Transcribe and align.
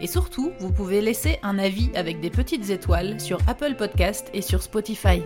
Et 0.00 0.06
surtout, 0.06 0.52
vous 0.60 0.72
pouvez 0.72 1.00
laisser 1.00 1.38
un 1.42 1.58
avis 1.58 1.90
avec 1.94 2.20
des 2.20 2.30
petites 2.30 2.70
étoiles 2.70 3.20
sur 3.20 3.38
Apple 3.48 3.74
Podcast 3.76 4.28
et 4.32 4.42
sur 4.42 4.62
Spotify. 4.62 5.22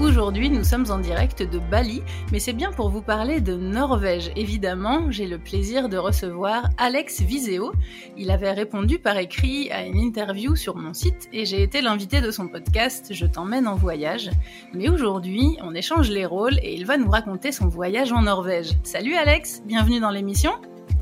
Aujourd'hui, 0.00 0.48
nous 0.48 0.62
sommes 0.62 0.84
en 0.90 0.98
direct 0.98 1.42
de 1.42 1.58
Bali, 1.58 2.02
mais 2.30 2.38
c'est 2.38 2.52
bien 2.52 2.70
pour 2.70 2.88
vous 2.88 3.02
parler 3.02 3.40
de 3.40 3.54
Norvège. 3.54 4.30
Évidemment, 4.36 5.10
j'ai 5.10 5.26
le 5.26 5.38
plaisir 5.38 5.88
de 5.88 5.96
recevoir 5.96 6.68
Alex 6.78 7.20
Viseo. 7.22 7.72
Il 8.16 8.30
avait 8.30 8.52
répondu 8.52 9.00
par 9.00 9.18
écrit 9.18 9.72
à 9.72 9.84
une 9.84 9.98
interview 9.98 10.54
sur 10.54 10.76
mon 10.76 10.94
site 10.94 11.28
et 11.32 11.44
j'ai 11.46 11.64
été 11.64 11.80
l'invité 11.80 12.20
de 12.20 12.30
son 12.30 12.46
podcast 12.46 13.08
Je 13.10 13.26
t'emmène 13.26 13.66
en 13.66 13.74
voyage. 13.74 14.30
Mais 14.72 14.88
aujourd'hui, 14.88 15.56
on 15.62 15.74
échange 15.74 16.10
les 16.10 16.26
rôles 16.26 16.60
et 16.62 16.74
il 16.74 16.86
va 16.86 16.96
nous 16.96 17.10
raconter 17.10 17.50
son 17.50 17.66
voyage 17.66 18.12
en 18.12 18.22
Norvège. 18.22 18.78
Salut 18.84 19.16
Alex, 19.16 19.62
bienvenue 19.66 19.98
dans 19.98 20.10
l'émission. 20.10 20.52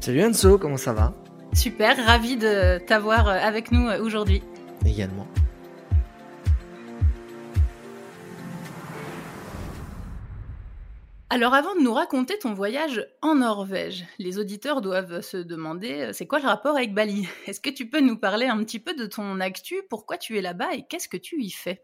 Salut 0.01 0.21
Enzo, 0.21 0.57
comment 0.57 0.79
ça 0.79 0.95
va? 0.95 1.13
Super, 1.53 1.97
ravi 2.05 2.37
de 2.37 2.79
t'avoir 2.79 3.29
avec 3.29 3.73
nous 3.73 3.89
aujourd'hui. 4.01 4.43
Également. 4.85 5.27
Alors 11.29 11.55
avant 11.55 11.75
de 11.75 11.83
nous 11.83 11.93
raconter 11.93 12.39
ton 12.39 12.55
voyage 12.55 13.07
en 13.21 13.35
Norvège, 13.35 14.07
les 14.19 14.39
auditeurs 14.39 14.81
doivent 14.81 15.21
se 15.21 15.37
demander 15.37 16.11
c'est 16.13 16.27
quoi 16.27 16.39
le 16.39 16.47
rapport 16.47 16.77
avec 16.77 16.95
Bali? 16.95 17.29
Est-ce 17.47 17.61
que 17.61 17.69
tu 17.69 17.91
peux 17.91 18.01
nous 18.01 18.17
parler 18.17 18.47
un 18.47 18.57
petit 18.65 18.79
peu 18.79 18.95
de 18.95 19.07
ton 19.07 19.41
actu? 19.41 19.83
Pourquoi 19.91 20.19
tu 20.19 20.39
es 20.39 20.41
là-bas 20.41 20.73
et 20.75 20.87
qu'est-ce 20.89 21.09
que 21.09 21.17
tu 21.17 21.43
y 21.43 21.51
fais? 21.51 21.83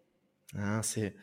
Ah, 0.56 0.80
c'est... 0.82 1.14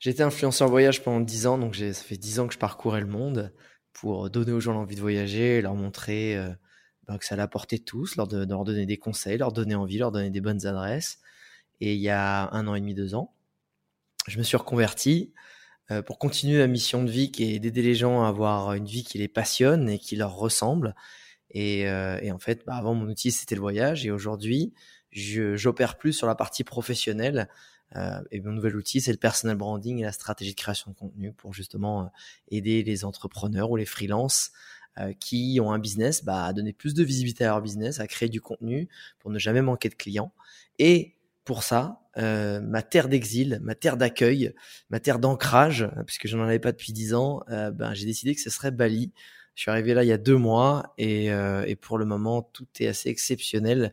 J'étais 0.00 0.22
influenceur 0.22 0.68
voyage 0.68 1.02
pendant 1.02 1.20
10 1.20 1.46
ans, 1.46 1.56
donc 1.56 1.76
ça 1.76 1.94
fait 1.94 2.18
10 2.18 2.40
ans 2.40 2.46
que 2.46 2.52
je 2.52 2.58
parcourais 2.58 3.00
le 3.00 3.06
monde 3.06 3.54
pour 3.94 4.28
donner 4.28 4.52
aux 4.52 4.60
gens 4.60 4.74
l'envie 4.74 4.96
de 4.96 5.00
voyager, 5.00 5.62
leur 5.62 5.74
montrer 5.74 6.36
euh, 6.36 6.50
ben, 7.06 7.18
que 7.18 7.24
ça 7.24 7.40
apporter 7.40 7.78
tous, 7.78 8.16
leur, 8.16 8.26
leur 8.28 8.64
donner 8.64 8.86
des 8.86 8.96
conseils, 8.96 9.38
leur 9.38 9.52
donner 9.52 9.74
envie, 9.74 9.98
leur 9.98 10.12
donner 10.12 10.30
des 10.30 10.40
bonnes 10.40 10.66
adresses. 10.66 11.20
Et 11.80 11.94
il 11.94 12.00
y 12.00 12.08
a 12.08 12.52
un 12.52 12.66
an 12.66 12.74
et 12.74 12.80
demi, 12.80 12.94
deux 12.94 13.14
ans, 13.14 13.34
je 14.26 14.38
me 14.38 14.42
suis 14.42 14.56
reconverti 14.56 15.32
euh, 15.90 16.02
pour 16.02 16.18
continuer 16.18 16.58
ma 16.58 16.66
mission 16.66 17.04
de 17.04 17.10
vie 17.10 17.30
qui 17.30 17.54
est 17.54 17.58
d'aider 17.58 17.82
les 17.82 17.94
gens 17.94 18.24
à 18.24 18.28
avoir 18.28 18.72
une 18.72 18.86
vie 18.86 19.04
qui 19.04 19.18
les 19.18 19.28
passionne 19.28 19.88
et 19.88 19.98
qui 19.98 20.16
leur 20.16 20.34
ressemble. 20.34 20.94
Et, 21.50 21.88
euh, 21.88 22.18
et 22.22 22.32
en 22.32 22.38
fait, 22.38 22.64
bah, 22.66 22.76
avant 22.76 22.94
mon 22.94 23.08
outil 23.08 23.30
c'était 23.30 23.54
le 23.54 23.60
voyage 23.60 24.04
et 24.04 24.10
aujourd'hui 24.10 24.74
j'opère 25.12 25.96
plus 25.96 26.12
sur 26.12 26.26
la 26.26 26.34
partie 26.34 26.64
professionnelle. 26.64 27.48
Euh, 27.94 28.20
et 28.32 28.40
mon 28.40 28.50
nouvel 28.50 28.74
outil 28.74 29.00
c'est 29.00 29.12
le 29.12 29.18
personal 29.18 29.56
branding 29.56 30.00
et 30.00 30.02
la 30.02 30.10
stratégie 30.10 30.50
de 30.50 30.56
création 30.56 30.90
de 30.90 30.96
contenu 30.96 31.32
pour 31.32 31.54
justement 31.54 32.02
euh, 32.02 32.06
aider 32.48 32.82
les 32.82 33.04
entrepreneurs 33.04 33.70
ou 33.70 33.76
les 33.76 33.86
freelances 33.86 34.50
qui 35.20 35.58
ont 35.60 35.72
un 35.72 35.78
business 35.78 36.24
bah, 36.24 36.44
à 36.44 36.52
donner 36.52 36.72
plus 36.72 36.94
de 36.94 37.04
visibilité 37.04 37.44
à 37.44 37.48
leur 37.48 37.62
business, 37.62 38.00
à 38.00 38.06
créer 38.06 38.28
du 38.28 38.40
contenu 38.40 38.88
pour 39.18 39.30
ne 39.30 39.38
jamais 39.38 39.62
manquer 39.62 39.88
de 39.88 39.94
clients. 39.94 40.32
Et 40.78 41.16
pour 41.46 41.62
ça, 41.62 42.02
euh, 42.18 42.60
ma 42.60 42.82
terre 42.82 43.08
d'exil, 43.08 43.60
ma 43.62 43.74
terre 43.74 43.96
d'accueil, 43.96 44.52
ma 44.90 45.00
terre 45.00 45.18
d'ancrage, 45.18 45.88
puisque 46.06 46.26
je 46.26 46.36
n'en 46.36 46.44
avais 46.44 46.58
pas 46.58 46.72
depuis 46.72 46.92
dix 46.92 47.14
ans, 47.14 47.42
euh, 47.50 47.70
ben, 47.70 47.94
j'ai 47.94 48.04
décidé 48.04 48.34
que 48.34 48.40
ce 48.40 48.50
serait 48.50 48.72
Bali. 48.72 49.12
Je 49.54 49.62
suis 49.62 49.70
arrivé 49.70 49.94
là 49.94 50.02
il 50.02 50.08
y 50.08 50.12
a 50.12 50.18
deux 50.18 50.36
mois 50.36 50.92
et, 50.98 51.32
euh, 51.32 51.64
et 51.66 51.76
pour 51.76 51.98
le 51.98 52.04
moment, 52.04 52.42
tout 52.42 52.66
est 52.80 52.88
assez 52.88 53.10
exceptionnel 53.10 53.92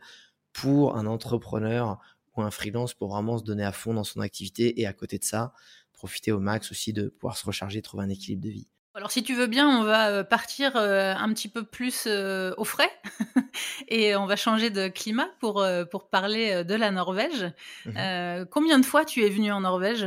pour 0.52 0.96
un 0.96 1.06
entrepreneur 1.06 1.98
ou 2.36 2.42
un 2.42 2.50
freelance 2.50 2.92
pour 2.92 3.08
vraiment 3.08 3.38
se 3.38 3.44
donner 3.44 3.64
à 3.64 3.72
fond 3.72 3.94
dans 3.94 4.04
son 4.04 4.20
activité 4.20 4.80
et 4.80 4.86
à 4.86 4.92
côté 4.92 5.18
de 5.18 5.24
ça, 5.24 5.54
profiter 5.92 6.32
au 6.32 6.40
max 6.40 6.70
aussi 6.72 6.92
de 6.92 7.08
pouvoir 7.08 7.36
se 7.36 7.46
recharger, 7.46 7.82
trouver 7.82 8.04
un 8.04 8.08
équilibre 8.08 8.42
de 8.42 8.50
vie. 8.50 8.68
Alors 8.96 9.10
si 9.10 9.24
tu 9.24 9.34
veux 9.34 9.48
bien, 9.48 9.68
on 9.68 9.82
va 9.82 10.10
euh, 10.10 10.22
partir 10.22 10.76
euh, 10.76 11.14
un 11.14 11.28
petit 11.34 11.48
peu 11.48 11.64
plus 11.64 12.04
euh, 12.06 12.54
au 12.58 12.64
frais 12.64 12.90
et 13.88 14.14
on 14.14 14.26
va 14.26 14.36
changer 14.36 14.70
de 14.70 14.86
climat 14.86 15.28
pour, 15.40 15.66
pour 15.90 16.08
parler 16.08 16.64
de 16.64 16.74
la 16.74 16.92
Norvège. 16.92 17.52
Mmh 17.86 18.44
combien 18.50 18.78
de 18.78 18.84
fois 18.84 19.04
tu 19.04 19.24
es 19.24 19.30
venu 19.30 19.50
en 19.50 19.62
Norvège? 19.62 20.04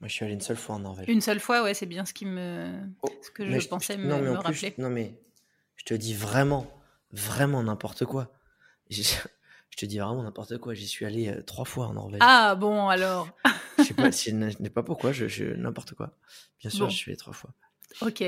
Moi 0.00 0.08
je 0.08 0.14
suis 0.14 0.24
allé 0.24 0.34
une 0.34 0.40
seule 0.40 0.56
fois 0.56 0.76
en 0.76 0.78
Norvège. 0.78 1.06
Une 1.08 1.20
seule 1.20 1.40
fois, 1.40 1.62
ouais, 1.62 1.74
c'est 1.74 1.86
bien 1.86 2.04
ce, 2.06 2.14
qui 2.14 2.24
me... 2.24 2.72
Oh, 3.02 3.08
ce 3.20 3.30
que 3.30 3.58
je, 3.58 3.68
pensais 3.68 3.96
me, 3.96 4.04
me 4.04 4.30
rappeler. 4.30 4.74
non 4.78 4.90
mais 4.90 5.18
je 5.76 5.84
te 5.84 5.94
dis 5.94 6.14
vraiment, 6.14 6.66
vraiment 7.12 7.62
n'importe 7.62 8.04
quoi. 8.04 8.32
Je, 8.90 9.84
te 9.84 9.86
dis 9.86 9.98
vraiment 9.98 10.22
n'importe 10.24 10.58
quoi. 10.58 10.74
J'y 10.74 10.88
suis 10.88 11.04
allé 11.04 11.32
trois 11.46 11.66
fois 11.66 11.86
en 11.86 11.92
Norvège. 11.92 12.20
Ah 12.22 12.56
bon 12.56 12.88
alors 12.88 13.28
Je 13.76 13.84
sais 13.84 13.94
pas, 13.94 14.10
je 14.10 14.30
n'ai 14.30 14.70
pas 14.70 14.82
pourquoi, 14.82 15.12
je, 15.12 15.44
n'importe 15.54 15.94
quoi. 15.94 16.16
Bien 16.58 16.70
sûr, 16.70 16.88
je 16.88 16.96
suis 16.96 17.10
allé 17.10 17.16
trois 17.16 17.34
fois. 17.34 17.50
Ok. 18.00 18.24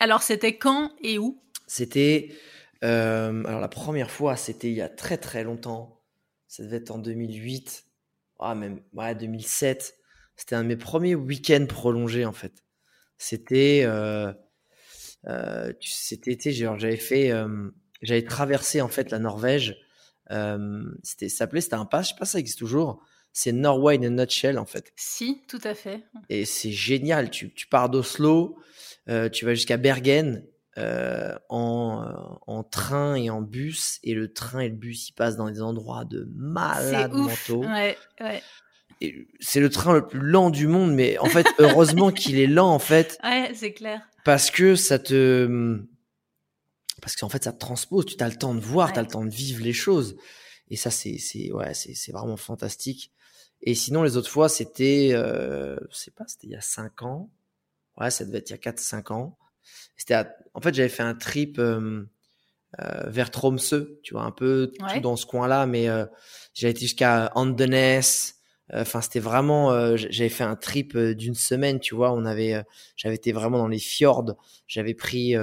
Alors, 0.00 0.22
c'était 0.22 0.56
quand 0.56 0.92
et 1.00 1.18
où? 1.18 1.40
C'était. 1.66 2.34
Euh, 2.84 3.44
alors, 3.44 3.60
la 3.60 3.68
première 3.68 4.10
fois, 4.10 4.36
c'était 4.36 4.68
il 4.68 4.74
y 4.74 4.82
a 4.82 4.88
très 4.88 5.16
très 5.16 5.44
longtemps. 5.44 6.00
Ça 6.48 6.62
devait 6.62 6.78
être 6.78 6.90
en 6.90 6.98
2008. 6.98 7.84
Ah, 8.38 8.54
même. 8.54 8.80
Ouais, 8.92 9.14
2007. 9.14 9.94
C'était 10.36 10.54
un 10.54 10.62
de 10.62 10.68
mes 10.68 10.76
premiers 10.76 11.14
week-ends 11.14 11.66
prolongés, 11.68 12.24
en 12.24 12.32
fait. 12.32 12.64
C'était. 13.18 13.82
Euh, 13.84 14.32
euh, 15.28 15.72
c'était 15.80 16.52
j'avais 16.52 16.96
fait. 16.96 17.30
Euh, 17.30 17.70
j'avais 18.02 18.24
traversé, 18.24 18.80
en 18.80 18.88
fait, 18.88 19.10
la 19.10 19.18
Norvège. 19.18 19.76
Euh, 20.30 20.84
c'était, 21.02 21.28
s'appelait, 21.28 21.60
c'était 21.60 21.74
un 21.74 21.84
pas, 21.84 22.02
je 22.02 22.08
sais 22.08 22.14
pas 22.18 22.24
ça 22.24 22.38
existe 22.38 22.58
toujours 22.58 23.04
c'est 23.32 23.52
Norway 23.52 23.98
in 23.98 24.02
a 24.02 24.10
nutshell 24.10 24.58
en 24.58 24.66
fait. 24.66 24.92
Si, 24.96 25.42
tout 25.48 25.60
à 25.64 25.74
fait. 25.74 26.04
Et 26.28 26.44
c'est 26.44 26.72
génial. 26.72 27.30
Tu, 27.30 27.52
tu 27.52 27.66
pars 27.66 27.88
d'Oslo, 27.88 28.58
euh, 29.08 29.28
tu 29.28 29.44
vas 29.44 29.54
jusqu'à 29.54 29.76
Bergen 29.76 30.44
euh, 30.78 31.36
en, 31.48 32.02
euh, 32.02 32.12
en, 32.46 32.62
train 32.62 33.14
et 33.14 33.30
en 33.30 33.42
bus, 33.42 33.98
et 34.02 34.14
le 34.14 34.32
train 34.32 34.60
et 34.60 34.68
le 34.68 34.74
bus 34.74 35.10
ils 35.10 35.12
passent 35.12 35.36
dans 35.36 35.50
des 35.50 35.60
endroits 35.60 36.04
de 36.04 36.28
malades 36.34 37.12
mentaux. 37.12 37.64
Ouais, 37.64 37.96
ouais. 38.20 38.42
C'est 39.40 39.60
le 39.60 39.68
train 39.68 39.94
le 39.94 40.06
plus 40.06 40.20
lent 40.20 40.50
du 40.50 40.68
monde, 40.68 40.94
mais 40.94 41.18
en 41.18 41.26
fait, 41.26 41.46
heureusement 41.58 42.10
qu'il 42.12 42.38
est 42.38 42.46
lent 42.46 42.72
en 42.72 42.78
fait. 42.78 43.18
Ouais, 43.24 43.50
c'est 43.54 43.72
clair. 43.72 44.00
Parce 44.24 44.50
que 44.50 44.76
ça 44.76 44.98
te, 44.98 45.80
parce 47.00 47.16
qu'en 47.16 47.28
fait, 47.28 47.42
ça 47.42 47.52
te 47.52 47.58
transpose. 47.58 48.06
Tu 48.06 48.22
as 48.22 48.28
le 48.28 48.36
temps 48.36 48.54
de 48.54 48.60
voir, 48.60 48.92
tu 48.92 48.98
as 48.98 49.02
le 49.02 49.08
temps 49.08 49.24
de 49.24 49.30
vivre 49.30 49.62
les 49.62 49.72
choses. 49.72 50.16
Et 50.70 50.76
ça, 50.76 50.90
c'est, 50.90 51.18
ouais, 51.52 51.74
c'est 51.74 52.12
vraiment 52.12 52.36
fantastique. 52.38 53.12
Et 53.62 53.74
sinon, 53.74 54.02
les 54.02 54.16
autres 54.16 54.30
fois, 54.30 54.48
c'était, 54.48 55.10
euh, 55.12 55.76
je 55.90 55.96
sais 55.96 56.10
pas, 56.10 56.24
c'était 56.26 56.48
il 56.48 56.50
y 56.50 56.56
a 56.56 56.60
5 56.60 57.02
ans. 57.02 57.30
Ouais, 57.96 58.10
ça 58.10 58.24
devait 58.24 58.38
être 58.38 58.50
il 58.50 58.54
y 58.54 58.56
a 58.56 58.58
4-5 58.58 59.12
ans. 59.12 59.38
C'était, 59.96 60.16
en 60.54 60.60
fait, 60.60 60.74
j'avais 60.74 60.88
fait 60.88 61.02
un 61.02 61.14
trip 61.14 61.58
euh, 61.58 62.04
euh, 62.80 63.08
vers 63.08 63.30
Tromsø, 63.30 64.00
tu 64.02 64.14
vois, 64.14 64.24
un 64.24 64.30
peu 64.30 64.72
tout 64.78 65.00
dans 65.00 65.16
ce 65.16 65.26
coin-là, 65.26 65.66
mais 65.66 65.88
euh, 65.88 66.06
j'avais 66.54 66.70
été 66.70 66.80
jusqu'à 66.80 67.30
Andenes. 67.34 68.02
Euh, 68.72 68.80
enfin, 68.80 69.02
c'était 69.02 69.20
vraiment, 69.20 69.96
j'avais 69.96 70.30
fait 70.30 70.44
un 70.44 70.56
trip 70.56 70.96
d'une 70.96 71.34
semaine, 71.34 71.80
tu 71.80 71.94
vois. 71.94 72.12
On 72.12 72.24
avait, 72.24 72.64
j'avais 72.96 73.16
été 73.16 73.32
vraiment 73.32 73.58
dans 73.58 73.68
les 73.68 73.78
fjords. 73.78 74.36
J'avais 74.66 74.94
pris, 74.94 75.34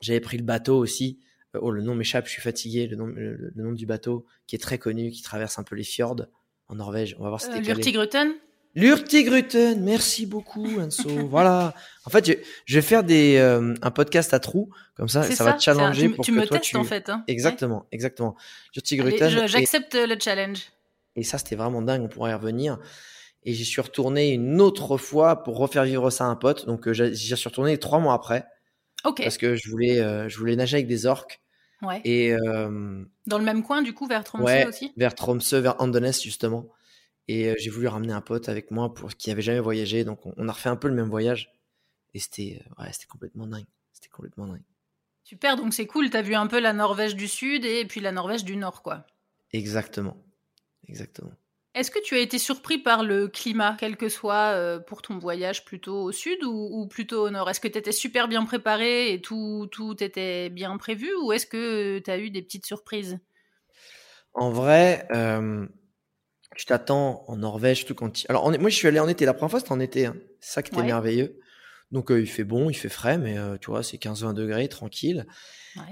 j'avais 0.00 0.20
pris 0.20 0.38
le 0.38 0.44
bateau 0.44 0.78
aussi. 0.78 1.20
Oh, 1.54 1.70
le 1.70 1.82
nom 1.82 1.94
m'échappe, 1.94 2.26
je 2.26 2.30
suis 2.30 2.42
fatigué. 2.42 2.86
Le 2.86 2.96
nom, 2.96 3.06
le 3.06 3.52
nom 3.54 3.72
du 3.72 3.84
bateau 3.84 4.24
qui 4.46 4.56
est 4.56 4.58
très 4.58 4.78
connu, 4.78 5.10
qui 5.10 5.20
traverse 5.22 5.58
un 5.58 5.64
peu 5.64 5.76
les 5.76 5.84
fjords 5.84 6.26
en 6.72 6.76
Norvège. 6.76 7.14
On 7.18 7.22
va 7.22 7.28
voir 7.28 7.40
si 7.40 7.46
c'était 7.46 7.58
euh, 7.58 8.34
Lurtigruten, 8.74 9.82
merci 9.82 10.24
beaucoup 10.24 10.80
Enzo. 10.80 11.10
voilà. 11.28 11.74
En 12.06 12.10
fait, 12.10 12.42
je, 12.64 12.74
vais 12.74 12.82
faire 12.82 13.04
des 13.04 13.36
euh, 13.36 13.74
un 13.82 13.90
podcast 13.90 14.32
à 14.32 14.40
trous 14.40 14.70
comme 14.96 15.08
ça, 15.08 15.22
ça, 15.24 15.44
va 15.44 15.52
te 15.52 15.62
challenger 15.62 16.08
pour 16.08 16.24
tu 16.24 16.32
que 16.32 16.38
me 16.38 16.46
toi 16.46 16.58
testes, 16.58 16.70
tu 16.70 16.76
en 16.76 16.84
fait. 16.84 17.10
Hein. 17.10 17.22
Exactement, 17.28 17.86
exactement. 17.92 18.34
Lurtigruten. 18.74 19.46
J'accepte 19.46 19.94
le 19.94 20.16
challenge. 20.18 20.72
Et 21.16 21.22
ça, 21.22 21.36
c'était 21.36 21.56
vraiment 21.56 21.82
dingue. 21.82 22.02
On 22.02 22.08
pourrait 22.08 22.30
y 22.30 22.34
revenir. 22.34 22.78
Et 23.44 23.52
j'y 23.52 23.66
suis 23.66 23.82
retourné 23.82 24.30
une 24.30 24.60
autre 24.60 24.96
fois 24.96 25.42
pour 25.42 25.58
refaire 25.58 25.84
vivre 25.84 26.08
ça 26.08 26.24
à 26.24 26.28
un 26.28 26.36
pote. 26.36 26.64
Donc 26.64 26.88
euh, 26.88 26.92
j'y 26.94 27.36
suis 27.36 27.48
retourné 27.48 27.76
trois 27.76 27.98
mois 27.98 28.14
après. 28.14 28.46
Ok. 29.04 29.22
Parce 29.22 29.36
que 29.36 29.54
je 29.56 29.68
voulais, 29.68 29.96
je 30.30 30.38
voulais 30.38 30.56
nager 30.56 30.76
avec 30.76 30.86
des 30.86 31.04
orques. 31.04 31.41
Ouais. 31.82 32.00
Et 32.04 32.34
dans 33.26 33.38
le 33.38 33.44
même 33.44 33.62
coin, 33.62 33.82
du 33.82 33.92
coup, 33.92 34.06
vers 34.06 34.24
Tromsø 34.24 34.44
ouais, 34.44 34.66
aussi? 34.66 34.92
Vers 34.96 35.14
Tromsø, 35.14 35.58
vers 35.58 35.80
Andenes 35.80 36.12
justement. 36.12 36.68
Et 37.28 37.48
euh, 37.48 37.54
j'ai 37.58 37.70
voulu 37.70 37.86
ramener 37.86 38.12
un 38.12 38.20
pote 38.20 38.48
avec 38.48 38.70
moi 38.70 38.92
pour 38.92 39.10
qui 39.10 39.30
avait 39.30 39.42
jamais 39.42 39.60
voyagé. 39.60 40.04
Donc 40.04 40.20
on, 40.24 40.48
a 40.48 40.52
refait 40.52 40.68
un 40.68 40.76
peu 40.76 40.88
le 40.88 40.94
même 40.94 41.08
voyage. 41.08 41.52
Et 42.14 42.18
c'était 42.18 42.62
ouais, 42.78 42.92
c'était 42.92 43.06
complètement 43.06 43.46
dingue. 43.46 43.66
C'était 43.92 44.08
complètement 44.08 44.46
dingue. 44.46 44.62
Super, 45.24 45.56
donc 45.56 45.72
c'est 45.72 45.86
cool. 45.86 46.10
T'as 46.10 46.22
vu 46.22 46.34
un 46.34 46.46
peu 46.46 46.58
la 46.58 46.72
Norvège 46.72 47.14
du 47.14 47.28
Sud 47.28 47.64
et 47.64 47.84
puis 47.84 48.00
la 48.00 48.12
Norvège 48.12 48.44
du 48.44 48.56
Nord, 48.56 48.82
quoi. 48.82 49.06
Exactement. 49.52 50.16
Exactement. 50.88 51.32
Est-ce 51.74 51.90
que 51.90 51.98
tu 52.02 52.14
as 52.14 52.18
été 52.18 52.38
surpris 52.38 52.78
par 52.78 53.02
le 53.02 53.28
climat, 53.28 53.76
quel 53.78 53.96
que 53.96 54.10
soit 54.10 54.52
euh, 54.52 54.78
pour 54.78 55.00
ton 55.00 55.18
voyage 55.18 55.64
plutôt 55.64 56.02
au 56.02 56.12
sud 56.12 56.44
ou, 56.44 56.86
plutôt 56.86 57.26
au 57.26 57.30
nord? 57.30 57.48
Est-ce 57.48 57.60
que 57.60 57.68
tu 57.68 57.78
étais 57.78 57.92
super 57.92 58.28
bien 58.28 58.44
préparé 58.44 59.12
et 59.12 59.22
tout, 59.22 59.68
tout 59.70 60.02
était 60.04 60.50
bien 60.50 60.76
prévu 60.76 61.08
ou 61.22 61.32
est-ce 61.32 61.46
que 61.46 61.98
tu 61.98 62.10
as 62.10 62.18
eu 62.18 62.30
des 62.30 62.42
petites 62.42 62.66
surprises? 62.66 63.18
En 64.34 64.50
vrai, 64.50 65.06
euh, 65.14 65.66
tu 66.56 66.66
t'attends 66.66 67.24
en 67.26 67.36
Norvège, 67.36 67.86
tout 67.86 67.94
quand 67.94 68.24
Alors, 68.28 68.50
moi, 68.50 68.68
je 68.68 68.76
suis 68.76 68.88
allé 68.88 69.00
en 69.00 69.08
été. 69.08 69.24
La 69.24 69.32
première 69.32 69.50
fois, 69.50 69.60
c'était 69.60 69.72
en 69.72 69.80
été. 69.80 70.06
Hein. 70.06 70.16
C'est 70.40 70.54
ça 70.54 70.62
qui 70.62 70.74
était 70.74 70.82
merveilleux. 70.82 71.38
Donc, 71.92 72.10
euh, 72.10 72.20
il 72.20 72.26
fait 72.26 72.44
bon, 72.44 72.70
il 72.70 72.74
fait 72.74 72.88
frais, 72.88 73.18
mais 73.18 73.36
tu 73.60 73.70
vois, 73.70 73.82
c'est 73.82 73.98
15-20 73.98 74.34
degrés, 74.34 74.68
tranquille. 74.68 75.26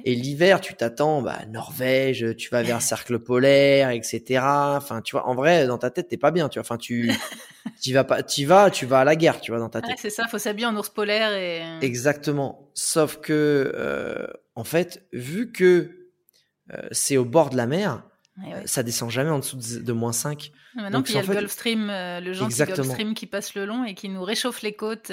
Et 0.05 0.15
l'hiver, 0.15 0.61
tu 0.61 0.75
t'attends, 0.75 1.23
bah, 1.23 1.39
Norvège, 1.49 2.37
tu 2.37 2.51
vas 2.51 2.63
vers 2.63 2.77
un 2.77 2.81
cercle 2.81 3.19
polaire, 3.19 3.91
etc. 3.91 4.43
Enfin, 4.77 5.01
tu 5.01 5.13
vois, 5.13 5.27
en 5.27 5.35
vrai, 5.35 5.67
dans 5.67 5.79
ta 5.79 5.91
tête, 5.91 6.09
t'es 6.09 6.17
pas 6.17 6.31
bien, 6.31 6.49
tu 6.49 6.59
vois. 6.59 6.67
Enfin, 6.67 6.77
tu, 6.77 7.11
tu 7.83 7.93
vas 7.95 8.05
pas, 8.05 8.23
tu 8.23 8.45
vas, 8.45 8.71
tu 8.71 8.87
vas 8.87 9.01
à 9.01 9.05
la 9.05 9.17
guerre, 9.17 9.41
tu 9.41 9.51
vois, 9.51 9.61
dans 9.61 9.69
ta 9.69 9.81
tête. 9.81 9.97
c'est 9.99 10.11
ça, 10.11 10.27
faut 10.29 10.39
s'habiller 10.39 10.67
en 10.67 10.77
ours 10.77 10.91
polaire 10.91 11.33
et. 11.35 11.63
Exactement. 11.85 12.71
Sauf 12.75 13.19
que, 13.19 13.73
euh, 13.75 14.27
en 14.55 14.65
fait, 14.65 15.07
vu 15.13 15.51
que 15.51 16.11
euh, 16.73 16.89
c'est 16.93 17.17
au 17.17 17.25
bord 17.25 17.51
de 17.51 17.57
la 17.57 17.67
mer, 17.67 18.03
ça 18.65 18.83
descend 18.83 19.11
jamais 19.11 19.31
en 19.31 19.39
dessous 19.39 19.59
de, 19.59 19.93
moins 19.93 20.13
5. 20.13 20.53
Maintenant 20.75 21.03
qu'il 21.03 21.17
y 21.17 21.19
a 21.19 21.23
le 21.23 21.29
Gulf 21.29 21.51
Stream, 21.51 21.91
euh, 21.91 22.21
le 22.21 22.33
gentil 22.33 22.65
Gulf 22.65 22.87
Stream 22.87 23.15
qui 23.15 23.27
passe 23.27 23.55
le 23.55 23.67
long 23.67 23.85
et 23.85 23.95
qui 23.95 24.09
nous 24.09 24.23
réchauffe 24.23 24.63
les 24.63 24.73
côtes, 24.73 25.11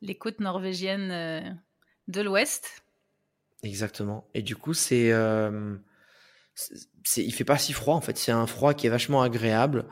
les 0.00 0.16
côtes 0.16 0.40
norvégiennes 0.40 1.60
de 2.08 2.20
l'ouest. 2.20 2.82
Exactement. 3.62 4.28
Et 4.34 4.42
du 4.42 4.54
coup, 4.54 4.74
c'est, 4.74 5.10
euh, 5.12 5.76
c'est, 6.54 7.24
il 7.24 7.32
fait 7.32 7.44
pas 7.44 7.58
si 7.58 7.72
froid 7.72 7.94
en 7.94 8.00
fait. 8.00 8.16
C'est 8.16 8.32
un 8.32 8.46
froid 8.46 8.74
qui 8.74 8.86
est 8.86 8.90
vachement 8.90 9.22
agréable. 9.22 9.86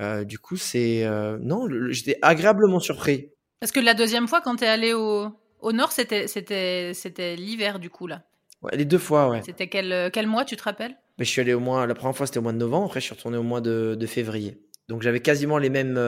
Euh, 0.00 0.24
du 0.24 0.38
coup, 0.38 0.56
c'est 0.56 1.04
euh, 1.06 1.38
non, 1.40 1.68
j'étais 1.90 2.18
agréablement 2.20 2.80
surpris. 2.80 3.30
Parce 3.60 3.72
que 3.72 3.80
la 3.80 3.94
deuxième 3.94 4.28
fois, 4.28 4.40
quand 4.40 4.56
tu 4.56 4.64
es 4.64 4.68
allé 4.68 4.92
au, 4.92 5.28
au 5.60 5.72
nord, 5.72 5.92
c'était, 5.92 6.26
c'était, 6.26 6.92
c'était 6.92 7.36
l'hiver 7.36 7.78
du 7.78 7.88
coup 7.88 8.06
là. 8.06 8.24
Ouais, 8.60 8.76
les 8.76 8.84
deux 8.84 8.98
fois, 8.98 9.28
ouais. 9.28 9.42
C'était 9.44 9.68
quel, 9.68 10.10
quel 10.10 10.26
mois, 10.26 10.44
tu 10.44 10.56
te 10.56 10.62
rappelles? 10.64 10.96
Mais 11.18 11.24
je 11.24 11.30
suis 11.30 11.40
allé 11.40 11.54
au 11.54 11.60
mois, 11.60 11.86
la 11.86 11.94
première 11.94 12.16
fois 12.16 12.26
c'était 12.26 12.40
au 12.40 12.42
mois 12.42 12.52
de 12.52 12.58
novembre, 12.58 12.86
après 12.86 13.00
je 13.00 13.06
suis 13.06 13.14
retourné 13.14 13.38
au 13.38 13.42
mois 13.42 13.60
de, 13.60 13.94
de 13.98 14.06
février. 14.06 14.60
Donc 14.88 15.02
j'avais 15.02 15.20
quasiment 15.20 15.58
les 15.58 15.70
mêmes 15.70 15.98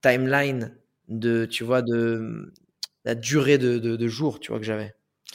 timelines 0.00 0.76
de, 1.08 1.46
tu 1.46 1.64
vois, 1.64 1.82
de 1.82 2.52
la 3.04 3.14
durée 3.14 3.58
de, 3.58 3.78
de, 3.78 3.96
de 3.96 4.08
jours, 4.08 4.40
tu 4.40 4.50
vois, 4.50 4.58
que 4.58 4.66
j'avais. 4.66 4.94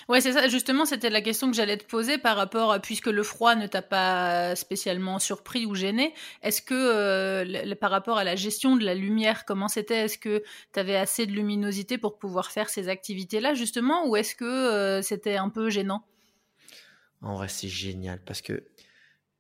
Ouais, 0.10 0.22
c'est 0.22 0.31
ça. 0.31 0.48
Justement, 0.48 0.86
c'était 0.86 1.10
la 1.10 1.22
question 1.22 1.50
que 1.50 1.56
j'allais 1.56 1.78
te 1.78 1.86
poser 1.86 2.18
par 2.18 2.38
rapport, 2.38 2.80
puisque 2.81 3.08
le 3.08 3.24
froid 3.24 3.56
ne 3.56 3.68
t'a 3.68 3.81
pas 3.81 4.56
spécialement 4.56 5.19
surpris 5.19 5.66
ou 5.66 5.75
gêné. 5.75 6.14
Est-ce 6.44 6.62
que, 6.62 6.74
euh, 6.74 7.75
par 7.75 7.92
rapport 7.92 8.18
à 8.18 8.24
la 8.24 8.36
gestion 8.36 8.75
de 8.75 8.86
la 8.86 8.94
lumière, 8.94 9.44
comment 9.46 9.68
c'était? 9.68 10.06
Est-ce 10.06 10.18
que 10.18 10.44
tu 10.74 10.80
avais 10.80 10.96
assez 10.96 11.25
de 11.25 11.31
luminosité 11.31 11.98
pour 11.98 12.19
pouvoir 12.19 12.52
faire 12.52 12.69
ces 12.69 12.90
activités-là, 12.90 13.54
justement, 13.54 14.08
ou 14.08 14.16
est-ce 14.16 14.36
que 14.36 14.46
euh, 14.46 15.02
c'était 15.02 15.36
un 15.36 15.50
peu 15.50 15.69
gênant? 15.69 16.06
En 17.22 17.36
vrai, 17.36 17.48
c'est 17.50 17.68
génial 17.68 18.22
parce 18.24 18.42
que, 18.42 18.64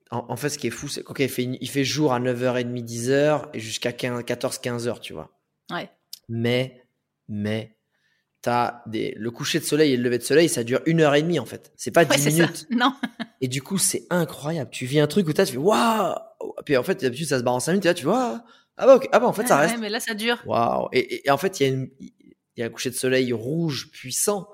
en, 0.09 0.35
fait, 0.35 0.49
ce 0.49 0.57
qui 0.57 0.67
est 0.67 0.71
fou, 0.71 0.87
c'est 0.87 1.03
qu'il 1.03 1.29
fait, 1.29 1.43
il 1.43 1.69
fait 1.69 1.83
jour 1.83 2.13
à 2.13 2.19
9h30, 2.19 2.83
10h 2.83 3.49
et 3.53 3.59
jusqu'à 3.59 3.91
14-15h, 3.91 4.99
tu 4.99 5.13
vois. 5.13 5.31
Ouais. 5.69 5.89
Mais, 6.29 6.83
mais, 7.27 7.77
des, 8.85 9.13
le 9.17 9.31
coucher 9.31 9.59
de 9.59 9.65
soleil 9.65 9.93
et 9.93 9.97
le 9.97 10.03
lever 10.03 10.17
de 10.17 10.23
soleil, 10.23 10.49
ça 10.49 10.63
dure 10.63 10.81
une 10.85 11.01
heure 11.01 11.15
et 11.15 11.21
demie 11.21 11.39
en 11.39 11.45
fait. 11.45 11.71
C'est 11.75 11.91
pas 11.91 12.05
dix 12.05 12.25
minutes. 12.25 12.67
Non. 12.71 12.93
Et 13.41 13.47
du 13.47 13.61
coup, 13.61 13.77
c'est 13.77 14.05
incroyable. 14.09 14.69
Tu 14.71 14.85
vis 14.85 14.99
un 14.99 15.07
truc 15.07 15.27
où 15.27 15.33
tu 15.33 15.45
fais 15.45 15.57
waouh. 15.57 16.15
Puis 16.65 16.77
en 16.77 16.83
fait, 16.83 17.01
d'habitude, 17.01 17.27
ça 17.27 17.39
se 17.39 17.43
barre 17.43 17.55
en 17.55 17.59
cinq 17.59 17.73
minutes. 17.73 17.85
Et 17.85 17.89
là, 17.89 17.93
tu 17.93 18.05
vois, 18.05 18.43
ah 18.77 18.85
bah, 18.85 18.99
ah 19.11 19.19
bah 19.19 19.27
en 19.27 19.33
fait, 19.33 19.47
ça 19.47 19.57
reste. 19.57 19.77
mais 19.79 19.89
là, 19.89 19.99
ça 19.99 20.13
dure. 20.13 20.41
Waouh. 20.45 20.89
Et, 20.93 21.29
en 21.29 21.37
fait, 21.37 21.59
il 21.59 21.63
y 21.63 21.65
a 21.69 21.73
une, 21.73 21.89
il 21.99 22.13
y 22.57 22.63
a 22.63 22.65
un 22.65 22.69
coucher 22.69 22.89
de 22.89 22.95
soleil 22.95 23.33
rouge 23.33 23.89
puissant, 23.91 24.47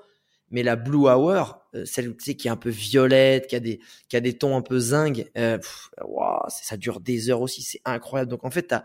mais 0.50 0.62
la 0.62 0.76
blue 0.76 1.08
hour, 1.08 1.60
euh, 1.74 1.84
celle 1.84 2.16
tu 2.16 2.24
sais, 2.24 2.34
qui 2.34 2.48
est 2.48 2.50
un 2.50 2.56
peu 2.56 2.70
violette, 2.70 3.46
qui 3.46 3.56
a 3.56 3.60
des, 3.60 3.80
qui 4.08 4.16
a 4.16 4.20
des 4.20 4.36
tons 4.36 4.56
un 4.56 4.62
peu 4.62 4.78
zinc, 4.78 5.24
euh, 5.38 5.58
waouh, 6.04 6.40
ça 6.48 6.76
dure 6.76 7.00
des 7.00 7.30
heures 7.30 7.40
aussi. 7.40 7.62
C'est 7.62 7.80
incroyable. 7.84 8.30
Donc 8.30 8.44
en 8.44 8.50
fait, 8.50 8.72
as, 8.72 8.84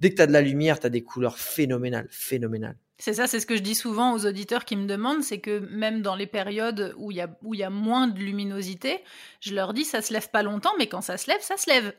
dès 0.00 0.10
que 0.10 0.16
tu 0.16 0.22
as 0.22 0.26
de 0.26 0.32
la 0.32 0.42
lumière, 0.42 0.80
tu 0.80 0.86
as 0.86 0.90
des 0.90 1.02
couleurs 1.02 1.38
phénoménales, 1.38 2.08
phénoménales. 2.10 2.76
C'est 2.98 3.14
ça, 3.14 3.26
c'est 3.26 3.40
ce 3.40 3.46
que 3.46 3.56
je 3.56 3.62
dis 3.62 3.74
souvent 3.74 4.12
aux 4.12 4.26
auditeurs 4.26 4.66
qui 4.66 4.76
me 4.76 4.86
demandent, 4.86 5.22
c'est 5.22 5.40
que 5.40 5.60
même 5.70 6.02
dans 6.02 6.14
les 6.14 6.26
périodes 6.26 6.94
où 6.98 7.10
il 7.10 7.16
y 7.16 7.20
a, 7.22 7.34
où 7.42 7.54
y 7.54 7.62
a 7.62 7.70
moins 7.70 8.08
de 8.08 8.18
luminosité, 8.18 9.02
je 9.40 9.54
leur 9.54 9.72
dis 9.72 9.84
ça 9.84 10.02
se 10.02 10.12
lève 10.12 10.28
pas 10.30 10.42
longtemps, 10.42 10.72
mais 10.78 10.86
quand 10.86 11.00
ça 11.00 11.16
se 11.16 11.30
lève, 11.30 11.40
ça 11.40 11.56
se 11.56 11.70
lève. 11.70 11.94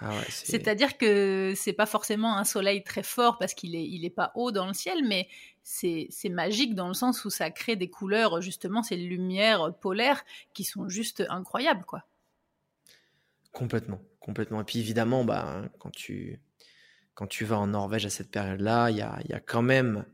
Ah 0.00 0.12
C'est-à-dire 0.30 0.96
que 0.96 1.52
c'est 1.56 1.74
pas 1.74 1.84
forcément 1.84 2.38
un 2.38 2.44
soleil 2.44 2.82
très 2.84 3.02
fort 3.02 3.36
parce 3.36 3.52
qu'il 3.52 3.76
est, 3.76 3.84
il 3.84 4.06
est 4.06 4.10
pas 4.10 4.32
haut 4.34 4.50
dans 4.50 4.66
le 4.66 4.72
ciel, 4.72 5.06
mais 5.06 5.28
c'est 5.62 6.08
magique 6.30 6.74
dans 6.74 6.88
le 6.88 6.94
sens 6.94 7.26
où 7.26 7.30
ça 7.30 7.50
crée 7.50 7.76
des 7.76 7.90
couleurs, 7.90 8.40
justement, 8.40 8.82
ces 8.82 8.96
lumières 8.96 9.74
polaires 9.74 10.24
qui 10.54 10.64
sont 10.64 10.88
juste 10.88 11.22
incroyables, 11.28 11.84
quoi. 11.84 12.04
Complètement, 13.52 14.00
complètement. 14.20 14.62
Et 14.62 14.64
puis 14.64 14.78
évidemment, 14.78 15.24
bah, 15.24 15.62
quand 15.78 15.90
tu 15.90 16.40
quand 17.18 17.26
tu 17.26 17.44
vas 17.44 17.58
en 17.58 17.66
Norvège 17.66 18.06
à 18.06 18.10
cette 18.10 18.30
période-là, 18.30 18.90
il 18.90 18.96
y 18.96 19.02
a, 19.02 19.18
y 19.28 19.32
a, 19.32 19.40
quand 19.40 19.60
même 19.60 20.04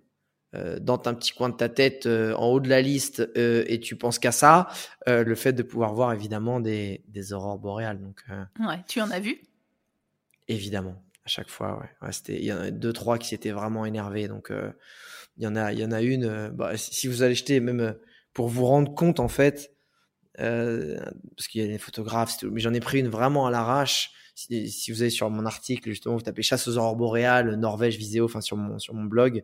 euh, 0.54 0.78
dans 0.80 0.94
un 1.04 1.12
petit 1.12 1.32
coin 1.32 1.50
de 1.50 1.54
ta 1.54 1.68
tête, 1.68 2.06
euh, 2.06 2.32
en 2.32 2.46
haut 2.46 2.60
de 2.60 2.68
la 2.70 2.80
liste, 2.80 3.28
euh, 3.36 3.62
et 3.66 3.78
tu 3.78 3.94
penses 3.94 4.18
qu'à 4.18 4.32
ça, 4.32 4.68
le 5.06 5.34
fait 5.34 5.52
de 5.52 5.62
pouvoir 5.62 5.92
voir 5.92 6.14
évidemment 6.14 6.60
des, 6.60 7.04
des 7.08 7.34
aurores 7.34 7.58
boréales. 7.58 8.00
Donc, 8.00 8.24
ouais, 8.58 8.82
tu 8.88 9.02
en 9.02 9.10
as 9.10 9.20
vu? 9.20 9.38
Évidemment, 10.48 11.04
à 11.26 11.28
chaque 11.28 11.50
fois. 11.50 11.78
Ouais. 11.78 12.12
c'était, 12.12 12.38
il 12.38 12.46
y 12.46 12.52
en 12.54 12.58
a 12.58 12.70
deux, 12.70 12.94
trois 12.94 13.18
qui 13.18 13.28
s'étaient 13.28 13.52
vraiment 13.52 13.84
énervés. 13.84 14.26
Donc, 14.26 14.50
il 15.36 15.44
y 15.44 15.46
en 15.46 15.56
a, 15.56 15.74
il 15.74 15.80
y 15.80 15.84
en 15.84 15.92
a 15.92 16.00
une. 16.00 16.48
Bah, 16.54 16.74
si 16.78 17.06
vous 17.06 17.22
allez 17.22 17.34
jeter, 17.34 17.60
même 17.60 17.98
pour 18.32 18.48
vous 18.48 18.64
rendre 18.64 18.94
compte 18.94 19.20
en 19.20 19.28
fait, 19.28 19.74
parce 20.38 21.48
qu'il 21.50 21.60
y 21.60 21.64
a 21.64 21.68
des 21.68 21.76
photographes, 21.76 22.42
mais 22.44 22.62
j'en 22.62 22.72
ai 22.72 22.80
pris 22.80 23.00
une 23.00 23.08
vraiment 23.08 23.46
à 23.46 23.50
l'arrache 23.50 24.10
si, 24.34 24.90
vous 24.90 25.02
allez 25.02 25.10
sur 25.10 25.30
mon 25.30 25.46
article, 25.46 25.90
justement, 25.90 26.16
vous 26.16 26.22
tapez 26.22 26.42
chasse 26.42 26.66
aux 26.68 26.76
aurores 26.76 26.96
Norvège, 27.56 27.96
Viséo, 27.96 28.24
enfin 28.24 28.40
sur 28.40 28.56
mon, 28.56 28.78
sur 28.78 28.94
mon 28.94 29.04
blog, 29.04 29.42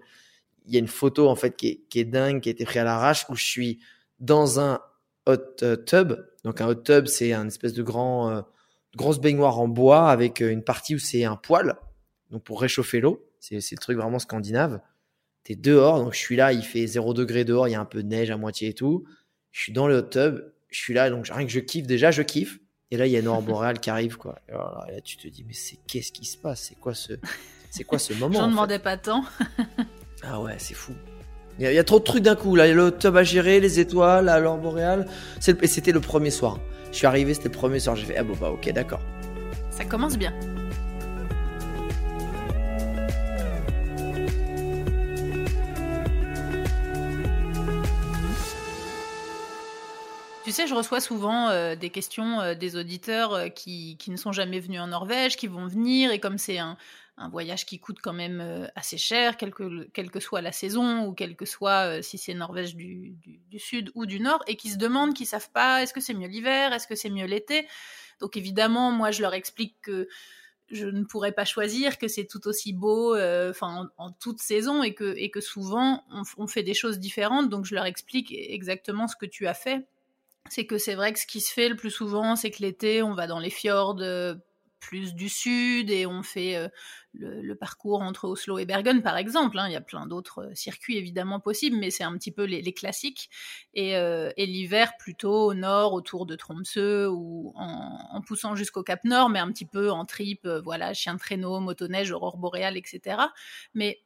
il 0.66 0.74
y 0.74 0.76
a 0.76 0.80
une 0.80 0.88
photo 0.88 1.28
en 1.28 1.36
fait 1.36 1.56
qui 1.56 1.68
est, 1.68 1.80
qui 1.88 2.00
est 2.00 2.04
dingue, 2.04 2.40
qui 2.40 2.48
a 2.48 2.52
été 2.52 2.64
prise 2.64 2.78
à 2.78 2.84
l'arrache, 2.84 3.26
où 3.28 3.34
je 3.34 3.44
suis 3.44 3.78
dans 4.18 4.60
un 4.60 4.80
hot 5.26 5.38
euh, 5.62 5.76
tub. 5.76 6.14
Donc 6.44 6.60
un 6.60 6.68
hot 6.68 6.76
tub, 6.76 7.06
c'est 7.06 7.32
un 7.32 7.46
espèce 7.46 7.72
de 7.72 7.82
grand, 7.82 8.30
euh, 8.30 8.42
grosse 8.96 9.20
baignoire 9.20 9.58
en 9.60 9.68
bois 9.68 10.10
avec 10.10 10.42
euh, 10.42 10.50
une 10.50 10.62
partie 10.62 10.94
où 10.94 10.98
c'est 10.98 11.24
un 11.24 11.36
poêle, 11.36 11.74
donc 12.30 12.42
pour 12.42 12.60
réchauffer 12.60 13.00
l'eau. 13.00 13.26
C'est 13.38 13.56
le 13.56 13.78
truc 13.78 13.96
vraiment 13.96 14.18
scandinave. 14.18 14.80
T'es 15.44 15.54
dehors, 15.54 16.04
donc 16.04 16.12
je 16.12 16.18
suis 16.18 16.36
là, 16.36 16.52
il 16.52 16.62
fait 16.62 16.86
0 16.86 17.14
degré 17.14 17.44
dehors, 17.44 17.68
il 17.68 17.70
y 17.70 17.74
a 17.74 17.80
un 17.80 17.86
peu 17.86 18.02
de 18.02 18.08
neige 18.08 18.30
à 18.30 18.36
moitié 18.36 18.68
et 18.68 18.74
tout. 18.74 19.04
Je 19.50 19.62
suis 19.62 19.72
dans 19.72 19.88
le 19.88 19.96
hot 19.98 20.02
tub, 20.02 20.40
je 20.68 20.78
suis 20.78 20.92
là, 20.92 21.08
donc 21.08 21.28
rien 21.28 21.46
que 21.46 21.52
je 21.52 21.60
kiffe 21.60 21.86
déjà, 21.86 22.10
je 22.10 22.22
kiffe. 22.22 22.60
Et 22.90 22.96
là, 22.96 23.06
il 23.06 23.12
y 23.12 23.16
a 23.16 23.22
Nord 23.22 23.42
Boréal 23.42 23.78
qui 23.78 23.88
arrive, 23.88 24.16
quoi. 24.16 24.36
Et 24.48 24.52
là, 24.52 25.00
tu 25.04 25.16
te 25.16 25.28
dis, 25.28 25.44
mais 25.46 25.52
c'est 25.52 25.78
qu'est-ce 25.86 26.10
qui 26.10 26.24
se 26.24 26.36
passe? 26.36 26.66
C'est 26.68 26.78
quoi 26.78 26.92
ce, 26.94 27.12
c'est 27.70 27.84
quoi 27.84 27.98
ce 27.98 28.12
moment 28.14 28.40
J'en 28.40 28.48
demandais 28.48 28.80
pas 28.80 28.96
tant. 28.96 29.24
ah 30.22 30.40
ouais, 30.40 30.56
c'est 30.58 30.74
fou. 30.74 30.92
Il 31.58 31.70
y, 31.70 31.78
a, 31.78 31.84
trop 31.84 31.98
de 31.98 32.04
trucs 32.04 32.22
d'un 32.22 32.36
coup. 32.36 32.56
Là, 32.56 32.66
il 32.66 32.70
y 32.70 32.72
a 32.72 32.76
le 32.76 32.90
tub 32.90 33.16
à 33.16 33.22
gérer, 33.22 33.60
les 33.60 33.80
étoiles, 33.80 34.24
la 34.24 34.40
Nord 34.40 34.58
Boréal. 34.58 35.06
C'était 35.40 35.92
le 35.92 36.00
premier 36.00 36.30
soir. 36.30 36.58
Je 36.90 36.96
suis 36.96 37.06
arrivé, 37.06 37.34
c'était 37.34 37.48
le 37.48 37.54
premier 37.54 37.78
soir. 37.80 37.96
J'ai 37.96 38.06
fait, 38.06 38.16
ah 38.16 38.24
bon, 38.24 38.34
bah 38.40 38.50
ok, 38.50 38.72
d'accord. 38.72 39.00
Ça 39.70 39.84
commence 39.84 40.16
bien. 40.16 40.32
Tu 50.50 50.56
sais, 50.56 50.66
je 50.66 50.74
reçois 50.74 51.00
souvent 51.00 51.48
euh, 51.48 51.76
des 51.76 51.90
questions 51.90 52.40
euh, 52.40 52.54
des 52.56 52.74
auditeurs 52.74 53.34
euh, 53.34 53.48
qui, 53.50 53.96
ne 54.08 54.16
sont 54.16 54.32
jamais 54.32 54.58
venus 54.58 54.80
en 54.80 54.88
Norvège, 54.88 55.36
qui 55.36 55.46
vont 55.46 55.68
venir, 55.68 56.10
et 56.10 56.18
comme 56.18 56.38
c'est 56.38 56.58
un, 56.58 56.76
voyage 57.30 57.66
qui 57.66 57.78
coûte 57.78 57.98
quand 58.02 58.12
même 58.12 58.68
assez 58.74 58.98
cher, 58.98 59.36
quelle 59.36 59.52
que, 59.52 60.20
soit 60.20 60.40
la 60.40 60.50
saison, 60.50 61.06
ou 61.06 61.12
quelle 61.12 61.36
que 61.36 61.44
soit 61.44 62.02
si 62.02 62.18
c'est 62.18 62.34
Norvège 62.34 62.74
du, 62.74 63.14
sud 63.58 63.92
ou 63.94 64.06
du 64.06 64.18
nord, 64.18 64.42
et 64.48 64.56
qui 64.56 64.70
se 64.70 64.76
demandent, 64.76 65.14
qui 65.14 65.24
savent 65.24 65.50
pas, 65.52 65.82
est-ce 65.82 65.92
que 65.92 66.00
c'est 66.00 66.14
mieux 66.14 66.26
l'hiver, 66.26 66.72
est-ce 66.72 66.88
que 66.88 66.96
c'est 66.96 67.10
mieux 67.10 67.26
l'été? 67.26 67.68
Donc 68.18 68.36
évidemment, 68.36 68.90
moi, 68.90 69.12
je 69.12 69.22
leur 69.22 69.34
explique 69.34 69.76
que 69.82 70.08
je 70.70 70.86
ne 70.86 71.04
pourrais 71.04 71.32
pas 71.32 71.44
choisir, 71.44 71.98
que 71.98 72.08
c'est 72.08 72.26
tout 72.26 72.48
aussi 72.48 72.72
beau, 72.72 73.14
en, 73.16 74.10
toute 74.18 74.40
saison, 74.40 74.82
et 74.82 74.94
que, 74.94 75.40
souvent 75.40 76.02
on 76.38 76.46
fait 76.48 76.64
des 76.64 76.74
choses 76.74 76.98
différentes. 76.98 77.50
Donc 77.50 77.66
je 77.66 77.76
leur 77.76 77.84
explique 77.84 78.34
exactement 78.34 79.06
ce 79.06 79.14
que 79.14 79.26
tu 79.26 79.46
as 79.46 79.54
fait 79.54 79.86
c'est 80.48 80.66
que 80.66 80.78
c'est 80.78 80.94
vrai 80.94 81.12
que 81.12 81.18
ce 81.18 81.26
qui 81.26 81.40
se 81.40 81.52
fait 81.52 81.68
le 81.68 81.76
plus 81.76 81.90
souvent, 81.90 82.36
c'est 82.36 82.50
que 82.50 82.62
l'été, 82.62 83.02
on 83.02 83.14
va 83.14 83.26
dans 83.26 83.38
les 83.38 83.50
fjords 83.50 83.98
euh, 84.00 84.34
plus 84.80 85.14
du 85.14 85.28
sud 85.28 85.90
et 85.90 86.06
on 86.06 86.22
fait 86.22 86.70
le, 87.12 87.54
parcours 87.54 88.00
entre 88.00 88.26
Oslo 88.26 88.58
et 88.58 88.64
Bergen, 88.64 89.02
par 89.02 89.18
exemple. 89.18 89.58
Hein. 89.58 89.68
Il 89.68 89.72
y 89.72 89.76
a 89.76 89.80
plein 89.82 90.06
d'autres 90.06 90.50
circuits 90.54 90.96
évidemment 90.96 91.38
possibles, 91.38 91.76
mais 91.76 91.90
c'est 91.90 92.02
un 92.02 92.16
petit 92.16 92.32
peu 92.32 92.44
les, 92.44 92.72
classiques. 92.72 93.28
Et, 93.74 93.94
l'hiver 94.38 94.92
plutôt 94.98 95.48
au 95.48 95.54
nord, 95.54 95.92
autour 95.92 96.24
de 96.24 96.34
Tromsø 96.34 97.08
ou 97.08 97.52
en, 97.56 98.22
poussant 98.22 98.56
jusqu'au 98.56 98.82
Cap 98.82 99.04
Nord, 99.04 99.28
mais 99.28 99.38
un 99.38 99.52
petit 99.52 99.66
peu 99.66 99.90
en 99.90 100.06
trip, 100.06 100.48
voilà, 100.64 100.94
chien 100.94 101.12
de 101.12 101.18
traîneau, 101.18 101.60
motoneige, 101.60 102.10
aurore 102.10 102.38
boréale, 102.38 102.78
etc. 102.78 103.18
Mais 103.74 104.00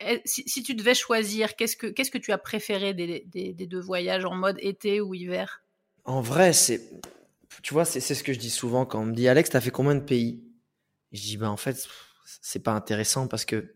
eh, 0.00 0.22
si, 0.24 0.62
tu 0.62 0.74
devais 0.74 0.94
choisir, 0.94 1.56
qu'est-ce 1.56 1.76
que, 1.76 2.18
tu 2.18 2.32
as 2.32 2.38
préféré 2.38 2.94
des, 2.94 3.54
deux 3.54 3.80
voyages 3.80 4.24
en 4.24 4.34
mode 4.34 4.56
été 4.60 5.00
ou 5.00 5.14
hiver? 5.14 5.62
En 6.04 6.20
vrai, 6.20 6.52
c'est, 6.52 6.80
tu 7.62 7.74
vois, 7.74 7.84
c'est, 7.84 8.00
ce 8.00 8.22
que 8.22 8.32
je 8.32 8.38
dis 8.38 8.50
souvent 8.50 8.86
quand 8.86 9.00
on 9.00 9.06
me 9.06 9.14
dit 9.14 9.28
Alex, 9.28 9.50
t'as 9.50 9.60
fait 9.60 9.70
combien 9.70 9.94
de 9.94 10.00
pays? 10.00 10.42
Je 11.12 11.20
dis 11.20 11.36
bah 11.36 11.50
en 11.50 11.56
fait, 11.56 11.88
c'est 12.42 12.62
pas 12.62 12.72
intéressant 12.72 13.26
parce 13.26 13.44
que 13.44 13.74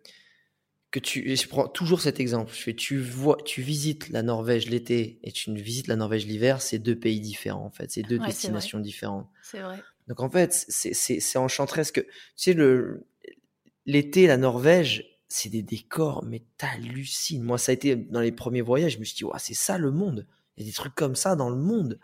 que 0.90 1.00
tu, 1.00 1.34
je 1.34 1.48
prends 1.48 1.66
toujours 1.66 2.00
cet 2.00 2.20
exemple. 2.20 2.52
Je 2.54 2.62
fais, 2.62 2.74
tu 2.74 3.00
vois, 3.00 3.36
tu 3.44 3.62
visites 3.62 4.10
la 4.10 4.22
Norvège 4.22 4.70
l'été 4.70 5.18
et 5.24 5.32
tu 5.32 5.52
visites 5.52 5.88
la 5.88 5.96
Norvège 5.96 6.24
l'hiver, 6.24 6.62
c'est 6.62 6.78
deux 6.78 6.96
pays 6.96 7.18
différents 7.18 7.64
en 7.64 7.70
fait, 7.70 7.90
c'est 7.90 8.02
deux 8.02 8.20
destinations 8.20 8.78
différentes. 8.78 9.28
C'est 9.42 9.58
vrai. 9.58 9.82
Donc 10.06 10.20
en 10.20 10.30
fait, 10.30 10.52
c'est, 10.68 11.36
enchanteresque. 11.36 12.04
Tu 12.04 12.12
sais 12.36 12.52
le 12.52 13.08
l'été, 13.86 14.26
la 14.26 14.36
Norvège, 14.36 15.18
c'est 15.28 15.48
des 15.48 15.62
décors, 15.62 16.24
mais 16.24 16.44
t'hallucines. 16.58 17.42
Moi, 17.42 17.58
ça 17.58 17.72
a 17.72 17.74
été 17.74 17.96
dans 17.96 18.20
les 18.20 18.32
premiers 18.32 18.62
voyages, 18.62 18.94
je 18.94 18.98
me 18.98 19.04
suis 19.04 19.16
dit, 19.16 19.24
c'est 19.38 19.54
ça 19.54 19.78
le 19.78 19.90
monde. 19.90 20.26
Il 20.56 20.64
y 20.64 20.66
a 20.66 20.70
des 20.70 20.74
trucs 20.74 20.94
comme 20.94 21.16
ça 21.16 21.36
dans 21.36 21.50
le 21.50 21.56
monde. 21.56 21.98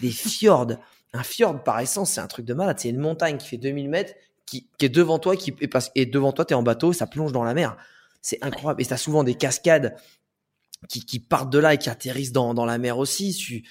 Des 0.00 0.10
fjords. 0.10 0.72
Un 1.12 1.22
fjord, 1.22 1.62
par 1.62 1.80
essence, 1.80 2.12
c'est 2.12 2.20
un 2.20 2.26
truc 2.26 2.44
de 2.46 2.54
malade. 2.54 2.78
C'est 2.78 2.90
une 2.90 2.98
montagne 2.98 3.38
qui 3.38 3.48
fait 3.48 3.56
2000 3.56 3.88
mètres, 3.88 4.14
qui, 4.46 4.68
est 4.80 4.88
devant 4.88 5.18
toi, 5.18 5.36
qui 5.36 5.54
et, 5.60 5.70
et 5.94 6.06
devant 6.06 6.32
toi, 6.32 6.44
t'es 6.44 6.54
en 6.54 6.62
bateau, 6.62 6.92
ça 6.92 7.06
plonge 7.06 7.32
dans 7.32 7.44
la 7.44 7.54
mer. 7.54 7.76
C'est 8.22 8.38
incroyable. 8.42 8.82
Et 8.82 8.86
t'as 8.86 8.96
souvent 8.96 9.24
des 9.24 9.34
cascades 9.34 9.96
qui, 10.88 11.04
qui 11.04 11.18
partent 11.18 11.50
de 11.50 11.58
là 11.58 11.74
et 11.74 11.78
qui 11.78 11.90
atterrissent 11.90 12.32
dans, 12.32 12.54
dans 12.54 12.66
la 12.66 12.78
mer 12.78 12.98
aussi. 12.98 13.34
Tu, 13.34 13.64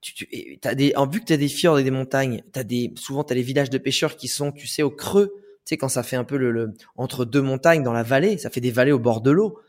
tu, 0.00 0.14
tu 0.14 0.58
as 0.64 0.74
des, 0.74 0.94
en 0.96 1.06
vu 1.06 1.20
que 1.20 1.26
t'as 1.26 1.36
des 1.36 1.48
fjords 1.48 1.78
et 1.78 1.84
des 1.84 1.90
montagnes, 1.90 2.42
t'as 2.52 2.64
des, 2.64 2.92
souvent 2.96 3.22
t'as 3.22 3.34
les 3.34 3.42
villages 3.42 3.70
de 3.70 3.78
pêcheurs 3.78 4.16
qui 4.16 4.28
sont, 4.28 4.50
tu 4.50 4.66
sais, 4.66 4.82
au 4.82 4.90
creux 4.90 5.34
tu 5.64 5.74
sais, 5.74 5.76
quand 5.76 5.88
ça 5.88 6.02
fait 6.02 6.16
un 6.16 6.24
peu 6.24 6.38
le, 6.38 6.72
entre 6.96 7.24
deux 7.24 7.42
montagnes 7.42 7.82
dans 7.82 7.92
la 7.92 8.02
vallée, 8.02 8.38
ça 8.38 8.48
fait 8.48 8.62
des 8.62 8.70
vallées 8.70 8.92
au 8.92 8.98
bord 8.98 9.20
de 9.20 9.30
l'eau. 9.30 9.60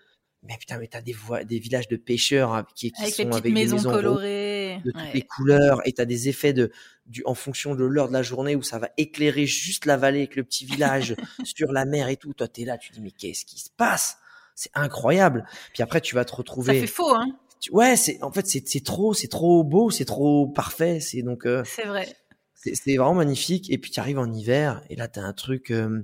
Mais 0.43 0.57
putain, 0.60 0.79
mais 0.79 0.88
t'as 0.88 1.01
des, 1.01 1.15
des 1.45 1.60
villages 1.60 1.88
de 1.88 1.98
pêcheurs 1.98 2.53
hein, 2.53 2.65
qui, 2.75 2.91
qui 2.91 3.12
sont 3.12 3.21
avec 3.21 3.27
maisons 3.27 3.39
des 3.41 3.51
maisons 3.51 3.91
colorées, 3.91 4.81
de 4.83 4.91
toutes 4.91 5.13
les 5.13 5.21
couleurs, 5.21 5.81
et 5.86 5.93
t'as 5.93 6.05
des 6.05 6.29
effets 6.29 6.53
de, 6.53 6.71
du, 7.05 7.21
en 7.25 7.36
fonction 7.36 7.75
de 7.75 7.86
l'heure 7.86 8.07
de 8.07 8.13
la 8.13 8.24
journée 8.24 8.55
où 8.55 8.63
ça 8.63 8.79
va 8.79 8.89
éclairer 8.98 9.45
juste 9.45 9.86
la 9.86 9.98
vallée 9.98 10.19
avec 10.19 10.36
le 10.36 10.43
petit 10.43 10.65
village 10.65 11.15
sur 11.43 11.71
la 11.71 11.86
mer 11.86 12.07
et 12.10 12.17
tout. 12.17 12.33
Toi, 12.33 12.48
t'es 12.48 12.65
là, 12.65 12.79
tu 12.79 12.91
dis 12.91 13.01
mais 13.01 13.12
qu'est-ce 13.12 13.45
qui 13.45 13.60
se 13.60 13.69
passe? 13.69 14.17
C'est 14.55 14.71
incroyable. 14.74 15.45
Puis 15.74 15.83
après, 15.83 16.01
tu 16.01 16.15
vas 16.15 16.25
te 16.25 16.36
retrouver. 16.36 16.74
Ça 16.74 16.81
fait 16.81 16.88
faux, 16.88 17.15
hein 17.15 17.27
Ouais, 17.71 17.95
c'est 17.95 18.21
en 18.24 18.31
fait 18.31 18.48
c'est 18.48 18.83
trop, 18.83 19.13
c'est 19.13 19.27
trop 19.27 19.63
beau, 19.63 19.91
c'est 19.91 20.05
trop 20.05 20.48
parfait. 20.48 21.00
C'est 21.00 21.21
donc. 21.21 21.45
Euh, 21.45 21.62
c'est 21.65 21.86
vrai 21.86 22.07
c'est 22.55 22.95
vraiment 22.95 23.15
magnifique. 23.15 23.71
Et 23.71 23.77
puis 23.77 23.91
tu 23.91 24.00
arrives 24.00 24.19
en 24.19 24.31
hiver 24.31 24.81
et 24.89 24.95
là 24.95 25.07
tu 25.07 25.19
as 25.19 25.24
un 25.24 25.33
truc. 25.33 25.71
Euh, 25.71 26.01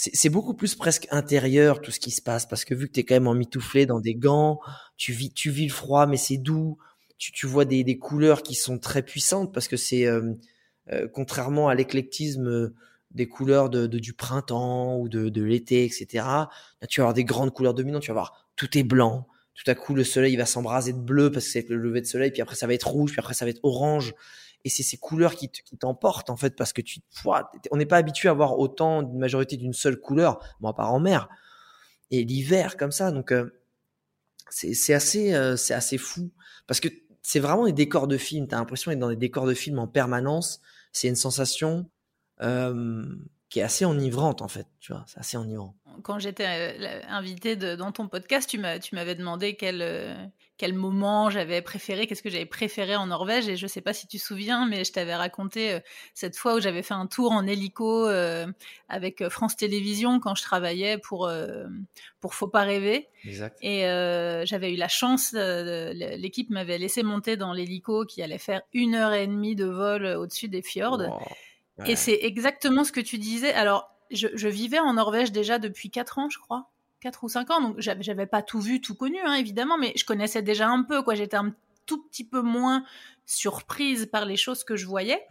c'est 0.00 0.28
beaucoup 0.28 0.54
plus 0.54 0.76
presque 0.76 1.08
intérieur 1.10 1.80
tout 1.80 1.90
ce 1.90 1.98
qui 1.98 2.12
se 2.12 2.22
passe 2.22 2.46
parce 2.46 2.64
que 2.64 2.72
vu 2.72 2.86
que 2.86 2.92
tu 2.92 3.00
es 3.00 3.04
quand 3.04 3.16
même 3.16 3.26
emmitouflé 3.26 3.84
dans 3.84 3.98
des 3.98 4.14
gants, 4.14 4.60
tu 4.96 5.12
vis, 5.12 5.32
tu 5.32 5.50
vis 5.50 5.66
le 5.66 5.72
froid 5.72 6.06
mais 6.06 6.16
c'est 6.16 6.36
doux. 6.36 6.78
Tu, 7.18 7.32
tu 7.32 7.48
vois 7.48 7.64
des, 7.64 7.82
des, 7.82 7.98
couleurs 7.98 8.44
qui 8.44 8.54
sont 8.54 8.78
très 8.78 9.02
puissantes 9.02 9.52
parce 9.52 9.66
que 9.66 9.76
c'est 9.76 10.06
euh, 10.06 10.34
euh, 10.92 11.08
contrairement 11.12 11.66
à 11.66 11.74
l'éclectisme 11.74 12.72
des 13.10 13.26
couleurs 13.26 13.70
de, 13.70 13.88
de, 13.88 13.98
du 13.98 14.12
printemps 14.12 14.96
ou 14.98 15.08
de, 15.08 15.30
de 15.30 15.42
l'été, 15.42 15.84
etc. 15.84 16.06
Là, 16.14 16.48
tu 16.88 17.00
vas 17.00 17.06
avoir 17.06 17.14
des 17.14 17.24
grandes 17.24 17.52
couleurs 17.52 17.74
dominantes. 17.74 18.02
Tu 18.02 18.12
vas 18.12 18.14
voir 18.14 18.48
tout 18.54 18.78
est 18.78 18.84
blanc. 18.84 19.26
Tout 19.54 19.68
à 19.68 19.74
coup, 19.74 19.96
le 19.96 20.04
soleil 20.04 20.36
va 20.36 20.46
s'embraser 20.46 20.92
de 20.92 21.00
bleu 21.00 21.32
parce 21.32 21.46
que 21.46 21.50
c'est 21.50 21.68
le 21.68 21.76
lever 21.76 22.02
de 22.02 22.06
soleil. 22.06 22.30
Puis 22.30 22.40
après, 22.40 22.54
ça 22.54 22.68
va 22.68 22.74
être 22.74 22.86
rouge. 22.86 23.10
Puis 23.10 23.18
après, 23.18 23.34
ça 23.34 23.44
va 23.44 23.50
être 23.50 23.64
orange 23.64 24.14
et 24.64 24.68
c'est 24.68 24.82
ces 24.82 24.96
couleurs 24.96 25.34
qui, 25.34 25.48
t'emportent 25.78 26.30
en 26.30 26.36
fait 26.36 26.56
parce 26.56 26.72
que 26.72 26.82
tu 26.82 27.00
on 27.70 27.76
n'est 27.76 27.86
pas 27.86 27.96
habitué 27.96 28.28
à 28.28 28.32
voir 28.32 28.58
autant 28.58 29.02
de 29.02 29.16
majorité 29.16 29.56
d'une 29.56 29.72
seule 29.72 30.00
couleur 30.00 30.40
bon 30.60 30.68
à 30.68 30.74
part 30.74 30.92
en 30.92 31.00
mer. 31.00 31.28
Et 32.10 32.24
l'hiver 32.24 32.76
comme 32.76 32.92
ça 32.92 33.12
donc 33.12 33.32
euh, 33.32 33.50
c'est 34.50 34.94
assez 34.94 35.34
euh, 35.34 35.56
c'est 35.56 35.74
assez 35.74 35.98
fou. 35.98 36.30
Parce 36.66 36.80
que 36.80 36.88
c'est 37.22 37.40
vraiment 37.40 37.66
des 37.66 37.72
décors 37.72 38.08
de 38.08 38.16
film 38.16 38.48
t'as 38.48 38.56
l'impression 38.58 38.90
d'être 38.90 39.00
dans 39.00 39.10
des 39.10 39.16
décors 39.16 39.46
de 39.46 39.54
film 39.54 39.78
en 39.78 39.86
permanence. 39.86 40.60
C'est 40.92 41.08
une 41.08 41.16
sensation 41.16 41.88
euh, 42.40 43.06
qui 43.48 43.60
est 43.60 43.62
assez 43.62 43.84
enivrante 43.84 44.42
en 44.42 44.48
fait 44.48 44.66
tu 44.80 44.92
vois 44.92 45.04
c'est 45.06 45.18
assez 45.18 45.36
enivrant 45.36 45.76
quand 46.02 46.18
j'étais 46.18 46.46
invité 47.08 47.56
dans 47.56 47.92
ton 47.92 48.08
podcast 48.08 48.48
tu 48.48 48.58
m'avais 48.58 49.14
demandé 49.14 49.54
quel 49.54 50.30
quel 50.58 50.74
moment 50.74 51.30
j'avais 51.30 51.62
préféré, 51.62 52.06
qu'est-ce 52.06 52.22
que 52.22 52.28
j'avais 52.28 52.44
préféré 52.44 52.96
en 52.96 53.06
Norvège. 53.06 53.48
Et 53.48 53.56
je 53.56 53.66
sais 53.68 53.80
pas 53.80 53.92
si 53.92 54.08
tu 54.08 54.18
te 54.18 54.22
souviens, 54.22 54.66
mais 54.66 54.84
je 54.84 54.92
t'avais 54.92 55.14
raconté 55.14 55.72
euh, 55.72 55.80
cette 56.14 56.36
fois 56.36 56.56
où 56.56 56.60
j'avais 56.60 56.82
fait 56.82 56.94
un 56.94 57.06
tour 57.06 57.30
en 57.30 57.46
hélico 57.46 58.08
euh, 58.08 58.46
avec 58.88 59.22
euh, 59.22 59.30
France 59.30 59.56
Télévisions 59.56 60.18
quand 60.18 60.34
je 60.34 60.42
travaillais 60.42 60.98
pour 60.98 61.30
pour 62.20 62.34
Faut 62.34 62.48
pas 62.48 62.64
rêver. 62.64 63.08
Exact. 63.24 63.56
Et 63.62 63.82
j'avais 64.44 64.72
eu 64.72 64.76
la 64.76 64.88
chance, 64.88 65.32
l'équipe 65.32 66.50
m'avait 66.50 66.78
laissé 66.78 67.04
monter 67.04 67.36
dans 67.36 67.52
l'hélico 67.52 68.04
qui 68.04 68.22
allait 68.22 68.38
faire 68.38 68.62
une 68.72 68.96
heure 68.96 69.12
et 69.12 69.26
demie 69.26 69.54
de 69.54 69.66
vol 69.66 70.04
au-dessus 70.04 70.48
des 70.48 70.62
fjords. 70.62 71.02
Et 71.86 71.94
c'est 71.94 72.18
exactement 72.22 72.82
ce 72.82 72.90
que 72.90 73.00
tu 73.00 73.18
disais. 73.18 73.52
Alors, 73.52 73.88
je, 74.10 74.28
je 74.34 74.48
vivais 74.48 74.78
en 74.78 74.94
Norvège 74.94 75.32
déjà 75.32 75.58
depuis 75.58 75.90
quatre 75.90 76.18
ans, 76.18 76.28
je 76.28 76.38
crois. 76.38 76.70
4 77.00 77.24
ou 77.24 77.28
5 77.28 77.50
ans, 77.50 77.60
donc 77.60 77.76
j'avais 77.78 78.26
pas 78.26 78.42
tout 78.42 78.60
vu, 78.60 78.80
tout 78.80 78.94
connu, 78.94 79.18
hein, 79.24 79.34
évidemment, 79.34 79.78
mais 79.78 79.92
je 79.96 80.04
connaissais 80.04 80.42
déjà 80.42 80.68
un 80.68 80.82
peu, 80.82 81.02
quoi. 81.02 81.14
J'étais 81.14 81.36
un 81.36 81.54
tout 81.86 82.02
petit 82.02 82.24
peu 82.24 82.42
moins 82.42 82.84
surprise 83.26 84.06
par 84.06 84.24
les 84.24 84.36
choses 84.36 84.64
que 84.64 84.76
je 84.76 84.86
voyais. 84.86 85.24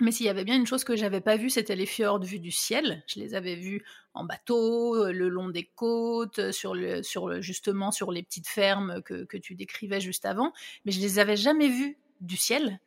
Mais 0.00 0.10
s'il 0.10 0.26
y 0.26 0.28
avait 0.28 0.44
bien 0.44 0.56
une 0.56 0.66
chose 0.66 0.84
que 0.84 0.96
j'avais 0.96 1.20
pas 1.20 1.36
vue, 1.36 1.50
c'était 1.50 1.76
les 1.76 1.86
fjords 1.86 2.24
vus 2.24 2.40
du 2.40 2.50
ciel. 2.50 3.04
Je 3.06 3.20
les 3.20 3.34
avais 3.34 3.54
vus 3.54 3.84
en 4.14 4.24
bateau, 4.24 4.96
euh, 4.96 5.12
le 5.12 5.28
long 5.28 5.48
des 5.48 5.64
côtes, 5.64 6.38
euh, 6.40 6.50
sur 6.50 6.74
le, 6.74 7.02
sur 7.02 7.28
le, 7.28 7.40
justement 7.40 7.92
sur 7.92 8.10
les 8.10 8.22
petites 8.22 8.48
fermes 8.48 9.00
que, 9.02 9.24
que 9.24 9.36
tu 9.36 9.54
décrivais 9.54 10.00
juste 10.00 10.26
avant, 10.26 10.52
mais 10.84 10.92
je 10.92 11.00
les 11.00 11.18
avais 11.18 11.36
jamais 11.36 11.68
vus 11.68 11.98
du 12.20 12.36
ciel. 12.36 12.80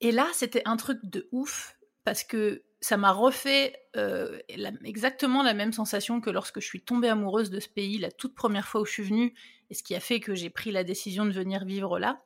Et 0.00 0.12
là, 0.12 0.28
c'était 0.34 0.62
un 0.66 0.76
truc 0.76 0.98
de 1.04 1.28
ouf 1.32 1.76
parce 2.04 2.24
que 2.24 2.62
ça 2.80 2.96
m'a 2.96 3.12
refait 3.12 3.74
euh, 3.96 4.38
exactement 4.84 5.42
la 5.42 5.54
même 5.54 5.72
sensation 5.72 6.20
que 6.20 6.30
lorsque 6.30 6.60
je 6.60 6.66
suis 6.66 6.80
tombée 6.80 7.08
amoureuse 7.08 7.50
de 7.50 7.60
ce 7.60 7.68
pays 7.68 7.98
la 7.98 8.10
toute 8.10 8.34
première 8.34 8.68
fois 8.68 8.80
où 8.80 8.84
je 8.84 8.92
suis 8.92 9.02
venue, 9.02 9.34
et 9.70 9.74
ce 9.74 9.82
qui 9.82 9.94
a 9.94 10.00
fait 10.00 10.20
que 10.20 10.34
j'ai 10.34 10.50
pris 10.50 10.70
la 10.70 10.84
décision 10.84 11.26
de 11.26 11.32
venir 11.32 11.64
vivre 11.64 11.98
là, 11.98 12.22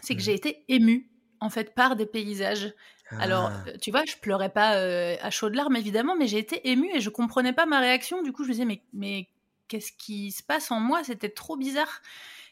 c'est 0.00 0.14
que 0.14 0.20
mmh. 0.20 0.24
j'ai 0.24 0.34
été 0.34 0.64
émue 0.68 1.10
en 1.40 1.50
fait 1.50 1.74
par 1.74 1.96
des 1.96 2.06
paysages. 2.06 2.72
Alors, 3.18 3.50
ah. 3.52 3.78
tu 3.78 3.90
vois, 3.90 4.04
je 4.06 4.16
pleurais 4.16 4.48
pas 4.48 4.76
euh, 4.76 5.16
à 5.20 5.30
chaudes 5.30 5.54
larmes 5.54 5.76
évidemment, 5.76 6.16
mais 6.16 6.26
j'ai 6.26 6.38
été 6.38 6.70
émue 6.70 6.88
et 6.94 7.00
je 7.00 7.10
comprenais 7.10 7.52
pas 7.52 7.66
ma 7.66 7.80
réaction. 7.80 8.22
Du 8.22 8.32
coup, 8.32 8.44
je 8.44 8.48
me 8.48 8.54
disais 8.54 8.64
mais 8.64 8.80
mais 8.94 9.28
qu'est-ce 9.68 9.92
qui 9.92 10.30
se 10.30 10.42
passe 10.42 10.70
en 10.70 10.80
moi? 10.80 11.04
C'était 11.04 11.28
trop 11.28 11.56
bizarre. 11.56 12.00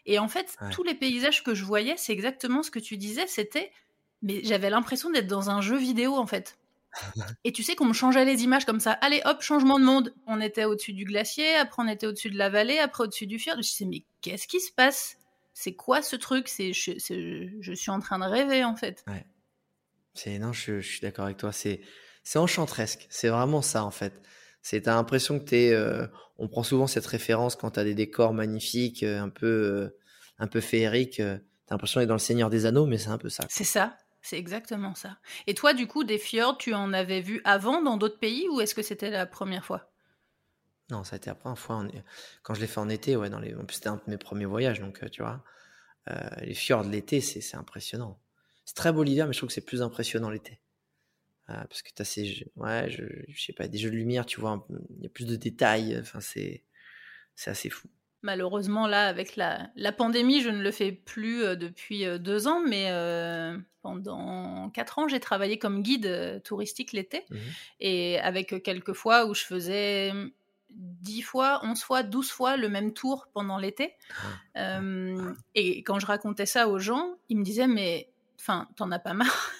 Et 0.04 0.18
en 0.18 0.28
fait, 0.28 0.56
tous 0.73 0.82
les 0.82 0.94
paysages 0.94 1.42
que 1.44 1.54
je 1.54 1.64
voyais, 1.64 1.94
c'est 1.97 2.12
exactement 2.12 2.62
ce 2.62 2.70
que 2.70 2.78
tu 2.78 2.99
disais. 2.99 3.26
C'était 3.26 3.73
mais 4.23 4.42
j'avais 4.44 4.68
l'impression 4.68 5.09
d'être 5.11 5.26
dans 5.26 5.49
un 5.49 5.62
jeu 5.62 5.78
vidéo 5.78 6.16
en 6.16 6.26
fait. 6.26 6.59
Et 7.44 7.52
tu 7.52 7.62
sais 7.62 7.75
qu'on 7.75 7.87
me 7.87 7.92
changeait 7.92 8.25
les 8.25 8.42
images 8.42 8.64
comme 8.64 8.80
ça. 8.80 8.92
Allez, 8.92 9.23
hop, 9.25 9.42
changement 9.42 9.78
de 9.78 9.85
monde. 9.85 10.14
On 10.26 10.40
était 10.40 10.64
au-dessus 10.64 10.92
du 10.92 11.04
glacier, 11.04 11.54
après 11.56 11.82
on 11.82 11.88
était 11.88 12.06
au-dessus 12.06 12.30
de 12.30 12.38
la 12.38 12.50
vallée, 12.50 12.78
après 12.78 13.04
au-dessus 13.04 13.26
du 13.26 13.38
fjord. 13.38 13.54
Je 13.54 13.59
me 13.59 13.62
disais, 13.62 13.85
mais 13.87 14.04
qu'est-ce 14.20 14.47
qui 14.47 14.61
se 14.61 14.73
passe? 14.73 15.16
C'est 15.54 15.75
quoi 15.75 16.02
ce 16.02 16.16
truc? 16.16 16.49
C'est 16.49 16.73
je, 16.73 16.92
je, 17.61 17.73
suis 17.73 17.90
en 17.90 18.00
train 18.00 18.18
de 18.18 18.25
rêver 18.25 18.64
en 18.64 18.76
fait. 18.76 19.04
Ouais. 19.06 19.26
C'est 20.14 20.38
non, 20.38 20.52
je, 20.52 20.80
suis 20.80 21.00
d'accord 21.00 21.26
avec 21.26 21.37
toi. 21.37 21.52
C'est 21.52 21.80
c'est 22.23 22.38
enchanteresque. 22.38 23.06
C'est 23.11 23.28
vraiment 23.28 23.62
ça 23.62 23.85
en 23.85 23.90
fait. 23.90 24.20
C'est 24.62 24.82
t'as 24.82 24.94
l'impression 24.94 25.38
que 25.38 25.44
t'es. 25.44 25.73
Euh, 25.73 26.06
on 26.38 26.49
prend 26.49 26.62
souvent 26.62 26.87
cette 26.87 27.06
référence 27.06 27.56
quand 27.56 27.73
t'as 27.73 27.85
des 27.85 27.94
décors 27.94 28.32
magnifiques, 28.32 29.02
euh, 29.02 29.20
un 29.20 29.28
peu 29.28 29.47
euh, 29.47 29.99
un 30.38 30.47
peu 30.47 30.61
féeriques. 30.61 31.18
t'as 31.18 31.75
l'impression 31.75 32.00
d'être 32.00 32.09
dans 32.09 32.14
le 32.14 32.20
Seigneur 32.20 32.50
des 32.50 32.66
Anneaux, 32.66 32.87
mais 32.87 32.99
c'est 32.99 33.11
un 33.11 33.18
peu 33.18 33.28
ça. 33.28 33.44
C'est 33.49 33.64
ça. 33.64 33.97
C'est 34.23 34.39
exactement 34.39 34.95
ça. 34.95 35.19
Et 35.47 35.55
toi, 35.55 35.73
du 35.73 35.87
coup, 35.87 36.05
des 36.05 36.19
fjords, 36.19 36.59
tu 36.59 36.75
en 36.75 36.93
avais 36.93 37.21
vu 37.21 37.41
avant 37.45 37.83
dans 37.83 37.97
d'autres 37.97 38.19
pays 38.19 38.49
ou 38.49 38.61
est-ce 38.61 38.75
que 38.75 38.83
c'était 38.83 39.11
la 39.11 39.27
première 39.27 39.65
fois? 39.65 39.91
Non, 40.91 41.05
ça 41.05 41.15
a 41.15 41.19
été 41.19 41.31
la 41.31 41.35
première 41.35 41.59
fois. 41.59 41.87
Quand 42.43 42.55
je 42.55 42.61
l'ai 42.61 42.67
fait 42.67 42.81
en 42.81 42.89
été, 42.89 43.17
ouais, 43.17 43.31
dans 43.31 43.39
les... 43.39 43.55
c'était 43.71 43.89
un 43.89 43.97
de 43.97 44.03
mes 44.09 44.19
premiers 44.19 44.45
voyages, 44.45 44.81
donc 44.81 45.03
euh, 45.03 45.09
tu 45.09 45.23
vois. 45.23 45.43
Euh, 46.09 46.29
les 46.43 46.55
fjords 46.55 46.85
l'été, 46.85 47.21
c'est 47.21 47.57
impressionnant. 47.57 48.21
C'est 48.65 48.75
très 48.75 48.93
beau 48.93 49.03
l'hiver, 49.03 49.27
mais 49.27 49.33
je 49.33 49.39
trouve 49.39 49.49
que 49.49 49.55
c'est 49.55 49.65
plus 49.65 49.83
impressionnant 49.83 50.31
l'été. 50.31 50.61
Euh, 51.49 51.55
parce 51.55 51.83
que 51.83 51.91
tu 51.95 52.03
as 52.03 52.05
ces 52.05 52.47
ouais, 52.57 52.91
je, 52.91 53.05
sais 53.41 53.53
pas, 53.53 53.69
des 53.69 53.79
jeux 53.79 53.91
de 53.91 53.97
lumière, 53.97 54.27
tu 54.27 54.41
vois, 54.41 54.67
il 54.97 55.03
y 55.03 55.07
a 55.07 55.11
plus 55.11 55.27
de 55.27 55.37
détails, 55.37 55.99
enfin, 56.00 56.21
c'est 56.21 56.65
assez 57.47 57.71
fou. 57.71 57.89
Malheureusement, 58.23 58.87
là, 58.87 59.07
avec 59.09 59.37
la, 59.37 59.71
la, 59.77 59.93
pandémie, 59.93 60.43
je 60.43 60.50
ne 60.50 60.62
le 60.62 60.71
fais 60.71 60.93
plus 60.93 61.43
euh, 61.43 61.57
depuis 61.57 62.05
euh, 62.05 62.19
deux 62.19 62.49
ans, 62.49 62.61
mais 62.61 62.89
euh, 62.91 63.57
pendant 63.81 64.69
quatre 64.71 64.99
ans, 64.99 65.09
j'ai 65.09 65.21
travaillé 65.21 65.59
comme 65.59 65.83
guide 65.83 66.43
touristique 66.45 66.93
l'été. 66.93 67.25
Mmh 67.31 67.37
et 67.83 68.19
avec 68.19 68.62
quelques 68.62 68.93
fois 68.93 69.25
où 69.25 69.35
je 69.35 69.43
faisais 69.43 70.12
dix 70.69 71.23
fois, 71.23 71.61
onze 71.65 71.83
fois, 71.83 72.03
douze 72.03 72.31
fois 72.31 72.59
le 72.59 72.69
même 72.69 72.93
tour 72.93 73.29
pendant 73.33 73.57
l'été. 73.57 73.95
Ah. 74.55 74.81
et 75.55 75.83
quand 75.83 75.99
je 75.99 76.07
racontais 76.07 76.45
ça 76.45 76.69
aux 76.69 76.79
gens, 76.79 77.17
ils 77.31 77.39
me 77.39 77.43
disaient, 77.43 77.67
mais 77.67 78.11
enfin, 78.39 78.69
t'en 78.77 78.91
as 78.91 78.99
pas 78.99 79.15
marre 79.15 79.50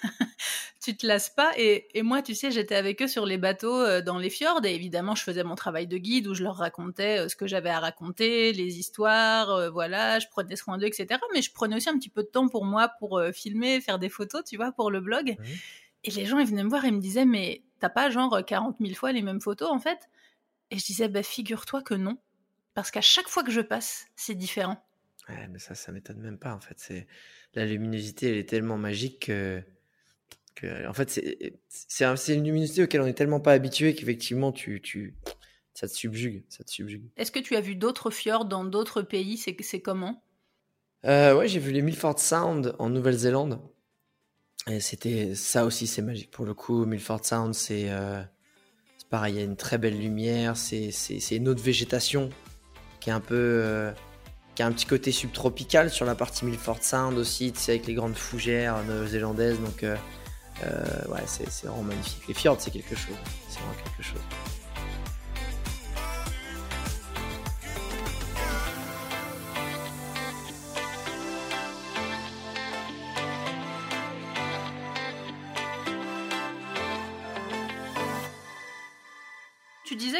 tu 0.81 0.97
te 0.97 1.05
lasses 1.05 1.29
pas. 1.29 1.53
Et, 1.57 2.01
moi, 2.01 2.21
tu 2.21 2.33
sais, 2.33 2.49
j'étais 2.49 2.75
avec 2.75 3.01
eux 3.01 3.07
sur 3.07 3.25
les 3.25 3.37
bateaux 3.37 3.79
euh, 3.79 4.01
dans 4.01 4.17
les 4.17 4.29
fjords 4.29 4.65
et 4.65 4.73
évidemment, 4.73 5.13
je 5.13 5.23
faisais 5.23 5.43
mon 5.43 5.55
travail 5.55 5.85
de 5.87 5.97
guide 5.97 6.27
où 6.27 6.33
je 6.33 6.43
leur 6.43 6.55
racontais 6.55 7.19
euh, 7.19 7.29
ce 7.29 7.35
que 7.35 7.45
j'avais 7.45 7.69
à 7.69 7.79
raconter, 7.79 8.51
les 8.51 8.79
histoires, 8.79 9.51
euh, 9.51 9.69
voilà, 9.69 10.19
je 10.19 10.27
prenais 10.27 10.55
soin 10.55 10.79
d'eux, 10.79 10.87
etc. 10.87 11.19
Mais 11.33 11.41
je 11.41 11.51
prenais 11.53 11.75
aussi 11.75 11.89
un 11.89 11.97
petit 11.97 12.09
peu 12.09 12.23
de 12.23 12.27
temps 12.27 12.47
pour 12.47 12.65
moi 12.65 12.89
pour 12.99 13.21
filmer, 13.33 13.79
faire 13.79 13.99
des 13.99 14.09
photos, 14.09 14.43
tu 14.43 14.57
vois, 14.57 14.71
pour 14.71 14.89
le 14.89 15.01
blog. 15.01 15.37
Et 16.03 16.09
les 16.09 16.25
gens, 16.25 16.39
ils 16.39 16.47
venaient 16.47 16.63
me 16.63 16.69
voir 16.69 16.83
et 16.85 16.91
me 16.91 16.99
disaient, 16.99 17.25
mais 17.25 17.61
t'as 17.79 17.89
pas 17.89 18.09
genre 18.09 18.43
40 18.43 18.77
000 18.79 18.93
fois 18.95 19.11
les 19.11 19.21
mêmes 19.21 19.41
photos 19.41 19.69
en 19.69 19.79
fait? 19.79 20.09
Et 20.71 20.79
je 20.79 20.85
disais, 20.85 21.09
bah 21.09 21.21
figure-toi 21.21 21.83
que 21.83 21.93
non. 21.93 22.17
Parce 22.73 22.89
qu'à 22.89 23.01
chaque 23.01 23.27
fois 23.27 23.43
que 23.43 23.51
je 23.51 23.61
passe, 23.61 24.07
c'est 24.15 24.33
différent. 24.33 24.83
Ouais, 25.29 25.47
mais 25.49 25.59
ça, 25.59 25.75
ça 25.75 25.91
m'étonne 25.91 26.19
même 26.19 26.39
pas 26.39 26.55
en 26.55 26.59
fait. 26.59 26.75
C'est 26.77 27.07
la 27.53 27.65
luminosité, 27.65 28.29
elle 28.29 28.37
est 28.37 28.49
tellement 28.49 28.77
magique 28.77 29.27
que 29.27 29.63
en 30.87 30.93
fait, 30.93 31.21
c'est 31.69 32.35
une 32.35 32.45
luminosité 32.45 32.83
auquel 32.83 33.01
on 33.01 33.07
est 33.07 33.13
tellement 33.13 33.39
pas 33.39 33.53
habitué 33.53 33.95
qu'effectivement, 33.95 34.51
tu, 34.51 34.81
tu, 34.81 35.15
ça 35.73 35.87
te 35.87 35.93
subjugue. 35.93 36.43
Ça 36.49 36.63
te 36.63 36.71
subjugue. 36.71 37.03
Est-ce 37.17 37.31
que 37.31 37.39
tu 37.39 37.55
as 37.55 37.61
vu 37.61 37.75
d'autres 37.75 38.11
fjords 38.11 38.45
dans 38.45 38.63
d'autres 38.63 39.01
pays? 39.01 39.37
C'est 39.37 39.81
comment? 39.81 40.23
Euh, 41.05 41.35
Ouais, 41.35 41.47
j'ai 41.47 41.59
vu 41.59 41.71
les 41.71 41.81
Milford 41.81 42.19
Sound 42.19 42.75
en 42.79 42.89
Nouvelle-Zélande. 42.89 43.59
Et 44.67 44.79
c'était 44.79 45.33
ça 45.33 45.65
aussi, 45.65 45.87
c'est 45.87 46.03
magique. 46.03 46.29
Pour 46.29 46.45
le 46.45 46.53
coup, 46.53 46.85
Milford 46.85 47.25
Sound, 47.25 47.55
c'est 47.55 47.89
euh, 47.89 48.21
pareil, 49.09 49.33
il 49.33 49.37
y 49.37 49.41
a 49.41 49.43
une 49.43 49.57
très 49.57 49.77
belle 49.79 49.97
lumière, 49.99 50.55
c'est 50.55 50.91
une 51.31 51.47
autre 51.47 51.63
végétation 51.63 52.29
qui 52.99 53.09
est 53.09 53.13
un 53.13 53.19
peu. 53.19 53.35
Euh, 53.35 53.91
qui 54.53 54.63
a 54.63 54.67
un 54.67 54.71
petit 54.73 54.85
côté 54.85 55.13
subtropical 55.13 55.89
sur 55.89 56.05
la 56.05 56.13
partie 56.13 56.43
Milford 56.43 56.83
Sound 56.83 57.17
aussi, 57.17 57.53
tu 57.53 57.59
sais, 57.59 57.71
avec 57.71 57.87
les 57.87 57.93
grandes 57.93 58.15
fougères 58.15 58.83
néo-zélandaises. 58.83 59.59
Donc, 59.61 59.83
euh, 59.83 59.95
ouais, 61.09 61.23
c'est 61.25 61.65
vraiment 61.65 61.83
magnifique. 61.83 62.27
Les 62.27 62.33
fjords, 62.33 62.57
c'est 62.59 62.71
quelque 62.71 62.95
chose. 62.95 63.15
C'est 63.49 63.59
vraiment 63.59 63.75
quelque 63.83 64.03
chose. 64.03 64.21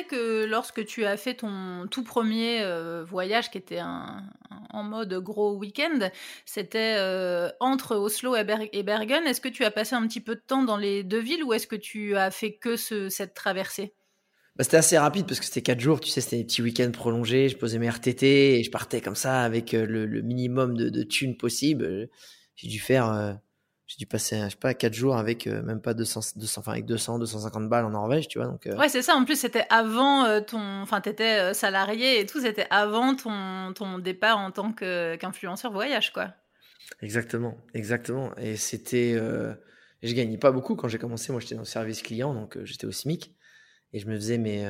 Que 0.09 0.45
lorsque 0.45 0.85
tu 0.85 1.05
as 1.05 1.17
fait 1.17 1.35
ton 1.35 1.87
tout 1.89 2.03
premier 2.03 2.61
euh, 2.61 3.03
voyage, 3.03 3.51
qui 3.51 3.57
était 3.57 3.79
un, 3.79 4.23
en 4.71 4.83
mode 4.83 5.13
gros 5.15 5.55
week-end, 5.55 6.09
c'était 6.45 6.95
euh, 6.97 7.49
entre 7.59 7.95
Oslo 7.95 8.35
et, 8.35 8.83
Bergen. 8.83 9.25
Est-ce 9.25 9.41
que 9.41 9.49
tu 9.49 9.63
as 9.63 9.71
passé 9.71 9.95
un 9.95 10.07
petit 10.07 10.21
peu 10.21 10.35
de 10.35 10.41
temps 10.45 10.63
dans 10.63 10.77
les 10.77 11.03
deux 11.03 11.19
villes 11.19 11.43
ou 11.43 11.53
est-ce 11.53 11.67
que 11.67 11.75
tu 11.75 12.15
as 12.15 12.31
fait 12.31 12.53
que 12.53 12.75
cette 12.75 13.33
traversée? 13.33 13.93
Bah, 14.55 14.63
C'était 14.63 14.77
assez 14.77 14.97
rapide 14.97 15.27
parce 15.27 15.39
que 15.39 15.45
c'était 15.45 15.61
quatre 15.61 15.79
jours, 15.79 15.99
tu 15.99 16.09
sais, 16.09 16.21
c'était 16.21 16.37
des 16.37 16.45
petits 16.45 16.61
week-ends 16.61 16.91
prolongés. 16.91 17.49
Je 17.49 17.57
posais 17.57 17.79
mes 17.79 17.89
RTT 17.89 18.59
et 18.59 18.63
je 18.63 18.71
partais 18.71 19.01
comme 19.01 19.15
ça 19.15 19.41
avec 19.41 19.73
euh, 19.73 19.85
le, 19.85 20.21
minimum 20.21 20.75
de, 20.75 20.89
de 20.89 21.03
thunes 21.03 21.37
possible. 21.37 22.09
J'ai 22.55 22.67
dû 22.67 22.79
faire 22.79 23.39
j'ai 23.91 23.97
dû 23.97 24.05
passer, 24.05 24.39
je 24.45 24.49
sais 24.51 24.55
pas, 24.55 24.73
4 24.73 24.93
jours 24.93 25.17
avec 25.17 25.47
euh, 25.47 25.61
même 25.63 25.81
pas 25.81 25.93
200, 25.93 26.21
200, 26.37 26.61
enfin 26.61 26.71
avec 26.71 26.85
200, 26.85 27.19
250 27.19 27.67
balles 27.67 27.83
en 27.83 27.89
Norvège, 27.89 28.29
tu 28.29 28.39
vois. 28.39 28.47
Donc, 28.47 28.65
euh. 28.65 28.77
Ouais, 28.77 28.87
c'est 28.87 29.01
ça. 29.01 29.15
En 29.15 29.25
plus, 29.25 29.37
c'était 29.37 29.65
avant 29.69 30.23
euh, 30.23 30.39
ton, 30.39 30.81
enfin, 30.81 31.01
t'étais 31.01 31.53
salarié 31.53 32.21
et 32.21 32.25
tout, 32.25 32.39
c'était 32.39 32.67
avant 32.69 33.15
ton, 33.15 33.73
ton 33.73 33.99
départ 33.99 34.37
en 34.37 34.51
tant 34.51 34.71
qu'influenceur 34.71 35.73
voyage, 35.73 36.13
quoi. 36.13 36.33
Exactement, 37.01 37.57
exactement. 37.73 38.33
Et 38.37 38.55
c'était, 38.55 39.17
je 40.03 40.13
gagnais 40.13 40.37
pas 40.37 40.51
beaucoup 40.51 40.75
quand 40.75 40.87
j'ai 40.87 40.97
commencé. 40.97 41.33
Moi, 41.33 41.41
j'étais 41.41 41.55
dans 41.55 41.61
le 41.61 41.65
service 41.65 42.01
client, 42.01 42.33
donc 42.33 42.57
j'étais 42.63 42.87
au 42.87 42.91
SMIC 42.91 43.35
et 43.91 43.99
je 43.99 44.07
me 44.07 44.15
faisais 44.15 44.37
mes, 44.37 44.65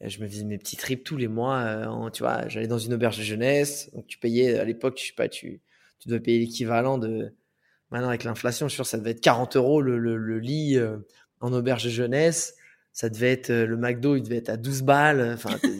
je 0.00 0.22
me 0.22 0.26
faisais 0.26 0.44
mes 0.44 0.56
petits 0.56 0.76
trips 0.76 1.04
tous 1.04 1.18
les 1.18 1.28
mois. 1.28 2.10
tu 2.14 2.22
vois, 2.22 2.48
j'allais 2.48 2.66
dans 2.66 2.78
une 2.78 2.94
auberge 2.94 3.18
de 3.18 3.24
jeunesse, 3.24 3.90
donc 3.92 4.06
tu 4.06 4.18
payais 4.18 4.58
à 4.58 4.64
l'époque, 4.64 4.98
je 4.98 5.08
sais 5.08 5.14
pas, 5.14 5.28
tu, 5.28 5.60
tu 5.98 6.08
dois 6.08 6.18
payer 6.18 6.38
l'équivalent 6.38 6.96
de 6.96 7.34
Maintenant, 7.92 8.08
avec 8.08 8.24
l'inflation, 8.24 8.68
je 8.68 8.70
suis 8.70 8.76
sûr 8.76 8.86
ça 8.86 8.96
devait 8.96 9.10
être 9.10 9.20
40 9.20 9.56
euros 9.56 9.82
le, 9.82 9.98
le, 9.98 10.38
lit 10.38 10.78
euh, 10.78 10.96
en 11.40 11.52
auberge 11.52 11.84
de 11.84 11.90
jeunesse. 11.90 12.56
Ça 12.94 13.10
devait 13.10 13.32
être 13.32 13.50
euh, 13.50 13.66
le 13.66 13.76
McDo, 13.76 14.16
il 14.16 14.22
devait 14.22 14.38
être 14.38 14.48
à 14.48 14.56
12 14.56 14.82
balles. 14.82 15.32
Enfin, 15.34 15.58
tu, 15.62 15.76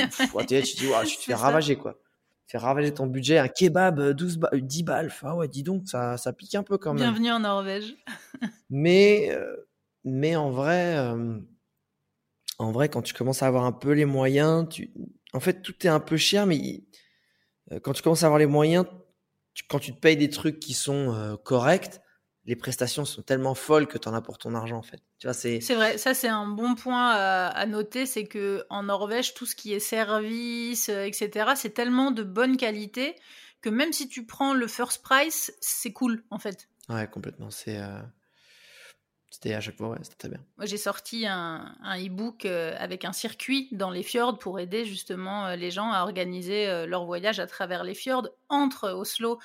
tu 0.46 0.76
dis, 0.76 0.90
tu 1.06 1.16
te 1.16 1.22
fais 1.22 1.34
ravager 1.34 1.76
quoi. 1.76 1.98
Tu 2.46 2.52
fais 2.52 2.58
ravager 2.58 2.92
ton 2.92 3.06
budget. 3.06 3.38
Un 3.38 3.48
kebab, 3.48 4.10
12 4.10 4.36
ba 4.36 4.50
10 4.52 4.82
balles. 4.82 5.06
Enfin, 5.06 5.32
ouais, 5.32 5.48
dis 5.48 5.62
donc, 5.62 5.88
ça, 5.88 6.18
ça 6.18 6.34
pique 6.34 6.54
un 6.54 6.62
peu 6.62 6.76
quand 6.76 6.92
même. 6.92 7.02
Bienvenue 7.02 7.30
en 7.30 7.40
Norvège. 7.40 7.96
mais, 8.70 9.30
euh, 9.32 9.56
mais 10.04 10.36
en 10.36 10.50
vrai, 10.50 10.98
en 12.58 12.72
vrai, 12.72 12.90
quand 12.90 13.00
tu 13.00 13.14
commences 13.14 13.42
à 13.42 13.46
avoir 13.46 13.64
un 13.64 13.72
peu 13.72 13.92
les 13.92 14.04
moyens, 14.04 14.68
tu, 14.68 14.92
en 15.32 15.40
fait, 15.40 15.62
tout 15.62 15.86
est 15.86 15.90
un 15.90 16.00
peu 16.00 16.18
cher, 16.18 16.46
mais 16.46 16.84
quand 17.82 17.94
tu 17.94 18.02
commences 18.02 18.22
à 18.22 18.26
avoir 18.26 18.38
les 18.38 18.46
moyens, 18.46 18.84
quand 19.68 19.78
tu 19.78 19.94
te 19.94 19.98
payes 19.98 20.18
des 20.18 20.28
trucs 20.28 20.60
qui 20.60 20.74
sont 20.74 21.38
corrects, 21.42 22.01
les 22.44 22.56
prestations 22.56 23.04
sont 23.04 23.22
tellement 23.22 23.54
folles 23.54 23.86
que 23.86 23.98
tu 23.98 24.08
en 24.08 24.14
as 24.14 24.20
pour 24.20 24.38
ton 24.38 24.54
argent 24.54 24.76
en 24.76 24.82
fait. 24.82 25.00
Tu 25.18 25.26
vois, 25.26 25.34
c'est 25.34 25.60
C'est 25.60 25.74
vrai, 25.74 25.98
ça 25.98 26.14
c'est 26.14 26.28
un 26.28 26.48
bon 26.48 26.74
point 26.74 27.10
à, 27.10 27.66
noter, 27.66 28.06
c'est 28.06 28.26
que 28.26 28.64
en 28.68 28.84
Norvège 28.84 29.34
tout 29.34 29.46
ce 29.46 29.54
qui 29.54 29.72
est 29.72 29.80
service, 29.80 30.88
euh, 30.88 31.04
etc., 31.04 31.52
c'est 31.56 31.74
tellement 31.74 32.10
de 32.10 32.22
bonne 32.22 32.56
qualité 32.56 33.14
que 33.60 33.70
même 33.70 33.92
si 33.92 34.08
tu 34.08 34.26
prends 34.26 34.54
le 34.54 34.66
first 34.66 35.02
price, 35.02 35.52
c'est 35.60 35.92
cool 35.92 36.24
en 36.30 36.38
fait. 36.38 36.68
Ouais, 36.88 37.06
complètement. 37.06 37.50
C'est 37.50 37.78
euh, 37.78 38.00
c'était 39.30 39.54
à 39.54 39.60
chaque 39.60 39.76
fois, 39.76 39.90
ouais, 39.90 39.98
c'était 40.02 40.16
très 40.16 40.28
bien. 40.28 40.40
Moi, 40.56 40.66
j'ai 40.66 40.76
sorti 40.76 41.26
un, 41.26 41.76
un 41.80 42.04
e-book 42.04 42.44
euh, 42.44 42.74
avec 42.76 43.04
un 43.04 43.12
circuit 43.12 43.68
dans 43.70 43.90
les 43.90 44.02
fjords 44.02 44.38
pour 44.38 44.58
aider 44.58 44.84
justement 44.84 45.54
les 45.54 45.70
gens 45.70 45.92
à 45.92 46.02
organiser 46.02 46.86
leur 46.86 47.04
voyage 47.04 47.38
à 47.38 47.46
travers 47.46 47.84
les 47.84 47.94
fjords 47.94 48.28
entre 48.48 48.90
Oslo 48.90 49.38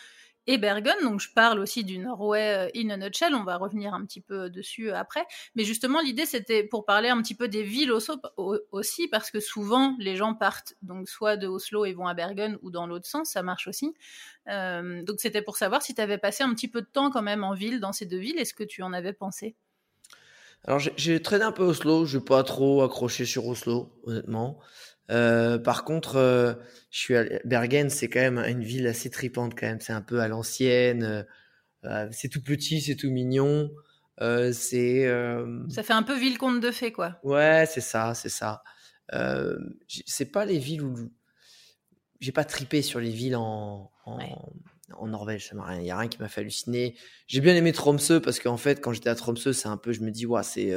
et 0.48 0.58
Bergen. 0.58 0.96
Donc 1.04 1.20
je 1.20 1.32
parle 1.32 1.60
aussi 1.60 1.84
du 1.84 2.00
Norway 2.00 2.68
euh, 2.68 2.70
in 2.76 2.90
a 2.90 2.98
nutshell, 2.98 3.36
on 3.36 3.44
va 3.44 3.58
revenir 3.58 3.94
un 3.94 4.04
petit 4.06 4.22
peu 4.22 4.50
dessus 4.50 4.90
euh, 4.90 4.96
après. 4.96 5.26
Mais 5.56 5.64
justement, 5.64 6.02
l'idée 6.02 6.26
c'était 6.26 6.64
pour 6.64 6.86
parler 6.86 7.10
un 7.10 7.22
petit 7.22 7.36
peu 7.36 7.48
des 7.48 7.64
villes 7.64 7.92
aussi, 7.92 9.08
parce 9.10 9.30
que 9.30 9.40
souvent 9.40 9.96
les 10.00 10.16
gens 10.16 10.34
partent 10.34 10.74
donc 10.82 11.10
soit 11.10 11.38
de 11.38 11.48
Oslo 11.48 11.86
et 11.86 11.94
vont 11.94 12.08
à 12.08 12.14
Bergen 12.14 12.58
ou 12.62 12.72
dans 12.72 12.88
l'autre 12.88 13.06
sens, 13.06 13.32
ça 13.32 13.44
marche 13.44 13.68
aussi. 13.68 13.94
Euh, 14.48 15.04
donc 15.04 15.20
c'était 15.20 15.42
pour 15.42 15.58
savoir 15.58 15.82
si 15.82 15.94
tu 15.94 16.02
avais 16.02 16.18
passé 16.18 16.44
un 16.44 16.54
petit 16.54 16.70
peu 16.70 16.82
de 16.82 16.88
temps 16.88 17.12
quand 17.12 17.22
même 17.22 17.44
en 17.44 17.54
ville, 17.54 17.80
dans 17.80 17.92
ces 17.92 18.06
deux 18.06 18.18
villes, 18.18 18.40
est-ce 18.40 18.54
que 18.54 18.64
tu 18.64 18.82
en 18.82 18.94
avais 18.94 19.14
pensé? 19.14 19.56
Alors 20.64 20.80
j'ai 20.80 21.22
traîné 21.22 21.44
un 21.44 21.52
peu 21.52 21.64
Oslo, 21.64 22.06
je 22.06 22.18
n'ai 22.18 22.24
pas 22.24 22.44
trop 22.44 22.82
accroché 22.82 23.26
sur 23.26 23.46
Oslo, 23.48 23.92
honnêtement. 24.04 24.60
Euh, 25.10 25.58
par 25.58 25.84
contre, 25.84 26.18
euh, 26.18 26.54
je 26.92 27.00
suis 27.00 27.16
à 27.16 27.24
Bergen, 27.46 27.90
c'est 27.90 28.10
quand 28.10 28.20
même 28.20 28.40
une 28.40 28.64
ville 28.64 28.88
assez 28.88 29.10
tripante 29.10 29.58
quand 29.58 29.68
même. 29.68 29.80
C'est 29.80 29.94
un 29.94 30.02
peu 30.02 30.20
à 30.20 30.28
l'ancienne. 30.28 31.26
Euh, 31.86 32.08
c'est 32.12 32.30
tout 32.30 32.42
petit, 32.42 32.82
c'est 32.82 32.96
tout 32.96 33.10
mignon. 33.10 33.72
c'est. 34.20 35.08
Ça 35.70 35.84
fait 35.84 35.94
un 35.94 36.04
peu 36.04 36.18
ville 36.18 36.38
conte 36.38 36.60
de 36.60 36.72
fées, 36.72 36.92
quoi. 36.92 37.20
Ouais, 37.24 37.66
c'est 37.70 37.82
ça, 37.82 38.14
c'est 38.14 38.30
ça. 38.30 38.64
c'est 40.06 40.32
pas 40.32 40.46
les 40.46 40.60
villes 40.60 40.82
où 40.82 40.96
j'ai 42.20 42.32
pas 42.32 42.46
tripé 42.46 42.82
sur 42.82 43.00
les 43.00 43.12
villes 43.12 43.36
en, 43.36 43.92
en, 44.06 45.08
Norvège. 45.08 45.52
Il 45.54 45.82
n'y 45.84 45.92
a 45.92 45.98
rien 45.98 46.10
qui 46.10 46.20
m'a 46.20 46.28
fait 46.28 46.42
halluciner. 46.42 46.96
J'ai 47.28 47.42
bien 47.42 47.56
aimé 47.56 47.72
Tromsø 47.72 48.20
parce 48.20 48.40
qu'en 48.40 48.58
fait, 48.58 48.82
quand 48.82 48.92
j'étais 48.92 49.10
à 49.10 49.16
Tromsø, 49.16 49.54
c'est 49.54 49.68
un 49.68 49.78
peu, 49.78 49.94
je 49.94 50.02
me 50.02 50.12
dis, 50.12 50.26
ouais, 50.26 50.44
c'est, 50.44 50.74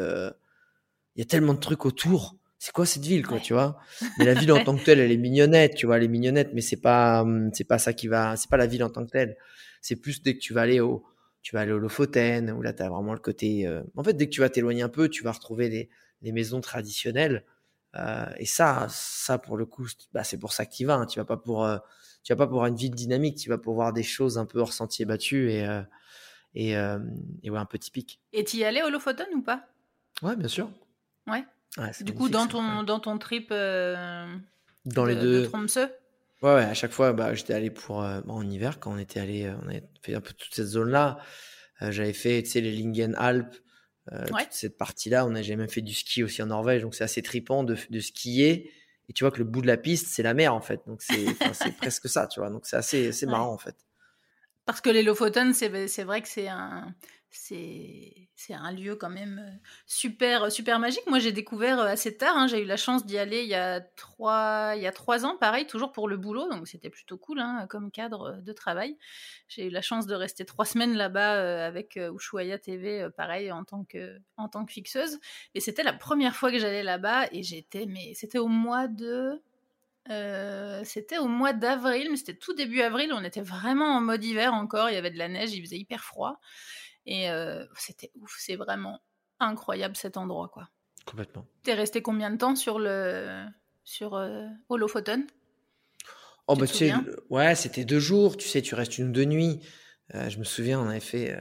il 1.17 1.19
y 1.19 1.23
a 1.23 1.25
tellement 1.25 1.55
de 1.55 1.61
trucs 1.61 1.87
autour 1.87 2.37
c'est 2.61 2.73
quoi 2.73 2.85
cette 2.85 3.05
ville, 3.07 3.27
quoi, 3.27 3.41
tu 3.41 3.55
vois? 3.55 3.79
Mais 4.19 4.27
la 4.27 4.35
ville 4.35 4.53
en 4.53 4.63
tant 4.63 4.77
que 4.77 4.85
telle, 4.85 5.01
elle 5.01 5.11
est 5.11 5.17
mignonnette, 5.17 5.77
tu 5.77 5.87
vois, 5.87 5.97
elle 5.97 6.03
est 6.03 6.09
mignonnette, 6.09 6.51
mais 6.53 6.61
c'est 6.61 6.77
pas, 6.77 7.23
hum, 7.23 7.49
c'est 7.55 7.65
pas 7.65 7.79
ça 7.79 7.95
qui 7.95 8.07
va, 8.07 8.37
c'est 8.37 8.51
pas 8.51 8.59
la 8.59 8.67
ville 8.67 8.85
en 8.85 8.91
tant 8.91 9.03
que 9.07 9.11
telle. 9.11 9.39
C'est 9.81 9.97
plus 9.97 10.23
dès 10.23 10.35
que 10.35 10.41
tu 10.41 10.53
vas 10.53 10.61
aller 10.61 10.79
au, 10.79 11.03
tu 11.41 11.55
vas 11.55 11.63
aller 11.63 11.73
au 11.73 11.79
Lofoten, 11.79 12.51
où 12.51 12.61
là, 12.61 12.75
tu 12.75 12.83
as 12.83 12.91
vraiment 12.91 13.15
le 13.15 13.19
côté. 13.19 13.67
Euh, 13.67 13.83
en 13.97 14.05
fait, 14.05 14.13
dès 14.13 14.27
que 14.27 14.31
tu 14.31 14.43
vas 14.43 14.51
t'éloigner 14.51 14.83
un 14.83 14.91
peu, 14.91 15.09
tu 15.09 15.25
vas 15.25 15.33
retrouver 15.33 15.71
les, 15.71 15.89
les 16.21 16.33
maisons 16.33 16.61
traditionnelles. 16.61 17.47
Euh, 17.97 18.27
et 18.37 18.45
ça, 18.45 18.89
ça 18.91 19.39
pour 19.39 19.57
le 19.57 19.65
coup, 19.65 19.87
bah, 20.13 20.23
c'est 20.23 20.39
pour 20.39 20.53
ça 20.53 20.67
que 20.67 20.75
tu 20.75 20.85
vas. 20.85 20.97
Hein. 20.97 21.07
Tu 21.07 21.19
vas 21.19 21.25
pas 21.25 21.39
pour, 21.39 21.65
euh, 21.65 21.79
tu 22.25 22.35
vas 22.35 22.37
pas 22.37 22.47
pour 22.47 22.67
une 22.67 22.77
ville 22.77 22.95
dynamique. 22.95 23.39
Tu 23.39 23.49
vas 23.49 23.57
pour 23.57 23.73
voir 23.73 23.95
des 23.95 24.03
choses 24.03 24.37
un 24.37 24.45
peu 24.45 24.61
hors 24.61 24.75
sentier 24.75 25.07
battu 25.07 25.51
et 25.51 25.67
et, 26.55 26.73
et 26.73 27.51
ouais, 27.51 27.59
un 27.59 27.65
peu 27.65 27.79
typique. 27.79 28.21
Et 28.35 28.45
tu 28.45 28.59
y 28.59 28.65
allais 28.65 28.83
au 28.83 28.91
Lofoten 28.91 29.29
ou 29.35 29.41
pas? 29.41 29.65
Ouais, 30.21 30.37
bien 30.37 30.49
sûr. 30.49 30.69
Ouais 31.27 31.45
du 32.01 32.15
coup, 32.15 32.29
dans 32.29 32.47
ton, 32.47 32.83
dans 32.83 33.01
ton 33.01 33.19
trip 33.19 33.51
dans 33.51 35.05
les 35.05 35.17
deux... 35.17 35.49
Tromsø? 35.49 35.89
Ouais, 36.43 36.55
ouais, 36.55 36.65
à 36.65 36.75
chaque 36.75 36.93
fois, 36.93 37.13
bah, 37.13 37.35
j'étais 37.35 37.53
allé 37.53 37.71
pour 37.71 38.03
euh, 38.03 38.23
bah, 38.23 38.33
en 38.33 38.49
hiver 38.49 38.81
quand 38.81 38.93
on 38.93 38.99
était 38.99 39.21
allé, 39.21 39.45
euh, 39.45 39.55
on 39.63 39.69
avait 39.69 39.85
fait 40.03 40.15
un 40.15 40.23
peu 40.23 40.33
toute 40.33 40.55
cette 40.55 40.67
zone-là. 40.67 41.19
Euh, 41.83 41.91
j'avais 41.91 42.15
fait, 42.15 42.43
tu 42.43 42.51
sais, 42.51 42.61
les 42.63 42.73
Lingen 42.73 43.15
Alpes, 43.17 43.57
toute 44.27 44.53
cette 44.53 44.79
partie-là. 44.79 45.27
On 45.27 45.35
a, 45.35 45.43
même 45.43 45.69
fait 45.69 45.83
du 45.83 45.95
ski 45.95 46.23
aussi 46.23 46.43
en 46.43 46.47
Norvège, 46.47 46.83
donc 46.83 46.95
c'est 46.95 47.05
assez 47.05 47.23
tripant 47.23 47.63
de, 47.63 47.77
de 47.91 48.01
skier. 48.01 48.73
Et 49.09 49.13
tu 49.13 49.25
vois 49.25 49.31
que 49.31 49.39
le 49.39 49.45
bout 49.45 49.61
de 49.61 49.67
la 49.67 49.77
piste, 49.77 50.09
c'est 50.09 50.23
la 50.23 50.35
mer 50.35 50.55
en 50.55 50.61
fait. 50.61 50.81
Donc 50.87 51.03
c'est, 51.03 51.25
presque 51.79 52.09
ça, 52.09 52.27
tu 52.27 52.41
vois. 52.41 52.49
Donc 52.49 52.67
c'est 52.67 52.77
assez, 52.77 53.09
assez 53.09 53.27
marrant 53.27 53.53
en 53.53 53.59
fait. 53.59 53.77
Parce 54.65 54.81
que 54.81 54.91
les 54.91 55.03
Lofoten, 55.03 55.53
c'est 55.53 55.69
vrai 56.05 56.23
que 56.23 56.29
c'est 56.29 56.49
un, 56.49 56.95
c'est 57.33 58.55
un 58.55 58.73
lieu 58.73 58.97
quand 58.97 59.11
même 59.11 59.41
euh, 59.45 59.69
super 59.87 60.51
super 60.51 60.79
magique. 60.79 61.07
Moi, 61.07 61.21
j'ai 61.21 61.33
découvert 61.33 61.79
euh, 61.79 61.87
assez 61.87 62.17
tard. 62.17 62.37
Hein, 62.37 62.47
j'ai 62.49 62.63
eu 62.63 62.65
la 62.65 62.77
chance 62.77 63.07
d'y 63.07 63.19
aller 63.19 63.43
il 63.43 63.49
y 63.49 63.55
a 63.55 63.81
trois 64.93 65.25
ans, 65.25 65.37
pareil, 65.37 65.67
toujours 65.67 65.93
pour 65.93 66.09
le 66.09 66.17
boulot, 66.17 66.49
donc 66.49 66.67
c'était 66.67 66.91
plutôt 66.91 67.19
cool 67.19 67.41
hein, 67.41 67.67
comme 67.69 67.91
cadre 67.91 68.33
euh, 68.33 68.41
de 68.41 68.53
travail. 68.53 68.97
J'ai 69.49 69.67
eu 69.67 69.71
la 69.71 69.83
chance 69.83 70.07
de 70.07 70.15
rester 70.15 70.45
trois 70.45 70.65
semaines 70.65 70.95
là-bas 70.95 71.67
avec 71.67 71.97
Ushuaia 71.97 72.59
TV, 72.59 73.09
pareil 73.17 73.53
en 73.53 73.65
tant 73.65 73.85
que 73.85 74.19
en 74.37 74.49
tant 74.49 74.65
que 74.65 74.73
fixeuse. 74.73 75.19
Et 75.55 75.61
c'était 75.61 75.83
la 75.83 75.93
première 75.93 76.35
fois 76.35 76.51
que 76.51 76.59
j'allais 76.59 76.83
là-bas 76.83 77.27
et 77.33 77.43
j'étais 77.43 77.87
mais 77.87 78.13
c'était 78.15 78.39
au 78.39 78.49
mois 78.49 78.89
de 78.89 79.41
c'était 80.85 81.19
au 81.19 81.27
mois 81.27 81.53
d'avril, 81.53 82.09
mais 82.11 82.17
c'était 82.17 82.35
tout 82.35 82.55
début 82.55 82.81
avril. 82.81 83.13
On 83.13 83.23
était 83.23 83.43
vraiment 83.43 83.97
en 83.97 84.01
mode 84.01 84.25
hiver 84.25 84.55
encore. 84.55 84.91
Il 84.91 84.95
y 84.95 84.99
avait 84.99 85.11
de 85.11 85.19
la 85.19 85.29
neige, 85.29 85.53
il 85.53 85.63
faisait 85.63 85.79
hyper 85.79 86.03
froid. 86.03 86.41
Et 87.07 87.29
c'était 87.77 88.11
ouf, 88.21 88.37
c'est 88.39 88.57
vraiment 88.57 89.01
incroyable 89.39 89.97
cet 89.97 90.17
endroit, 90.17 90.49
quoi. 90.49 90.69
Complètement. 91.07 91.47
T'es 91.63 91.75
resté 91.75 92.03
combien 92.03 92.31
de 92.31 92.37
temps 92.37 92.57
sur 92.57 92.79
le 92.79 93.45
sur 93.85 94.13
Holofoten 94.69 95.27
Oh 96.47 96.57
bah 96.57 96.67
tu 96.67 96.75
sais, 96.75 96.93
ouais, 97.31 97.55
c'était 97.55 97.85
deux 97.85 98.01
jours. 98.01 98.37
Tu 98.37 98.49
sais, 98.49 98.61
tu 98.61 98.75
restes 98.75 98.99
une 98.99 99.09
ou 99.09 99.13
deux 99.13 99.25
nuits. 99.25 99.61
je 100.13 100.39
me 100.39 100.45
souviens, 100.45 100.81
on 100.81 100.89
avait 100.89 101.01
fait. 101.01 101.39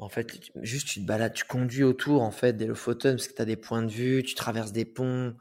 En 0.00 0.08
fait, 0.08 0.50
juste 0.62 0.88
tu 0.88 1.00
te 1.00 1.06
balades, 1.06 1.34
tu 1.34 1.44
conduis 1.44 1.82
autour 1.82 2.22
en 2.22 2.30
fait 2.30 2.52
des 2.56 2.66
Lofoten 2.66 3.16
parce 3.16 3.26
que 3.26 3.34
tu 3.34 3.42
as 3.42 3.44
des 3.44 3.56
points 3.56 3.82
de 3.82 3.90
vue, 3.90 4.22
tu 4.22 4.34
traverses 4.34 4.72
des 4.72 4.84
ponts. 4.84 5.34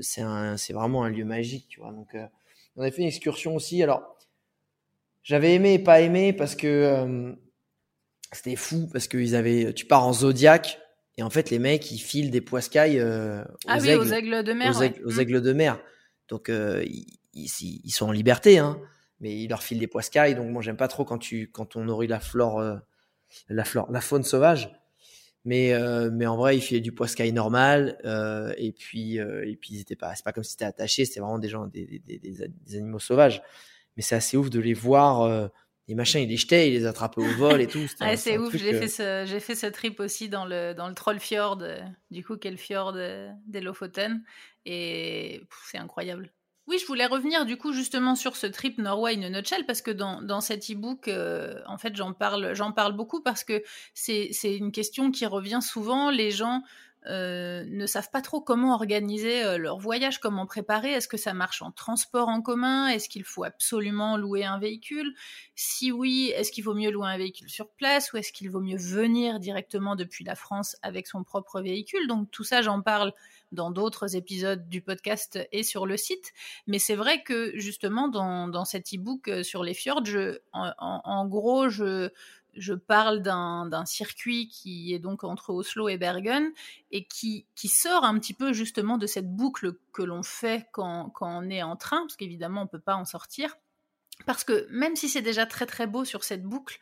c'est 0.00 0.22
c'est 0.58 0.72
vraiment 0.72 1.04
un 1.04 1.10
lieu 1.10 1.24
magique, 1.24 1.66
tu 1.68 1.80
vois. 1.80 1.92
Donc, 1.92 2.16
on 2.76 2.82
avait 2.82 2.90
fait 2.90 3.02
une 3.02 3.08
excursion 3.08 3.56
aussi. 3.56 3.82
Alors, 3.82 4.18
j'avais 5.22 5.54
aimé 5.54 5.74
et 5.74 5.78
pas 5.78 6.00
aimé 6.00 6.32
parce 6.32 6.54
que 6.54 7.36
c'était 8.32 8.56
fou 8.56 8.88
parce 8.92 9.08
que 9.08 9.34
avaient, 9.34 9.72
tu 9.72 9.84
pars 9.86 10.06
en 10.06 10.12
Zodiac 10.12 10.80
et 11.16 11.22
en 11.22 11.30
fait 11.30 11.50
les 11.50 11.58
mecs 11.58 11.90
ils 11.90 11.98
filent 11.98 12.30
des 12.30 12.40
poiscailles 12.40 12.98
euh, 12.98 13.42
aux, 13.42 13.68
ah 13.68 13.78
oui, 13.80 13.90
aigles, 13.90 14.00
aux 14.00 14.12
aigles 14.12 14.42
de 14.42 14.52
mer. 14.52 14.76
Aux, 14.76 14.82
aigles, 15.12 15.38
mm. 15.38 15.42
de 15.42 15.52
mer. 15.52 15.80
Donc 16.28 16.48
euh, 16.48 16.82
ils, 16.84 17.18
ils, 17.34 17.90
sont 17.90 18.06
en 18.08 18.12
liberté, 18.12 18.58
hein, 18.58 18.80
mais 19.20 19.36
ils 19.36 19.48
leur 19.48 19.62
filent 19.62 19.78
des 19.78 19.86
poiscailles. 19.86 20.34
Donc 20.34 20.50
moi 20.50 20.62
j'aime 20.62 20.76
pas 20.76 20.88
trop 20.88 21.04
quand 21.04 21.18
tu 21.18 21.50
quand 21.50 21.76
on 21.76 21.84
nourrit 21.84 22.06
la 22.06 22.20
flore, 22.20 22.60
euh, 22.60 22.76
la 23.48 23.64
flore, 23.64 23.90
la 23.90 24.00
faune 24.00 24.24
sauvage. 24.24 24.70
Mais 25.44 25.72
euh, 25.74 26.10
mais 26.12 26.26
en 26.26 26.36
vrai 26.36 26.56
ils 26.56 26.60
filaient 26.60 26.80
du 26.80 26.92
poiscaille 26.92 27.32
normal 27.32 27.98
euh, 28.04 28.54
et 28.58 28.70
puis 28.70 29.16
et 29.16 29.58
puis 29.60 29.74
ils 29.74 29.80
étaient 29.80 29.96
pas 29.96 30.14
c'est 30.14 30.24
pas 30.24 30.32
comme 30.32 30.44
si 30.44 30.52
c'était 30.52 30.64
attaché, 30.64 31.04
c'était 31.04 31.20
vraiment 31.20 31.40
des 31.40 31.48
gens 31.48 31.66
des, 31.66 32.00
des, 32.06 32.18
des, 32.18 32.32
des, 32.32 32.76
animaux 32.76 33.00
sauvages. 33.00 33.42
Mais 33.96 34.02
c'est 34.02 34.14
assez 34.14 34.36
ouf 34.36 34.50
de 34.50 34.60
les 34.60 34.72
voir 34.72 35.50
les 35.88 35.94
machins, 35.94 36.20
il 36.20 36.28
les 36.28 36.36
jetait, 36.36 36.68
il 36.68 36.74
les 36.74 36.86
attrapait 36.86 37.20
au 37.20 37.36
vol 37.36 37.60
et 37.60 37.66
tout. 37.66 37.86
Ah, 38.00 38.16
c'est 38.16 38.38
ouf, 38.38 38.54
j'ai 38.56 38.72
fait, 38.72 38.88
ce, 38.88 39.24
j'ai 39.26 39.40
fait 39.40 39.54
ce 39.54 39.66
trip 39.66 40.00
aussi 40.00 40.28
dans 40.28 40.46
le, 40.46 40.74
dans 40.74 40.88
le 40.88 40.94
Trollfjord, 40.94 41.58
euh, 41.62 41.80
du 42.10 42.24
coup, 42.24 42.36
quel 42.36 42.56
fjord 42.56 42.92
euh, 42.96 43.30
des 43.46 43.60
Lofoten. 43.60 44.22
Et 44.64 45.42
c'est 45.64 45.78
incroyable. 45.78 46.32
Oui, 46.68 46.78
je 46.78 46.86
voulais 46.86 47.06
revenir 47.06 47.44
du 47.44 47.56
coup 47.56 47.72
justement 47.72 48.14
sur 48.14 48.36
ce 48.36 48.46
trip 48.46 48.78
Norway 48.78 49.16
in 49.16 49.22
a 49.22 49.30
nutshell 49.30 49.66
parce 49.66 49.82
que 49.82 49.90
dans, 49.90 50.22
dans 50.22 50.40
cet 50.40 50.70
e-book, 50.70 51.08
euh, 51.08 51.60
en 51.66 51.76
fait, 51.76 51.96
j'en 51.96 52.12
parle, 52.12 52.54
j'en 52.54 52.70
parle 52.70 52.92
beaucoup 52.92 53.20
parce 53.20 53.42
que 53.42 53.64
c'est 53.94 54.30
une 54.44 54.70
question 54.70 55.10
qui 55.10 55.26
revient 55.26 55.60
souvent. 55.60 56.10
Les 56.10 56.30
gens 56.30 56.62
euh, 57.06 57.64
ne 57.68 57.86
savent 57.86 58.10
pas 58.10 58.20
trop 58.20 58.40
comment 58.40 58.74
organiser 58.74 59.42
euh, 59.42 59.58
leur 59.58 59.78
voyage, 59.78 60.18
comment 60.18 60.46
préparer. 60.46 60.92
Est-ce 60.92 61.08
que 61.08 61.16
ça 61.16 61.34
marche 61.34 61.60
en 61.62 61.72
transport 61.72 62.28
en 62.28 62.42
commun? 62.42 62.88
Est-ce 62.88 63.08
qu'il 63.08 63.24
faut 63.24 63.44
absolument 63.44 64.16
louer 64.16 64.44
un 64.44 64.58
véhicule? 64.58 65.14
Si 65.54 65.90
oui, 65.90 66.32
est-ce 66.36 66.52
qu'il 66.52 66.64
vaut 66.64 66.74
mieux 66.74 66.90
louer 66.90 67.08
un 67.08 67.18
véhicule 67.18 67.48
sur 67.48 67.70
place 67.70 68.12
ou 68.12 68.18
est-ce 68.18 68.32
qu'il 68.32 68.50
vaut 68.50 68.60
mieux 68.60 68.76
venir 68.76 69.40
directement 69.40 69.96
depuis 69.96 70.24
la 70.24 70.36
France 70.36 70.76
avec 70.82 71.06
son 71.06 71.24
propre 71.24 71.60
véhicule? 71.60 72.06
Donc 72.06 72.30
tout 72.30 72.44
ça, 72.44 72.62
j'en 72.62 72.82
parle 72.82 73.12
dans 73.52 73.70
d'autres 73.70 74.16
épisodes 74.16 74.68
du 74.68 74.80
podcast 74.80 75.38
et 75.52 75.62
sur 75.62 75.86
le 75.86 75.96
site. 75.96 76.32
Mais 76.66 76.78
c'est 76.78 76.94
vrai 76.94 77.22
que 77.22 77.52
justement, 77.58 78.08
dans, 78.08 78.64
cet 78.64 78.94
e-book 78.94 79.28
euh, 79.28 79.42
sur 79.42 79.62
les 79.62 79.74
fjords, 79.74 80.02
en, 80.52 81.26
gros, 81.26 81.68
je, 81.68 82.10
je 82.54 82.74
parle 82.74 83.22
d'un 83.22 83.84
circuit 83.86 84.48
qui 84.48 84.94
est 84.94 84.98
donc 84.98 85.24
entre 85.24 85.50
Oslo 85.50 85.88
et 85.88 85.96
Bergen 85.96 86.50
et 86.90 87.06
qui, 87.06 87.46
sort 87.64 88.04
un 88.04 88.18
petit 88.18 88.34
peu 88.34 88.52
justement 88.52 88.98
de 88.98 89.06
cette 89.06 89.34
boucle 89.34 89.74
que 89.92 90.02
l'on 90.02 90.22
fait 90.22 90.66
quand, 90.72 91.12
on 91.20 91.48
est 91.48 91.62
en 91.62 91.76
train, 91.76 92.00
parce 92.02 92.16
qu'évidemment 92.16 92.62
on 92.62 92.64
ne 92.64 92.70
peut 92.70 92.80
pas 92.80 92.96
en 92.96 93.04
sortir. 93.04 93.56
Parce 94.26 94.44
que 94.44 94.66
même 94.70 94.96
si 94.96 95.08
c'est 95.08 95.22
déjà 95.22 95.46
très 95.46 95.66
très 95.66 95.86
beau 95.86 96.04
sur 96.04 96.22
cette 96.24 96.44
boucle, 96.44 96.78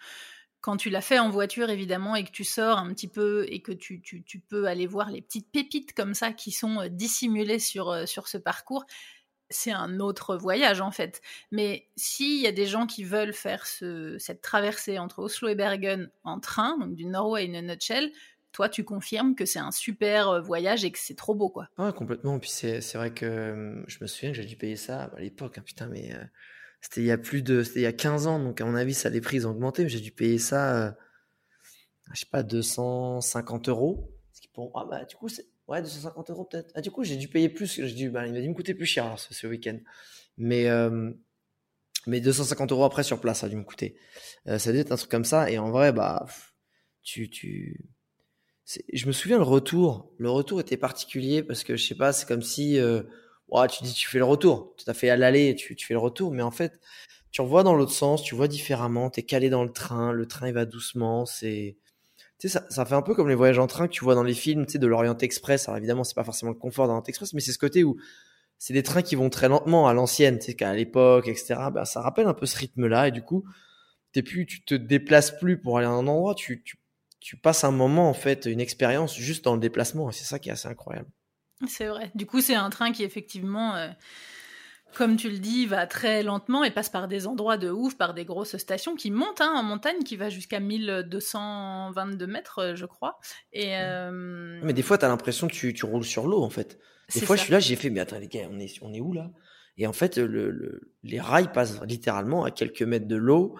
quand 0.61 0.77
tu 0.77 0.91
l'as 0.91 1.01
fait 1.01 1.19
en 1.19 1.31
voiture 1.31 1.71
évidemment 1.71 2.17
et 2.17 2.25
que 2.25 2.31
tu 2.31 2.45
sors 2.45 2.79
un 2.79 2.93
petit 2.93 3.09
peu 3.09 3.47
et 3.49 3.63
que 3.63 3.73
tu, 3.73 4.03
tu, 4.03 4.23
tu 4.25 4.41
peux 4.41 4.67
aller 4.67 4.87
voir 4.87 5.11
les 5.11 5.23
petites 5.23 5.51
pépites 5.51 5.95
comme 5.95 6.13
ça 6.15 6.33
qui 6.33 6.53
sont 6.53 6.81
euh, 6.81 6.89
dissimulées 6.89 7.59
sur, 7.59 7.91
euh, 7.91 8.05
sur 8.05 8.29
ce 8.29 8.37
parcours, 8.37 8.85
c'est 9.51 9.73
un 9.73 9.99
autre 9.99 10.37
voyage 10.37 10.81
en 10.81 10.93
fait. 10.93 11.21
Mais 11.51 11.89
s'il 11.97 12.41
y 12.41 12.47
a 12.47 12.53
des 12.53 12.67
gens 12.67 12.87
qui 12.87 13.05
veulent 13.05 13.35
faire 13.35 13.67
cette 13.67 14.41
traversée 14.41 14.99
entre 14.99 15.19
Oslo 15.19 15.49
et 15.49 15.55
Bergen 15.55 16.11
en 16.25 16.41
train, 16.41 16.79
donc 16.79 16.95
du 16.95 17.05
Norway 17.05 17.49
in 17.51 17.55
a 17.55 17.63
nutshell, 17.63 18.13
toi 18.53 18.69
tu 18.69 18.85
confirmes 18.85 19.35
que 19.35 19.45
c'est 19.45 19.59
un 19.59 19.73
super 19.73 20.29
euh, 20.29 20.41
voyage 20.41 20.85
et 20.85 20.93
que 20.93 20.99
c'est 20.99 21.17
trop 21.17 21.35
beau 21.35 21.51
quoi. 21.51 21.69
Ouais, 21.79 21.93
complètement. 21.93 22.39
Puis 22.39 22.51
c'est 22.51 22.95
vrai 22.95 23.13
que 23.13 23.27
euh, 23.27 23.85
je 23.89 23.99
me 24.01 24.07
souviens 24.07 24.31
que 24.31 24.37
j'ai 24.37 24.45
dû 24.45 24.57
payer 24.57 24.77
ça 24.77 25.05
à 25.05 25.21
l'époque, 25.21 25.59
hein, 25.59 25.63
putain, 25.65 25.87
mais 25.89 26.15
euh, 26.15 26.25
c'était 26.81 27.01
il 27.01 27.07
y 27.07 27.13
a 27.13 27.19
plus 27.19 27.43
de. 27.43 27.63
C'était 27.63 27.81
il 27.81 27.85
y 27.85 27.87
a 27.87 27.93
15 27.93 28.27
ans, 28.29 28.39
donc 28.39 28.61
à 28.61 28.65
mon 28.65 28.77
avis, 28.77 28.95
ça 28.95 29.11
les 29.11 29.21
prix 29.21 29.45
ont 29.45 29.51
augmenté, 29.51 29.83
mais 29.83 29.89
j'ai 29.89 30.01
dû 30.01 30.13
payer 30.13 30.39
ça, 30.39 30.97
je 32.13 32.21
sais 32.21 32.27
pas, 32.31 32.43
250 32.43 33.69
euros. 33.69 34.11
Ce 34.33 34.41
qui 34.41 34.49
pour. 34.49 34.73
Ah 34.75 34.87
bah, 34.89 35.05
du 35.05 35.17
coup, 35.17 35.29
c'est 35.29 35.47
Ouais, 35.71 35.81
250 35.83 36.31
euros 36.31 36.45
peut-être. 36.45 36.73
Ah, 36.75 36.81
du 36.81 36.91
coup, 36.91 37.05
j'ai 37.05 37.17
dû 37.17 37.29
payer 37.29 37.49
plus. 37.49 37.79
Dû, 37.79 38.11
bah, 38.11 38.27
il 38.27 38.33
m'a 38.33 38.41
dû 38.41 38.49
me 38.49 38.55
coûter 38.55 38.75
plus 38.75 38.87
cher 38.87 39.17
ce, 39.21 39.33
ce 39.33 39.47
week-end. 39.47 39.79
Mais, 40.37 40.69
euh, 40.69 41.13
mais 42.09 42.21
250 42.21 42.73
euros 42.73 42.85
après 42.85 43.05
sur 43.05 43.21
place, 43.21 43.41
ça 43.41 43.47
a 43.47 43.49
dû 43.49 43.55
me 43.55 43.63
coûter. 43.63 43.97
Euh, 44.49 44.59
ça 44.59 44.73
doit 44.73 44.81
être 44.81 44.91
un 44.91 44.97
truc 44.97 45.11
comme 45.11 45.25
ça. 45.25 45.49
Et 45.49 45.59
en 45.59 45.71
vrai, 45.71 45.93
bah, 45.93 46.27
tu, 47.05 47.31
tu, 47.31 47.89
je 48.93 49.07
me 49.07 49.13
souviens 49.13 49.37
le 49.37 49.45
retour. 49.45 50.13
Le 50.19 50.29
retour 50.29 50.61
était 50.61 50.77
particulier 50.77 51.45
parce 51.45 51.63
que 51.63 51.77
je 51.77 51.87
sais 51.87 51.95
pas, 51.95 52.13
c'est 52.13 52.27
comme 52.27 52.43
si, 52.43 52.77
euh, 52.77 53.03
tu 53.71 53.85
dis 53.85 53.95
tu 53.95 54.09
fais 54.09 54.19
le 54.19 54.25
retour. 54.25 54.75
Tu 54.77 54.91
as 54.91 54.95
fait 54.95 55.09
à 55.09 55.17
l'aller, 55.17 55.55
tu, 55.55 55.77
tu 55.77 55.87
fais 55.87 55.95
le 55.95 56.01
retour. 56.01 56.33
Mais 56.33 56.43
en 56.43 56.51
fait, 56.51 56.81
tu 57.31 57.43
revois 57.43 57.63
dans 57.63 57.75
l'autre 57.77 57.93
sens, 57.93 58.25
tu 58.25 58.35
vois 58.35 58.49
différemment. 58.49 59.09
T'es 59.09 59.23
calé 59.23 59.51
dans 59.51 59.63
le 59.63 59.73
train, 59.73 60.11
le 60.11 60.27
train 60.27 60.49
il 60.49 60.55
va 60.55 60.65
doucement. 60.65 61.27
C'est, 61.27 61.77
tu 62.41 62.49
sais, 62.49 62.59
ça, 62.59 62.65
ça, 62.71 62.87
fait 62.87 62.95
un 62.95 63.03
peu 63.03 63.15
comme 63.15 63.29
les 63.29 63.35
voyages 63.35 63.59
en 63.59 63.67
train 63.67 63.87
que 63.87 63.93
tu 63.93 64.03
vois 64.03 64.15
dans 64.15 64.23
les 64.23 64.35
films, 64.35 64.65
tu 64.65 64.73
sais, 64.73 64.79
de 64.79 64.87
l'Orient 64.87 65.17
Express. 65.19 65.69
Alors 65.69 65.77
évidemment, 65.77 66.05
c'est 66.05 66.15
pas 66.15 66.25
forcément 66.25 66.51
le 66.51 66.57
confort 66.59 66.87
d'Orient 66.87 67.03
Express, 67.03 67.35
mais 67.35 67.41
c'est 67.41 67.53
ce 67.53 67.59
côté 67.59 67.85
où 67.85 67.99
c'est 68.57 68.73
des 68.73 68.83
trains 68.83 69.03
qui 69.03 69.15
vont 69.15 69.29
très 69.29 69.49
lentement 69.49 69.87
à 69.87 69.93
l'ancienne, 69.93 70.39
tu 70.39 70.47
sais, 70.47 70.55
qu'à 70.55 70.75
l'époque, 70.75 71.29
etc. 71.29 71.57
Ben, 71.73 71.85
ça 71.85 72.01
rappelle 72.01 72.27
un 72.27 72.35
peu 72.35 72.47
ce 72.47 72.57
rythme-là, 72.57 73.09
et 73.09 73.11
du 73.11 73.21
coup, 73.21 73.45
t'es 74.13 74.23
plus, 74.23 74.47
tu 74.47 74.65
te 74.65 74.75
déplaces 74.75 75.39
plus 75.39 75.61
pour 75.61 75.77
aller 75.77 75.87
à 75.87 75.91
un 75.91 76.07
endroit, 76.07 76.35
tu, 76.35 76.63
tu, 76.63 76.79
tu 77.21 77.37
passes 77.37 77.63
un 77.65 77.73
moment, 77.73 78.09
en 78.09 78.15
fait, 78.15 78.47
une 78.47 78.61
expérience 78.61 79.17
juste 79.17 79.45
dans 79.45 79.55
le 79.55 79.61
déplacement, 79.61 80.09
et 80.09 80.13
c'est 80.15 80.25
ça 80.25 80.39
qui 80.39 80.49
est 80.49 80.53
assez 80.53 80.69
incroyable. 80.69 81.11
C'est 81.69 81.89
vrai. 81.89 82.11
Du 82.15 82.25
coup, 82.25 82.41
c'est 82.41 82.55
un 82.55 82.71
train 82.71 82.91
qui 82.91 83.05
effectivement 83.05 83.77
euh, 83.77 83.89
comme 84.95 85.17
tu 85.17 85.31
le 85.31 85.39
dis, 85.39 85.67
va 85.67 85.87
très 85.87 86.23
lentement 86.23 86.65
et 86.65 86.71
passe 86.71 86.89
par 86.89 87.09
des 87.09 87.27
endroits 87.27 87.57
de 87.57 87.71
ouf, 87.71 87.97
par 87.97 88.15
des 88.15 88.25
grosses 88.25 88.57
stations 88.57 88.95
qui 88.95 89.11
montent 89.11 89.41
hein, 89.41 89.53
en 89.55 89.63
montagne, 89.63 90.03
qui 90.05 90.17
va 90.17 90.29
jusqu'à 90.29 90.61
1222 90.61 92.27
mètres, 92.27 92.59
euh, 92.59 92.75
je 92.77 92.87
crois. 92.87 93.19
Et, 93.53 93.77
euh, 93.77 94.61
Mais 94.63 94.73
des 94.73 94.83
fois, 94.83 94.99
tu 94.99 95.05
as 95.05 95.09
l'impression 95.09 95.49
que 95.49 95.53
tu, 95.53 95.73
tu, 95.73 95.85
roules 95.87 96.05
sur 96.05 96.27
l'eau, 96.27 96.43
en 96.43 96.51
fait. 96.51 96.79
Des 97.15 97.21
fois, 97.21 97.37
je 97.37 97.43
suis 97.43 97.53
là, 97.53 97.61
j'ai 97.61 97.77
fait, 97.77 97.91
mais 97.91 98.01
attends, 98.01 98.19
les 98.19 98.29
gars, 98.29 98.49
on 98.51 98.59
est, 98.59 98.79
on 98.83 98.93
est 98.93 99.01
où 99.01 99.13
là? 99.13 99.31
Et 99.77 99.87
en 99.87 99.93
fait, 99.93 100.19
le, 100.19 100.93
les 101.03 101.21
rails 101.21 101.53
passent 101.53 101.81
littéralement 101.83 102.45
à 102.45 102.51
quelques 102.51 102.83
mètres 102.83 103.09
de 103.09 103.17
l'eau 103.17 103.57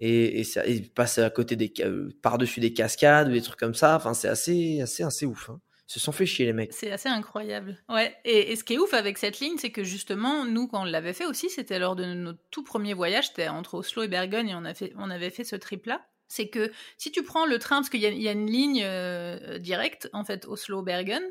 et, 0.00 0.40
et, 0.40 0.44
ça, 0.44 0.62
passent 0.94 1.18
à 1.18 1.30
côté 1.30 1.56
des, 1.56 1.72
euh, 1.80 2.10
par-dessus 2.22 2.60
des 2.60 2.72
cascades 2.72 3.28
ou 3.28 3.32
des 3.32 3.40
trucs 3.40 3.58
comme 3.58 3.74
ça. 3.74 3.96
Enfin, 3.96 4.14
c'est 4.14 4.28
assez, 4.28 4.80
assez, 4.80 5.02
assez 5.02 5.26
ouf. 5.26 5.50
Hein 5.50 5.60
se 5.92 6.00
sont 6.00 6.12
fait 6.12 6.24
chier 6.24 6.46
les 6.46 6.54
mecs. 6.54 6.72
C'est 6.72 6.90
assez 6.90 7.10
incroyable. 7.10 7.76
Ouais. 7.90 8.16
Et, 8.24 8.56
ce 8.56 8.64
qui 8.64 8.74
est 8.74 8.78
ouf 8.78 8.94
avec 8.94 9.18
cette 9.18 9.40
ligne, 9.40 9.58
c'est 9.58 9.70
que 9.70 9.84
justement, 9.84 10.46
nous, 10.46 10.66
quand 10.66 10.82
on 10.82 10.84
l'avait 10.84 11.12
fait 11.12 11.26
aussi, 11.26 11.50
c'était 11.50 11.78
lors 11.78 11.96
de 11.96 12.04
notre 12.06 12.38
tout 12.50 12.64
premier 12.64 12.94
voyage, 12.94 13.28
c'était 13.28 13.48
entre 13.48 13.74
Oslo 13.74 14.02
et 14.02 14.08
Bergen, 14.08 14.48
et 14.48 14.54
on, 14.54 14.64
a 14.64 14.72
fait, 14.72 14.94
on 14.96 15.10
avait 15.10 15.28
fait 15.28 15.44
ce 15.44 15.54
trip-là. 15.56 16.06
C'est 16.28 16.48
que 16.48 16.72
si 16.96 17.12
tu 17.12 17.22
prends 17.22 17.44
le 17.44 17.58
train, 17.58 17.76
parce 17.76 17.90
qu'il 17.90 18.00
y, 18.00 18.06
y, 18.06 18.28
a 18.28 18.32
une 18.32 18.50
ligne 18.50 18.82
euh, 18.82 19.58
directe, 19.58 20.08
en 20.14 20.24
fait, 20.24 20.46
Oslo-Bergen, 20.46 21.22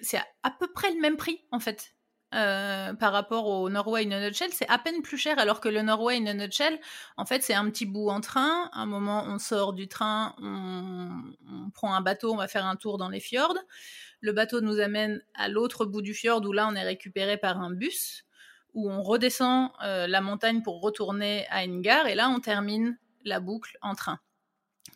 c'est 0.00 0.18
à, 0.44 0.50
peu 0.52 0.68
près 0.72 0.92
le 0.92 1.00
même 1.00 1.16
prix, 1.16 1.40
en 1.50 1.58
fait. 1.58 1.94
Euh, 2.34 2.94
par 2.94 3.12
rapport 3.12 3.46
au 3.46 3.70
Norway 3.70 4.06
in 4.06 4.10
a 4.10 4.20
nutshell, 4.20 4.52
c'est 4.52 4.68
à 4.68 4.78
peine 4.78 5.02
plus 5.02 5.18
cher, 5.18 5.38
alors 5.38 5.60
que 5.60 5.68
le 5.68 5.82
Norway 5.82 6.16
in 6.16 6.26
a 6.26 6.34
nutshell, 6.34 6.80
en 7.16 7.24
fait, 7.26 7.42
c'est 7.42 7.54
un 7.54 7.70
petit 7.70 7.86
bout 7.86 8.08
en 8.08 8.20
train. 8.20 8.70
À 8.72 8.80
un 8.80 8.86
moment, 8.86 9.24
on 9.28 9.38
sort 9.38 9.72
du 9.72 9.86
train, 9.86 10.34
on, 10.42 11.70
prend 11.72 11.94
un 11.94 12.00
bateau, 12.00 12.32
on 12.32 12.36
va 12.36 12.48
faire 12.48 12.66
un 12.66 12.76
tour 12.76 12.98
dans 12.98 13.08
les 13.08 13.20
fjords. 13.20 13.56
Le 14.20 14.32
bateau 14.32 14.60
nous 14.60 14.80
amène 14.80 15.22
à 15.34 15.48
l'autre 15.48 15.84
bout 15.84 16.02
du 16.02 16.14
fjord 16.14 16.44
où 16.44 16.52
là, 16.52 16.66
on 16.68 16.74
est 16.74 16.82
récupéré 16.82 17.36
par 17.36 17.60
un 17.60 17.70
bus, 17.70 18.24
où 18.72 18.90
on 18.90 19.02
redescend 19.02 19.70
euh, 19.84 20.08
la 20.08 20.20
montagne 20.20 20.62
pour 20.62 20.80
retourner 20.80 21.46
à 21.50 21.62
une 21.62 21.82
gare, 21.82 22.08
et 22.08 22.16
là, 22.16 22.28
on 22.30 22.40
termine 22.40 22.98
la 23.24 23.38
boucle 23.38 23.78
en 23.80 23.94
train. 23.94 24.18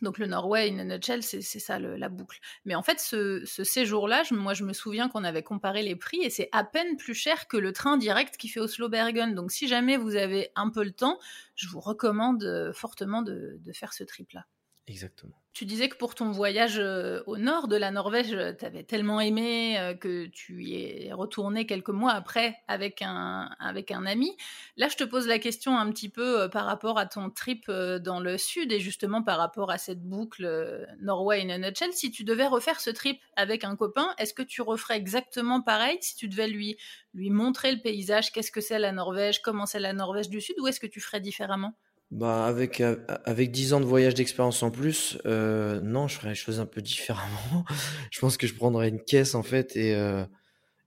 Donc 0.01 0.17
le 0.17 0.27
Norway, 0.27 0.71
in 0.71 0.79
a 0.79 0.83
nutshell, 0.83 1.23
c'est 1.23 1.41
ça 1.41 1.79
la 1.79 2.09
boucle. 2.09 2.39
Mais 2.65 2.75
en 2.75 2.83
fait, 2.83 2.99
ce, 2.99 3.43
séjour-là, 3.45 4.23
moi 4.31 4.53
je 4.53 4.63
me 4.63 4.73
souviens 4.73 5.09
qu'on 5.09 5.23
avait 5.23 5.43
comparé 5.43 5.83
les 5.83 5.95
prix 5.95 6.21
et 6.21 6.29
c'est 6.29 6.49
à 6.51 6.63
peine 6.63 6.97
plus 6.97 7.13
cher 7.13 7.47
que 7.47 7.57
le 7.57 7.73
train 7.73 7.97
direct 7.97 8.37
qui 8.37 8.47
fait 8.47 8.59
Oslo-Bergen. 8.59 9.35
Donc 9.35 9.51
si 9.51 9.67
jamais 9.67 9.97
vous 9.97 10.15
avez 10.15 10.49
un 10.55 10.69
peu 10.69 10.83
le 10.83 10.91
temps, 10.91 11.19
je 11.55 11.67
vous 11.67 11.79
recommande 11.79 12.43
euh, 12.43 12.73
fortement 12.73 13.21
de 13.21 13.59
faire 13.73 13.93
ce 13.93 14.03
trip-là. 14.03 14.45
Exactement. 14.89 15.35
Tu 15.53 15.65
disais 15.65 15.87
que 15.87 15.97
pour 15.97 16.15
ton 16.15 16.31
voyage 16.31 16.79
euh, 16.79 17.21
au 17.27 17.37
nord 17.37 17.67
de 17.67 17.75
la 17.75 17.91
Norvège, 17.91 18.33
euh, 18.33 18.53
tu 18.57 18.65
avais 18.65 18.83
tellement 18.83 19.19
aimé 19.19 19.77
euh, 19.77 19.93
que 19.93 20.25
tu 20.27 20.63
y 20.63 21.05
es 21.07 21.13
retourné 21.13 21.67
quelques 21.67 21.89
mois 21.89 22.13
après 22.13 22.55
avec 22.67 23.03
un, 23.03 23.51
avec 23.59 23.91
un 23.91 24.07
ami. 24.07 24.35
Là, 24.77 24.87
je 24.87 24.95
te 24.95 25.03
pose 25.03 25.27
la 25.27 25.37
question 25.37 25.77
un 25.77 25.91
petit 25.91 26.09
peu 26.09 26.49
par 26.49 26.65
rapport 26.65 26.97
à 26.97 27.05
ton 27.05 27.29
trip 27.29 27.69
dans 27.69 28.19
le 28.19 28.39
sud 28.39 28.71
et 28.71 28.79
justement 28.79 29.21
par 29.21 29.37
rapport 29.37 29.69
à 29.69 29.77
cette 29.77 30.01
boucle 30.01 30.87
Norway 31.01 31.41
in 31.43 31.49
a 31.49 31.57
nutshell. 31.59 31.93
Si 31.93 32.09
tu 32.09 32.23
devais 32.23 32.47
refaire 32.47 32.79
ce 32.79 32.89
trip 32.89 33.19
avec 33.35 33.63
un 33.63 33.75
copain, 33.75 34.15
est-ce 34.17 34.33
que 34.33 34.43
tu 34.43 34.63
referais 34.63 34.97
exactement 34.97 35.61
pareil? 35.61 35.97
Si 36.01 36.15
tu 36.15 36.27
devais 36.27 36.47
lui, 36.47 36.77
lui 37.13 37.29
montrer 37.29 37.71
le 37.71 37.81
paysage, 37.81 38.31
qu'est-ce 38.31 38.51
que 38.51 38.61
c'est 38.61 38.79
la 38.79 38.91
Norvège, 38.91 39.41
comment 39.43 39.67
c'est 39.67 39.79
la 39.79 39.93
Norvège 39.93 40.29
du 40.29 40.41
sud, 40.41 40.55
ou 40.59 40.67
est-ce 40.67 40.79
que 40.79 40.87
tu 40.87 40.99
ferais 40.99 41.21
différemment? 41.21 41.75
Bah 42.11 42.45
avec 42.45 42.81
euh, 42.81 42.97
avec 43.25 43.51
10 43.51 43.73
ans 43.73 43.79
de 43.79 43.85
voyage 43.85 44.15
d'expérience 44.15 44.63
en 44.63 44.71
plus, 44.71 45.19
euh, 45.25 45.79
non, 45.81 46.07
je 46.07 46.15
ferais 46.15 46.29
les 46.29 46.35
choses 46.35 46.59
un 46.59 46.65
peu 46.65 46.81
différemment. 46.81 47.65
je 48.11 48.19
pense 48.19 48.37
que 48.37 48.47
je 48.47 48.55
prendrais 48.55 48.89
une 48.89 49.03
caisse 49.03 49.35
en 49.35 49.43
fait 49.43 49.75
et 49.75 49.95
euh, 49.95 50.25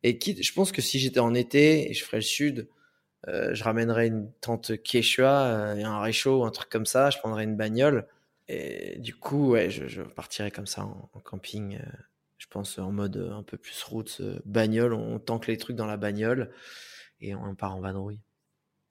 et 0.02 0.18
quitte, 0.18 0.42
je 0.42 0.52
pense 0.52 0.72
que 0.72 0.82
si 0.82 0.98
j'étais 0.98 1.20
en 1.20 1.34
été 1.34 1.90
et 1.90 1.94
je 1.94 2.04
ferais 2.04 2.18
le 2.18 2.22
sud, 2.22 2.68
je 3.28 3.62
ramènerais 3.62 4.08
une 4.08 4.32
tente 4.40 4.82
Quechua 4.82 5.76
et 5.78 5.84
un 5.84 6.00
réchaud, 6.00 6.44
un 6.44 6.50
truc 6.50 6.68
comme 6.68 6.86
ça. 6.86 7.10
Je 7.10 7.18
prendrais 7.18 7.44
une 7.44 7.56
bagnole 7.56 8.08
et 8.48 8.98
du 8.98 9.14
coup, 9.14 9.52
ouais, 9.52 9.70
je, 9.70 10.02
partirais 10.02 10.50
comme 10.50 10.66
ça 10.66 10.82
en, 10.82 11.20
camping. 11.20 11.78
Je 12.38 12.46
pense 12.48 12.78
en 12.78 12.90
mode 12.90 13.30
un 13.32 13.44
peu 13.44 13.56
plus 13.56 13.80
route, 13.84 14.20
bagnole. 14.44 14.92
On, 14.92 15.14
on 15.14 15.18
tanque 15.20 15.46
les 15.46 15.56
trucs 15.56 15.76
dans 15.76 15.86
la 15.86 15.96
bagnole 15.96 16.50
et 17.20 17.36
on 17.36 17.54
part 17.54 17.76
en 17.76 17.80
vadrouille. 17.80 18.18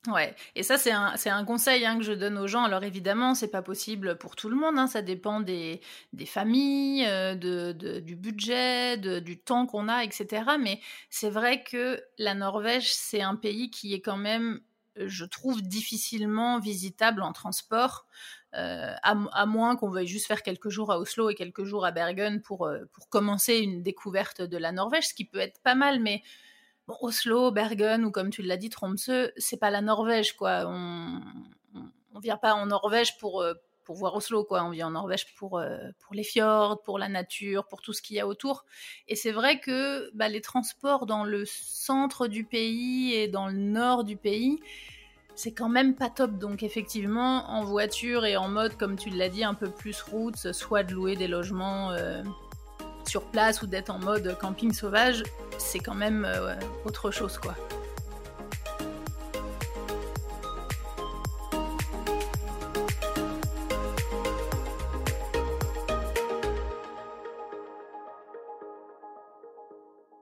Ouais, 0.08 0.36
et 0.56 0.64
ça 0.64 0.80
c'est 0.80 0.90
un, 0.92 1.14
un 1.26 1.46
conseil 1.46 1.86
hein, 1.86 1.96
que 2.00 2.04
je 2.04 2.14
donne 2.14 2.40
aux 2.40 2.48
gens. 2.48 2.64
Alors 2.64 2.84
évidemment, 2.84 3.36
c'est 3.36 3.52
pas 3.52 3.62
possible 3.62 4.18
pour 4.18 4.36
tout 4.36 4.50
le 4.50 4.56
monde, 4.56 4.80
hein, 4.80 4.88
ça 4.88 5.04
dépend 5.04 5.42
des, 5.42 5.80
des 6.12 6.26
familles, 6.26 7.06
euh, 7.06 7.36
de, 7.36 7.72
de, 7.72 8.00
du 8.00 8.16
budget, 8.16 8.98
de, 8.98 9.20
du 9.20 9.40
temps 9.40 9.68
qu'on 9.68 9.88
a, 9.88 10.04
etc. 10.04 10.58
Mais 10.60 10.80
c'est 11.12 11.30
vrai 11.30 11.64
que 11.64 12.02
la 12.18 12.34
Norvège, 12.34 12.92
c'est 12.92 13.22
un 13.22 13.36
pays 13.36 13.70
qui 13.70 13.94
est 13.94 14.02
quand 14.02 14.18
même, 14.18 14.62
je 14.96 15.24
trouve, 15.24 15.62
difficilement 15.62 16.60
visitable 16.60 17.22
en 17.22 17.32
transport. 17.32 18.08
Euh, 18.56 18.94
à, 19.04 19.12
à, 19.34 19.46
moins 19.46 19.76
qu'on 19.78 19.90
veuille 19.92 20.08
juste 20.08 20.26
faire 20.28 20.42
quelques 20.44 20.68
jours 20.70 20.92
à 20.92 21.00
Oslo 21.00 21.30
et 21.30 21.36
quelques 21.36 21.64
jours 21.64 21.86
à 21.86 21.92
Bergen 21.92 22.42
pour, 22.42 22.66
euh, 22.66 22.80
pour 22.92 23.08
commencer 23.08 23.60
une 23.60 23.82
découverte 23.84 24.42
de 24.42 24.58
la 24.58 24.72
Norvège, 24.74 25.10
ce 25.10 25.14
qui 25.14 25.26
peut 25.26 25.40
être 25.40 25.62
pas 25.62 25.76
mal, 25.76 26.02
mais 26.02 26.22
Oslo, 26.88 27.52
Bergen 27.52 28.04
ou 28.06 28.12
comme 28.12 28.30
tu 28.30 28.42
l'as 28.42 28.58
dit, 28.58 28.70
Tromsø, 28.70 29.32
c'est 29.38 29.58
pas 29.58 29.70
la 29.70 29.82
Norvège, 29.82 30.36
quoi. 30.36 30.64
On, 30.68 31.22
on, 32.14 32.20
vient 32.20 32.38
pas 32.38 32.54
en 32.54 32.66
Norvège 32.66 33.18
pour, 33.18 33.42
euh, 33.42 33.54
pour 33.84 33.96
voir 33.96 34.16
Oslo, 34.16 34.44
quoi. 34.44 34.64
On 34.64 34.70
vient 34.70 34.88
en 34.88 34.92
Norvège 34.92 35.34
pour, 35.36 35.58
euh, 35.58 35.78
pour 36.00 36.14
les 36.14 36.24
fjords, 36.24 36.82
pour 36.82 37.00
la 37.00 37.08
nature, 37.08 37.68
pour 37.68 37.82
tout 37.82 37.94
ce 37.94 38.02
qu'il 38.02 38.18
y 38.18 38.20
a 38.20 38.28
autour. 38.28 38.66
Et 39.08 39.16
c'est 39.16 39.32
vrai 39.32 39.60
que 39.60 40.12
bah, 40.14 40.28
les 40.28 40.42
transports 40.42 41.06
dans 41.06 41.24
le 41.24 41.46
centre 41.46 42.28
du 42.28 42.44
pays 42.44 43.14
et 43.14 43.28
dans 43.28 43.48
le 43.48 43.58
nord 43.58 44.04
du 44.04 44.18
pays, 44.18 44.60
c'est 45.36 45.54
quand 45.54 45.70
même 45.70 45.96
pas 45.96 46.10
top. 46.10 46.38
Donc 46.38 46.64
effectivement, 46.64 47.50
en 47.50 47.64
voiture 47.64 48.26
et 48.26 48.38
en 48.38 48.48
mode, 48.48 48.78
comme 48.78 48.98
tu 48.98 49.10
l'as 49.10 49.30
dit, 49.30 49.44
un 49.44 49.54
peu 49.54 49.70
plus 49.70 50.02
route, 50.02 50.52
soit 50.52 50.84
de 50.84 50.94
louer 50.94 51.16
des 51.16 51.28
logements. 51.28 51.92
Euh, 51.92 52.24
sur 53.12 53.26
place 53.26 53.62
ou 53.62 53.68
d'être 53.68 53.90
en 53.90 54.00
mode 54.00 54.38
camping 54.40 54.72
sauvage, 54.72 55.24
c'est 55.58 55.80
quand 55.80 55.94
même 55.94 56.24
euh, 56.24 56.56
autre 56.86 57.12
chose 57.12 57.38
quoi. 57.38 57.58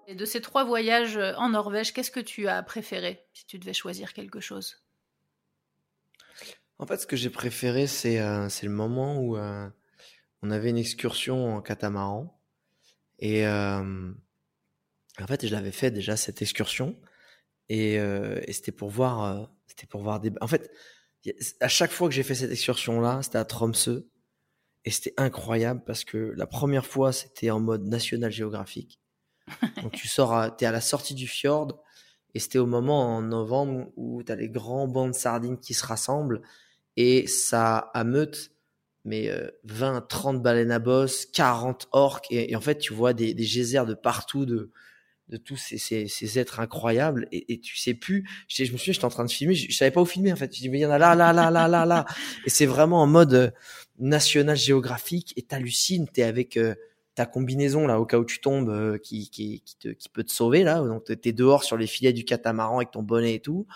Et 0.07 0.15
de 0.15 0.25
ces 0.25 0.41
trois 0.41 0.63
voyages 0.63 1.15
euh, 1.15 1.35
en 1.35 1.49
Norvège, 1.49 1.93
qu'est-ce 1.93 2.09
que 2.09 2.19
tu 2.19 2.47
as 2.47 2.63
préféré 2.63 3.23
si 3.33 3.45
tu 3.45 3.59
devais 3.59 3.73
choisir 3.73 4.13
quelque 4.13 4.39
chose? 4.39 4.83
En 6.79 6.87
fait, 6.87 6.97
ce 6.97 7.05
que 7.05 7.15
j'ai 7.15 7.29
préféré, 7.29 7.85
c'est 7.85 8.19
euh, 8.19 8.47
le 8.63 8.69
moment 8.69 9.19
où 9.19 9.37
on 9.37 10.49
avait 10.49 10.71
une 10.71 10.77
excursion 10.77 11.57
en 11.57 11.61
catamaran 11.61 12.38
et 13.19 13.45
euh, 13.45 14.11
en 15.19 15.27
fait, 15.27 15.45
je 15.45 15.51
l'avais 15.53 15.71
fait 15.71 15.91
déjà 15.91 16.17
cette 16.17 16.41
excursion 16.41 16.99
et, 17.67 17.99
euh, 17.99 18.41
et 18.47 18.53
c'était 18.53 18.71
pour 18.71 18.89
voir, 18.89 19.23
euh, 19.23 19.45
c'était 19.67 19.87
pour 19.87 20.01
voir 20.01 20.19
des. 20.19 20.31
En 20.41 20.47
fait, 20.47 20.71
à 21.59 21.67
chaque 21.67 21.91
fois 21.91 22.07
que 22.07 22.15
j'ai 22.15 22.23
fait 22.23 22.35
cette 22.35 22.51
excursion 22.51 23.01
là, 23.01 23.21
c'était 23.21 23.37
à 23.37 23.45
Tromsø 23.45 24.07
et 24.85 24.91
c'était 24.91 25.13
incroyable 25.17 25.83
parce 25.85 26.05
que 26.05 26.33
la 26.37 26.47
première 26.47 26.85
fois 26.85 27.11
c'était 27.11 27.51
en 27.51 27.59
mode 27.59 27.85
National 27.85 28.31
Geographic. 28.31 29.01
Donc 29.83 29.91
tu 29.93 30.07
sors, 30.07 30.55
t'es 30.55 30.65
à 30.65 30.71
la 30.71 30.81
sortie 30.81 31.15
du 31.15 31.27
fjord 31.27 31.83
et 32.33 32.39
c'était 32.39 32.59
au 32.59 32.65
moment 32.65 33.17
en 33.17 33.21
novembre 33.21 33.91
où 33.97 34.23
t'as 34.23 34.35
les 34.35 34.49
grands 34.49 34.87
bancs 34.87 35.11
de 35.11 35.17
sardines 35.17 35.59
qui 35.59 35.73
se 35.73 35.85
rassemblent 35.85 36.41
et 36.95 37.27
ça 37.27 37.77
ameute 37.93 38.51
mais 39.05 39.31
20, 39.63 39.95
euh, 39.97 40.01
30 40.01 40.41
baleines 40.41 40.71
à 40.71 40.79
bosse, 40.79 41.25
40 41.25 41.87
orques, 41.91 42.27
et, 42.31 42.55
en 42.55 42.61
fait, 42.61 42.77
tu 42.77 42.93
vois 42.93 43.13
des, 43.13 43.33
des 43.33 43.43
geysers 43.43 43.85
de 43.85 43.93
partout 43.93 44.45
de, 44.45 44.71
de 45.29 45.37
tous 45.37 45.57
ces, 45.57 45.77
ces, 45.77 46.07
ces 46.07 46.39
êtres 46.39 46.59
incroyables, 46.59 47.27
et, 47.31 47.53
et, 47.53 47.59
tu 47.59 47.77
sais 47.77 47.93
plus. 47.93 48.27
Je, 48.47 48.63
je 48.63 48.71
me 48.71 48.77
souviens, 48.77 48.93
j'étais 48.93 49.05
en 49.05 49.09
train 49.09 49.25
de 49.25 49.31
filmer, 49.31 49.55
je, 49.55 49.75
savais 49.75 49.91
pas 49.91 50.01
où 50.01 50.05
filmer 50.05 50.33
en 50.33 50.35
fait. 50.35 50.53
Je 50.53 50.59
dis, 50.61 50.69
mais 50.69 50.79
il 50.79 50.81
y 50.81 50.85
en 50.85 50.91
a 50.91 50.97
là, 50.97 51.15
là, 51.15 51.33
là, 51.33 51.49
là, 51.51 51.67
là, 51.67 51.85
là. 51.85 52.05
Et 52.45 52.49
c'est 52.49 52.65
vraiment 52.65 53.01
en 53.01 53.07
mode 53.07 53.33
euh, 53.33 53.51
national 53.99 54.57
géographique, 54.57 55.33
et 55.37 55.43
t'hallucines, 55.43 56.07
t'es 56.07 56.23
avec 56.23 56.57
euh, 56.57 56.75
ta 57.15 57.25
combinaison 57.25 57.87
là, 57.87 57.99
au 57.99 58.05
cas 58.05 58.17
où 58.17 58.25
tu 58.25 58.39
tombes, 58.39 58.97
qui, 58.99 59.29
qui, 59.29 59.61
qui, 59.61 59.77
te, 59.77 59.89
qui 59.89 60.09
peut 60.09 60.23
te 60.23 60.31
sauver 60.31 60.63
là. 60.63 60.81
Donc 60.81 61.05
t'es 61.21 61.33
dehors 61.33 61.63
sur 61.63 61.77
les 61.77 61.87
filets 61.87 62.13
du 62.13 62.23
catamaran 62.23 62.77
avec 62.77 62.91
ton 62.91 63.03
bonnet 63.03 63.35
et 63.35 63.39
tout 63.41 63.67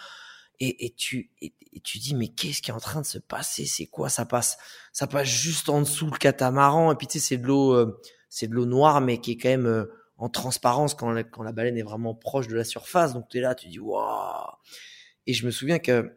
et, 0.68 0.86
et 0.86 0.90
tu 0.92 1.32
et, 1.42 1.54
tu 1.84 1.98
dis 1.98 2.16
mais 2.16 2.28
qu'est-ce 2.28 2.62
qui 2.62 2.72
est 2.72 2.74
en 2.74 2.80
train 2.80 3.02
de 3.02 3.06
se 3.06 3.18
passer? 3.18 3.66
C'est 3.66 3.88
quoi? 3.88 4.10
Ça 4.10 4.26
passe 4.26 4.58
ça 4.92 5.08
passe 5.08 5.28
juste 5.28 5.70
en 5.70 5.80
dessous 5.82 6.06
le 6.06 6.18
catamaran 6.18 6.92
et 6.92 6.96
puis 6.96 7.08
tu 7.08 7.20
sais 7.20 7.26
c'est 7.26 7.38
de 7.38 7.48
l'eau 7.48 7.74
euh, 7.74 8.00
c'est 8.30 8.48
de 8.48 8.54
l'eau 8.54 8.66
noire 8.66 9.02
mais 9.02 9.20
qui 9.20 9.32
est 9.32 9.38
quand 9.38 9.50
même 9.50 9.66
euh, 9.66 9.86
en 10.18 10.30
transparence 10.30 10.94
quand 10.94 11.12
la, 11.12 11.24
quand 11.24 11.44
la 11.44 11.52
baleine 11.52 11.78
est 11.78 11.84
vraiment 11.84 12.16
proche 12.16 12.48
de 12.48 12.56
la 12.56 12.64
surface. 12.64 13.14
Donc 13.14 13.28
tu 13.30 13.40
es 13.40 13.42
là, 13.42 13.56
tu 13.56 13.68
dis 13.68 13.80
waouh. 13.80 14.52
Et 15.26 15.34
je 15.34 15.46
me 15.46 15.52
souviens 15.52 15.80
que 15.80 16.16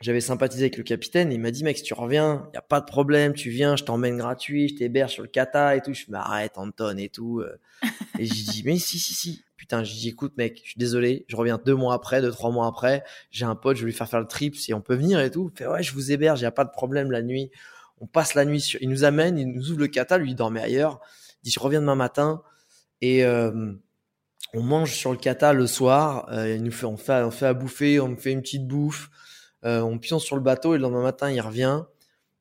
j'avais 0.00 0.20
sympathisé 0.20 0.64
avec 0.64 0.76
le 0.76 0.82
capitaine. 0.82 1.32
Il 1.32 1.40
m'a 1.40 1.50
dit, 1.50 1.64
mec, 1.64 1.78
si 1.78 1.82
tu 1.82 1.94
reviens, 1.94 2.48
y 2.52 2.56
a 2.56 2.62
pas 2.62 2.80
de 2.80 2.84
problème, 2.84 3.32
tu 3.32 3.50
viens, 3.50 3.76
je 3.76 3.84
t'emmène 3.84 4.18
gratuit, 4.18 4.68
je 4.68 4.74
t'héberge 4.74 5.12
sur 5.12 5.22
le 5.22 5.28
kata 5.28 5.76
et 5.76 5.80
tout. 5.80 5.94
Je 5.94 6.04
me 6.10 6.16
arrête, 6.16 6.58
Anton 6.58 6.96
et 6.98 7.08
tout. 7.08 7.40
Euh. 7.40 7.58
et 8.18 8.26
j'ai 8.26 8.42
dit, 8.42 8.62
mais 8.64 8.78
si, 8.78 8.98
si, 8.98 9.14
si. 9.14 9.44
Putain, 9.56 9.84
j'ai 9.84 9.94
dit, 9.94 10.08
écoute, 10.08 10.34
mec, 10.36 10.60
je 10.62 10.70
suis 10.70 10.78
désolé, 10.78 11.24
je 11.28 11.36
reviens 11.36 11.60
deux 11.64 11.74
mois 11.74 11.94
après, 11.94 12.20
deux, 12.20 12.30
trois 12.30 12.50
mois 12.50 12.66
après. 12.66 13.04
J'ai 13.30 13.44
un 13.44 13.54
pote, 13.54 13.76
je 13.76 13.82
vais 13.82 13.86
lui 13.86 13.96
faire 13.96 14.08
faire 14.08 14.20
le 14.20 14.26
trip 14.26 14.56
si 14.56 14.74
on 14.74 14.80
peut 14.80 14.96
venir 14.96 15.20
et 15.20 15.30
tout. 15.30 15.50
Il 15.54 15.58
fait, 15.58 15.66
ouais, 15.66 15.82
je 15.82 15.92
vous 15.92 16.12
héberge, 16.12 16.40
y 16.40 16.46
a 16.46 16.50
pas 16.50 16.64
de 16.64 16.70
problème 16.70 17.10
la 17.10 17.22
nuit. 17.22 17.50
On 18.00 18.06
passe 18.06 18.34
la 18.34 18.44
nuit 18.44 18.60
sur, 18.60 18.82
il 18.82 18.88
nous 18.88 19.04
amène, 19.04 19.38
il 19.38 19.46
nous 19.46 19.70
ouvre 19.70 19.80
le 19.80 19.88
kata, 19.88 20.18
lui, 20.18 20.32
il 20.32 20.34
dormait 20.34 20.60
ailleurs. 20.60 21.00
Il 21.42 21.46
dit, 21.46 21.50
je 21.50 21.60
reviens 21.60 21.80
demain 21.80 21.94
matin 21.94 22.42
et, 23.00 23.24
euh, 23.24 23.72
on 24.54 24.62
mange 24.62 24.92
sur 24.92 25.10
le 25.10 25.18
kata 25.18 25.52
le 25.52 25.66
soir. 25.66 26.28
Euh, 26.30 26.54
il 26.54 26.62
nous 26.62 26.70
fait, 26.70 26.86
on 26.86 26.96
fait, 26.96 27.22
on 27.22 27.30
fait 27.30 27.46
à 27.46 27.54
bouffer, 27.54 28.00
on 28.00 28.08
me 28.08 28.16
fait 28.16 28.32
une 28.32 28.40
petite 28.40 28.66
bouffe. 28.66 29.10
Euh, 29.64 29.80
on 29.80 29.98
pionce 29.98 30.24
sur 30.24 30.36
le 30.36 30.42
bateau 30.42 30.74
et 30.74 30.78
le 30.78 30.82
lendemain 30.82 31.02
matin, 31.02 31.30
il 31.30 31.40
revient 31.40 31.84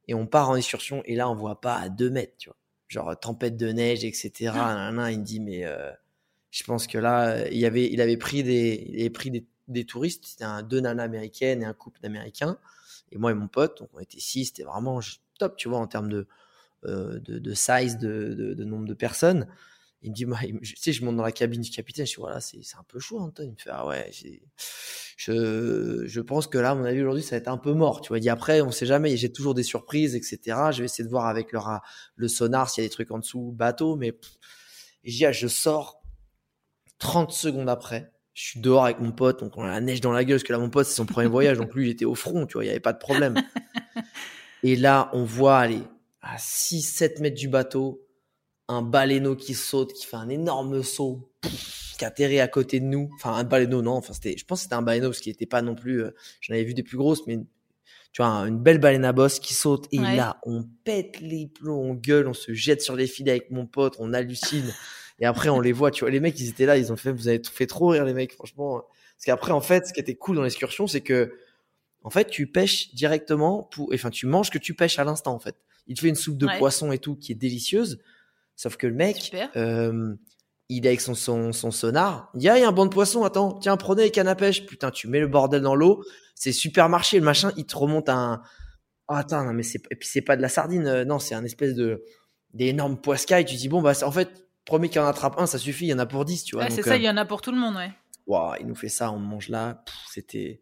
et 0.07 0.13
on 0.13 0.27
part 0.27 0.49
en 0.49 0.55
excursion. 0.55 1.01
Et 1.05 1.15
là, 1.15 1.29
on 1.29 1.35
voit 1.35 1.59
pas 1.59 1.75
à 1.75 1.89
deux 1.89 2.09
mètres, 2.09 2.35
tu 2.37 2.49
vois. 2.49 2.57
Genre 2.87 3.19
tempête 3.19 3.57
de 3.57 3.69
neige, 3.69 4.05
etc. 4.05 4.31
il 4.43 4.49
me 4.51 5.23
dit, 5.23 5.39
mais 5.39 5.65
euh, 5.65 5.91
je 6.53 6.63
pense 6.65 6.85
que 6.85 6.99
là, 6.99 7.49
il 7.49 7.65
avait, 7.65 8.17
pris 8.17 8.43
des, 8.43 9.85
touristes. 9.87 10.25
C'était 10.27 10.43
un, 10.43 10.61
deux 10.61 10.81
nanas 10.81 11.03
américaines 11.03 11.63
et 11.63 11.65
un 11.65 11.73
couple 11.73 11.99
d'américains. 12.01 12.59
Et 13.11 13.17
moi 13.17 13.31
et 13.31 13.33
mon 13.33 13.47
pote, 13.47 13.81
on 13.91 13.99
était 13.99 14.19
six. 14.19 14.45
C'était 14.45 14.63
vraiment 14.63 14.99
top, 15.39 15.57
tu 15.57 15.67
vois, 15.67 15.79
en 15.79 15.87
termes 15.87 16.09
de, 16.09 16.27
euh, 16.85 17.19
size, 17.55 17.97
de, 17.97 18.63
nombre 18.63 18.85
de 18.85 18.93
personnes. 18.93 19.47
il 20.03 20.11
me 20.11 20.15
dit, 20.15 20.25
bah, 20.25 20.37
tu 20.61 20.75
sais, 20.75 20.93
je 20.93 21.03
monte 21.03 21.15
dans 21.15 21.23
la 21.23 21.31
cabine 21.31 21.61
du 21.61 21.71
capitaine, 21.71 22.05
je 22.05 22.11
dis, 22.11 22.17
voilà, 22.19 22.39
c'est 22.39 22.59
un 22.77 22.83
peu 22.87 22.99
chaud, 22.99 23.17
Anton. 23.17 23.45
Il 23.45 23.53
me 23.53 23.57
fait, 23.57 23.71
ah 23.73 23.87
ouais, 23.87 24.11
je, 25.17 26.05
je 26.05 26.21
pense 26.21 26.45
que 26.45 26.59
là, 26.59 26.71
à 26.71 26.75
mon 26.75 26.85
avis, 26.85 27.01
aujourd'hui, 27.01 27.23
ça 27.23 27.31
va 27.31 27.37
être 27.37 27.47
un 27.47 27.57
peu 27.57 27.73
mort. 27.73 28.01
Tu 28.01 28.09
vois, 28.09 28.19
il 28.19 28.21
dit, 28.21 28.29
après, 28.29 28.61
on 28.61 28.69
sait 28.69 28.85
jamais, 28.85 29.17
j'ai 29.17 29.31
toujours 29.31 29.55
des 29.55 29.63
surprises, 29.63 30.15
etc. 30.15 30.39
Je 30.71 30.81
vais 30.81 30.85
essayer 30.85 31.03
de 31.03 31.09
voir 31.09 31.25
avec 31.25 31.47
le 31.51 32.27
sonar 32.27 32.69
s'il 32.69 32.83
y 32.83 32.85
a 32.85 32.89
des 32.89 32.93
trucs 32.93 33.09
en 33.09 33.17
dessous, 33.17 33.51
bateau, 33.53 33.95
mais 33.95 34.15
je 35.03 35.17
dis, 35.17 35.25
ah, 35.25 35.31
je 35.31 35.47
sors 35.47 36.02
30 37.03 37.33
secondes 37.33 37.67
après. 37.67 38.11
Je 38.33 38.43
suis 38.43 38.59
dehors 38.61 38.85
avec 38.85 38.99
mon 38.99 39.11
pote, 39.11 39.41
donc 39.41 39.57
on 39.57 39.63
a 39.63 39.67
la 39.67 39.81
neige 39.81 39.99
dans 39.99 40.13
la 40.13 40.23
gueule, 40.23 40.37
parce 40.37 40.43
que 40.43 40.53
là, 40.53 40.59
mon 40.59 40.69
pote, 40.69 40.87
c'est 40.87 40.95
son 40.95 41.05
premier 41.05 41.27
voyage, 41.27 41.57
donc 41.57 41.75
lui, 41.75 41.87
il 41.87 41.91
était 41.91 42.05
au 42.05 42.15
front, 42.15 42.45
tu 42.47 42.53
vois, 42.53 42.63
il 42.63 42.67
n'y 42.67 42.71
avait 42.71 42.79
pas 42.79 42.93
de 42.93 42.97
problème. 42.97 43.35
Et 44.63 44.77
là, 44.77 45.09
on 45.11 45.25
voit, 45.25 45.57
aller 45.57 45.81
à 46.21 46.37
6-7 46.37 47.21
mètres 47.21 47.35
du 47.35 47.49
bateau, 47.49 48.01
un 48.69 48.81
baleineau 48.81 49.35
qui 49.35 49.53
saute, 49.53 49.91
qui 49.91 50.05
fait 50.05 50.15
un 50.15 50.29
énorme 50.29 50.81
saut, 50.81 51.29
qui 51.99 52.05
atterrit 52.05 52.39
à 52.39 52.47
côté 52.47 52.79
de 52.79 52.85
nous. 52.85 53.09
Enfin, 53.15 53.33
un 53.33 53.43
baleineau, 53.43 53.81
non. 53.81 53.95
Enfin, 53.95 54.13
c'était, 54.13 54.37
je 54.37 54.45
pense 54.45 54.59
que 54.59 54.63
c'était 54.63 54.75
un 54.75 54.81
baleineau 54.81 55.09
parce 55.09 55.19
qu'il 55.19 55.31
n'était 55.31 55.45
pas 55.45 55.61
non 55.61 55.75
plus. 55.75 56.03
Euh, 56.03 56.15
j'en 56.39 56.53
avais 56.53 56.63
vu 56.63 56.73
des 56.73 56.83
plus 56.83 56.97
grosses, 56.97 57.27
mais 57.27 57.39
tu 58.13 58.21
vois, 58.21 58.29
une 58.47 58.59
belle 58.59 58.79
baleine 58.79 59.03
à 59.03 59.11
bosse 59.11 59.39
qui 59.39 59.53
saute. 59.53 59.87
Et 59.91 59.97
là, 59.97 60.39
on 60.43 60.63
pète 60.85 61.19
les 61.19 61.47
plombs, 61.47 61.81
on 61.81 61.93
gueule, 61.93 62.29
on 62.29 62.33
se 62.33 62.53
jette 62.53 62.81
sur 62.81 62.95
les 62.95 63.07
filets 63.07 63.31
avec 63.31 63.51
mon 63.51 63.65
pote, 63.65 63.97
on 63.99 64.13
hallucine. 64.13 64.73
et 65.19 65.25
après, 65.25 65.49
on 65.49 65.59
les 65.59 65.71
voit. 65.71 65.91
Tu 65.91 66.01
vois, 66.01 66.11
les 66.11 66.19
mecs, 66.19 66.39
ils 66.39 66.49
étaient 66.49 66.65
là, 66.65 66.77
ils 66.77 66.91
ont 66.91 66.95
fait, 66.95 67.11
vous 67.11 67.27
avez 67.27 67.41
fait 67.43 67.67
trop 67.67 67.87
rire, 67.89 68.05
les 68.05 68.13
mecs, 68.13 68.33
franchement. 68.33 68.83
Parce 69.15 69.25
qu'après, 69.25 69.51
en 69.51 69.61
fait, 69.61 69.87
ce 69.87 69.93
qui 69.93 69.99
était 69.99 70.15
cool 70.15 70.35
dans 70.35 70.43
l'excursion, 70.43 70.87
c'est 70.87 71.01
que, 71.01 71.33
en 72.03 72.09
fait, 72.09 72.29
tu 72.29 72.47
pêches 72.47 72.93
directement 72.93 73.63
pour, 73.63 73.91
enfin, 73.93 74.09
tu 74.09 74.25
manges 74.25 74.49
que 74.49 74.57
tu 74.57 74.73
pêches 74.73 74.99
à 74.99 75.03
l'instant, 75.03 75.33
en 75.33 75.39
fait. 75.39 75.55
Il 75.87 75.95
te 75.95 76.01
fait 76.01 76.09
une 76.09 76.15
soupe 76.15 76.37
de 76.37 76.47
poisson 76.57 76.91
et 76.91 76.97
tout 76.97 77.15
qui 77.15 77.31
est 77.31 77.35
délicieuse. 77.35 77.99
Sauf 78.55 78.77
que 78.77 78.87
le 78.87 78.93
mec, 78.93 79.35
euh, 79.55 80.13
il 80.69 80.85
est 80.85 80.89
avec 80.89 81.01
son, 81.01 81.15
son, 81.15 81.51
son 81.51 81.71
sonar. 81.71 82.29
Il 82.33 82.39
dit, 82.39 82.49
ah, 82.49 82.57
il 82.57 82.61
y 82.61 82.63
a 82.63 82.67
un 82.67 82.71
banc 82.71 82.85
de 82.85 82.91
poisson, 82.91 83.23
attends, 83.23 83.53
tiens, 83.53 83.77
prenez 83.77 84.03
les 84.03 84.11
cannes 84.11 84.27
à 84.27 84.35
pêche. 84.35 84.65
Putain, 84.65 84.91
tu 84.91 85.07
mets 85.07 85.19
le 85.19 85.27
bordel 85.27 85.61
dans 85.61 85.75
l'eau. 85.75 86.03
C'est 86.35 86.51
supermarché, 86.51 87.19
le 87.19 87.25
machin, 87.25 87.51
il 87.57 87.65
te 87.65 87.75
remonte 87.75 88.09
un, 88.09 88.41
oh, 89.07 89.13
attends, 89.13 89.43
non, 89.43 89.53
mais 89.53 89.63
c'est, 89.63 89.81
et 89.91 89.95
puis 89.95 90.07
c'est 90.07 90.21
pas 90.21 90.35
de 90.35 90.41
la 90.41 90.49
sardine, 90.49 90.87
euh, 90.87 91.05
non, 91.05 91.19
c'est 91.19 91.35
un 91.35 91.43
espèce 91.43 91.73
de, 91.73 92.03
d'énorme 92.53 92.99
poiscaille. 92.99 93.45
Tu 93.45 93.55
dis, 93.55 93.69
bon, 93.69 93.81
bah, 93.81 93.93
en 94.03 94.11
fait, 94.11 94.29
premier 94.65 94.89
qu'il 94.89 95.01
en 95.01 95.07
attrape 95.07 95.39
un, 95.39 95.45
ça 95.45 95.57
suffit, 95.57 95.85
il 95.85 95.89
y 95.89 95.93
en 95.93 95.99
a 95.99 96.05
pour 96.05 96.25
10, 96.25 96.43
tu 96.43 96.55
vois. 96.55 96.65
Ouais, 96.65 96.71
c'est 96.71 96.83
ça, 96.83 96.93
euh, 96.93 96.97
il 96.97 97.03
y 97.03 97.09
en 97.09 97.17
a 97.17 97.25
pour 97.25 97.41
tout 97.41 97.51
le 97.51 97.57
monde, 97.57 97.75
ouais. 97.75 97.91
Waouh, 98.27 98.55
il 98.59 98.67
nous 98.67 98.75
fait 98.75 98.89
ça, 98.89 99.11
on 99.11 99.19
mange 99.19 99.49
là. 99.49 99.83
C'était, 100.09 100.61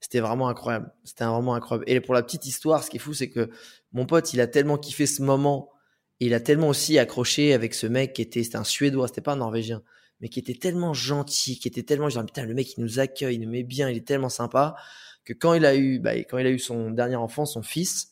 c'était 0.00 0.20
vraiment 0.20 0.48
incroyable. 0.48 0.92
C'était 1.04 1.24
vraiment 1.24 1.54
incroyable. 1.54 1.84
Et 1.88 2.00
pour 2.00 2.14
la 2.14 2.22
petite 2.22 2.46
histoire, 2.46 2.84
ce 2.84 2.90
qui 2.90 2.98
est 2.98 3.00
fou, 3.00 3.14
c'est 3.14 3.28
que 3.28 3.50
mon 3.92 4.06
pote, 4.06 4.32
il 4.32 4.40
a 4.40 4.46
tellement 4.46 4.78
kiffé 4.78 5.06
ce 5.06 5.22
moment 5.22 5.72
il 6.24 6.34
a 6.34 6.40
tellement 6.40 6.68
aussi 6.68 6.98
accroché 7.00 7.52
avec 7.52 7.74
ce 7.74 7.86
mec 7.88 8.12
qui 8.12 8.22
était, 8.22 8.44
c'était 8.44 8.56
un 8.56 8.64
Suédois, 8.64 9.08
c'était 9.08 9.20
pas 9.20 9.32
un 9.32 9.36
Norvégien, 9.36 9.82
mais 10.20 10.28
qui 10.28 10.38
était 10.38 10.54
tellement 10.54 10.94
gentil, 10.94 11.58
qui 11.58 11.66
était 11.66 11.82
tellement, 11.82 12.08
genre, 12.08 12.24
putain, 12.24 12.44
le 12.44 12.54
mec, 12.54 12.76
il 12.76 12.80
nous 12.80 13.00
accueille, 13.00 13.34
il 13.34 13.40
nous 13.40 13.50
met 13.50 13.64
bien, 13.64 13.88
il 13.88 13.96
est 13.96 14.06
tellement 14.06 14.28
sympa, 14.28 14.76
que 15.24 15.32
quand 15.32 15.54
il 15.54 15.66
a 15.66 15.74
eu, 15.74 15.98
bah, 15.98 16.14
quand 16.14 16.38
il 16.38 16.46
a 16.46 16.50
eu 16.50 16.60
son 16.60 16.92
dernier 16.92 17.16
enfant, 17.16 17.44
son 17.44 17.62
fils, 17.62 18.11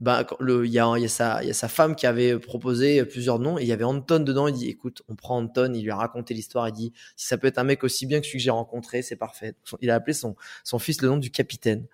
bah, 0.00 0.26
le, 0.38 0.64
il 0.66 0.72
y 0.72 0.78
a, 0.78 0.96
y 0.98 1.04
a 1.04 1.08
sa, 1.08 1.42
y 1.42 1.50
a 1.50 1.54
sa 1.54 1.68
femme 1.68 1.96
qui 1.96 2.06
avait 2.06 2.38
proposé 2.38 3.04
plusieurs 3.04 3.38
noms, 3.38 3.58
et 3.58 3.62
il 3.62 3.68
y 3.68 3.72
avait 3.72 3.84
Anton 3.84 4.20
dedans, 4.20 4.48
il 4.48 4.54
dit, 4.54 4.68
écoute, 4.68 5.02
on 5.08 5.14
prend 5.14 5.38
Anton, 5.38 5.72
il 5.74 5.82
lui 5.82 5.90
a 5.90 5.96
raconté 5.96 6.34
l'histoire, 6.34 6.68
il 6.68 6.72
dit, 6.72 6.92
si 7.16 7.26
ça 7.26 7.38
peut 7.38 7.46
être 7.46 7.58
un 7.58 7.64
mec 7.64 7.84
aussi 7.84 8.06
bien 8.06 8.20
que 8.20 8.26
celui 8.26 8.38
que 8.38 8.44
j'ai 8.44 8.50
rencontré, 8.50 9.02
c'est 9.02 9.16
parfait. 9.16 9.54
Il 9.80 9.90
a 9.90 9.94
appelé 9.94 10.14
son, 10.14 10.36
son 10.64 10.78
fils 10.78 11.02
le 11.02 11.08
nom 11.08 11.16
du 11.16 11.30
capitaine. 11.30 11.86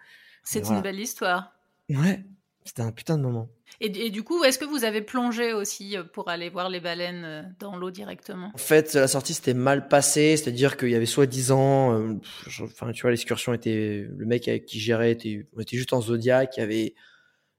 C'est 0.43 0.69
une 0.69 0.83
belle 0.83 1.01
histoire. 1.01 1.55
Ouais, 1.89 2.25
c'était 2.65 2.83
un 2.83 2.93
putain 2.93 3.17
de 3.17 3.23
moment. 3.23 3.49
Et, 3.81 4.11
du 4.11 4.23
coup, 4.23 4.45
est-ce 4.45 4.59
que 4.59 4.65
vous 4.65 4.85
avez 4.85 5.03
plongé 5.03 5.53
aussi 5.53 5.97
euh, 5.97 6.05
pour 6.05 6.29
aller 6.29 6.49
voir 6.49 6.69
les 6.71 6.81
baleines 6.81 7.25
euh, 7.25 7.43
dans 7.59 7.77
l'eau 7.77 7.91
directement? 7.91 8.53
En 8.55 8.59
fait, 8.59 8.95
la 8.95 9.09
sortie 9.09 9.35
s'était 9.35 9.53
mal 9.53 9.89
passée, 9.89 10.37
c'est-à-dire 10.37 10.77
qu'il 10.77 10.91
y 10.91 10.95
avait 10.95 11.07
soi-disant, 11.07 11.93
euh, 11.93 12.15
enfin, 12.63 12.93
tu 12.93 13.03
vois, 13.03 13.11
l'excursion 13.11 13.53
était, 13.53 14.07
le 14.09 14.27
mec 14.27 14.47
avec 14.47 14.67
qui 14.67 14.79
gérait 14.79 15.11
était, 15.11 15.49
on 15.57 15.61
était 15.61 15.77
juste 15.77 15.93
en 15.93 16.01
Zodiac, 16.01 16.57
il 16.57 16.61
y 16.61 16.63
avait 16.63 16.95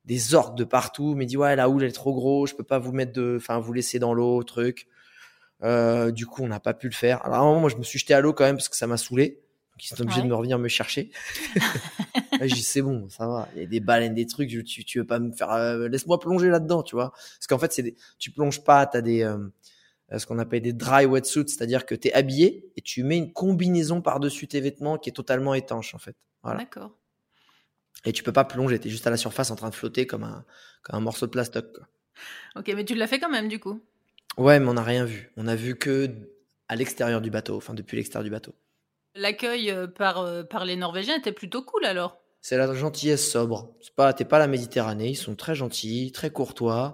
des 0.05 0.35
orques 0.35 0.57
de 0.57 0.63
partout, 0.63 1.15
mais 1.15 1.25
dit 1.25 1.37
ouais, 1.37 1.55
la 1.55 1.69
houle 1.69 1.83
elle 1.83 1.89
est 1.89 1.93
trop 1.93 2.13
gros, 2.13 2.45
je 2.45 2.55
peux 2.55 2.63
pas 2.63 2.79
vous 2.79 2.91
mettre 2.91 3.13
de, 3.13 3.35
enfin, 3.37 3.59
vous 3.59 3.73
laisser 3.73 3.99
dans 3.99 4.13
l'eau, 4.13 4.43
truc. 4.43 4.87
du 5.61 6.25
coup, 6.25 6.43
on 6.43 6.47
n'a 6.47 6.59
pas 6.59 6.73
pu 6.73 6.87
le 6.87 6.93
faire. 6.93 7.25
Alors 7.25 7.37
à 7.37 7.41
un 7.41 7.45
moment, 7.45 7.61
moi, 7.61 7.69
je 7.69 7.77
me 7.77 7.83
suis 7.83 7.99
jeté 7.99 8.13
à 8.13 8.21
l'eau 8.21 8.33
quand 8.33 8.45
même 8.45 8.55
parce 8.55 8.69
que 8.69 8.77
ça 8.77 8.87
m'a 8.87 8.97
saoulé. 8.97 9.41
Donc 9.75 9.83
ils 9.83 9.87
sont 9.87 10.01
obligés 10.01 10.21
de 10.21 10.27
me 10.27 10.35
revenir 10.35 10.57
me 10.57 10.69
chercher. 10.69 11.11
j'ai 12.39 12.47
dit 12.47 12.63
c'est 12.63 12.81
bon, 12.81 13.09
ça 13.09 13.27
va. 13.27 13.49
Il 13.55 13.61
y 13.61 13.65
a 13.65 13.67
des 13.67 13.81
baleines, 13.81 14.13
des 14.13 14.25
trucs. 14.25 14.47
Tu, 14.47 14.63
tu 14.63 14.99
veux 14.99 15.05
pas 15.05 15.19
me 15.19 15.33
faire, 15.33 15.51
euh, 15.51 15.89
laisse-moi 15.89 16.17
plonger 16.17 16.47
là-dedans, 16.47 16.81
tu 16.81 16.95
vois. 16.95 17.11
Parce 17.11 17.47
qu'en 17.47 17.57
fait, 17.57 17.73
c'est 17.73 17.83
des... 17.83 17.95
tu 18.17 18.31
plonges 18.31 18.63
pas, 18.63 18.85
t'as 18.85 19.01
des 19.01 19.23
euh, 19.23 19.37
euh, 20.13 20.19
ce 20.19 20.25
qu'on 20.25 20.39
appelle 20.39 20.61
des 20.61 20.71
dry 20.71 21.05
wetsuits, 21.05 21.49
c'est-à-dire 21.49 21.85
que 21.85 21.93
tu 21.93 22.07
es 22.07 22.13
habillé 22.13 22.71
et 22.77 22.81
tu 22.81 23.03
mets 23.03 23.17
une 23.17 23.33
combinaison 23.33 24.01
par-dessus 24.01 24.47
tes 24.47 24.61
vêtements 24.61 24.97
qui 24.97 25.09
est 25.09 25.13
totalement 25.13 25.53
étanche 25.53 25.93
en 25.93 25.97
fait. 25.97 26.15
Voilà. 26.41 26.59
D'accord. 26.59 26.95
Et 28.03 28.11
tu 28.11 28.23
peux 28.23 28.33
pas 28.33 28.43
plonger, 28.43 28.79
tu 28.79 28.87
es 28.87 28.91
juste 28.91 29.07
à 29.07 29.09
la 29.09 29.17
surface 29.17 29.51
en 29.51 29.55
train 29.55 29.69
de 29.69 29.75
flotter 29.75 30.05
comme 30.05 30.23
un, 30.23 30.45
comme 30.83 30.95
un 30.97 30.99
morceau 30.99 31.25
de 31.25 31.31
plastoc. 31.31 31.71
Quoi. 31.73 31.87
Ok, 32.55 32.71
mais 32.75 32.85
tu 32.85 32.95
l'as 32.95 33.07
fait 33.07 33.19
quand 33.19 33.29
même 33.29 33.47
du 33.47 33.59
coup? 33.59 33.81
Ouais, 34.37 34.59
mais 34.59 34.67
on 34.67 34.73
n'a 34.73 34.83
rien 34.83 35.05
vu. 35.05 35.31
On 35.37 35.47
a 35.47 35.55
vu 35.55 35.75
que 35.75 36.09
à 36.67 36.75
l'extérieur 36.75 37.21
du 37.21 37.29
bateau, 37.29 37.55
enfin 37.55 37.73
depuis 37.73 37.97
l'extérieur 37.97 38.23
du 38.23 38.29
bateau. 38.29 38.53
L'accueil 39.15 39.71
euh, 39.71 39.87
par, 39.87 40.19
euh, 40.19 40.43
par 40.43 40.65
les 40.65 40.75
Norvégiens 40.75 41.17
était 41.17 41.31
plutôt 41.31 41.63
cool 41.63 41.85
alors? 41.85 42.19
C'est 42.41 42.57
la 42.57 42.73
gentillesse 42.73 43.31
sobre. 43.31 43.73
C'est 43.81 43.95
pas, 43.95 44.13
t'es 44.13 44.25
pas 44.25 44.39
la 44.39 44.47
Méditerranée, 44.47 45.09
ils 45.09 45.15
sont 45.15 45.35
très 45.35 45.55
gentils, 45.55 46.11
très 46.11 46.29
courtois. 46.29 46.93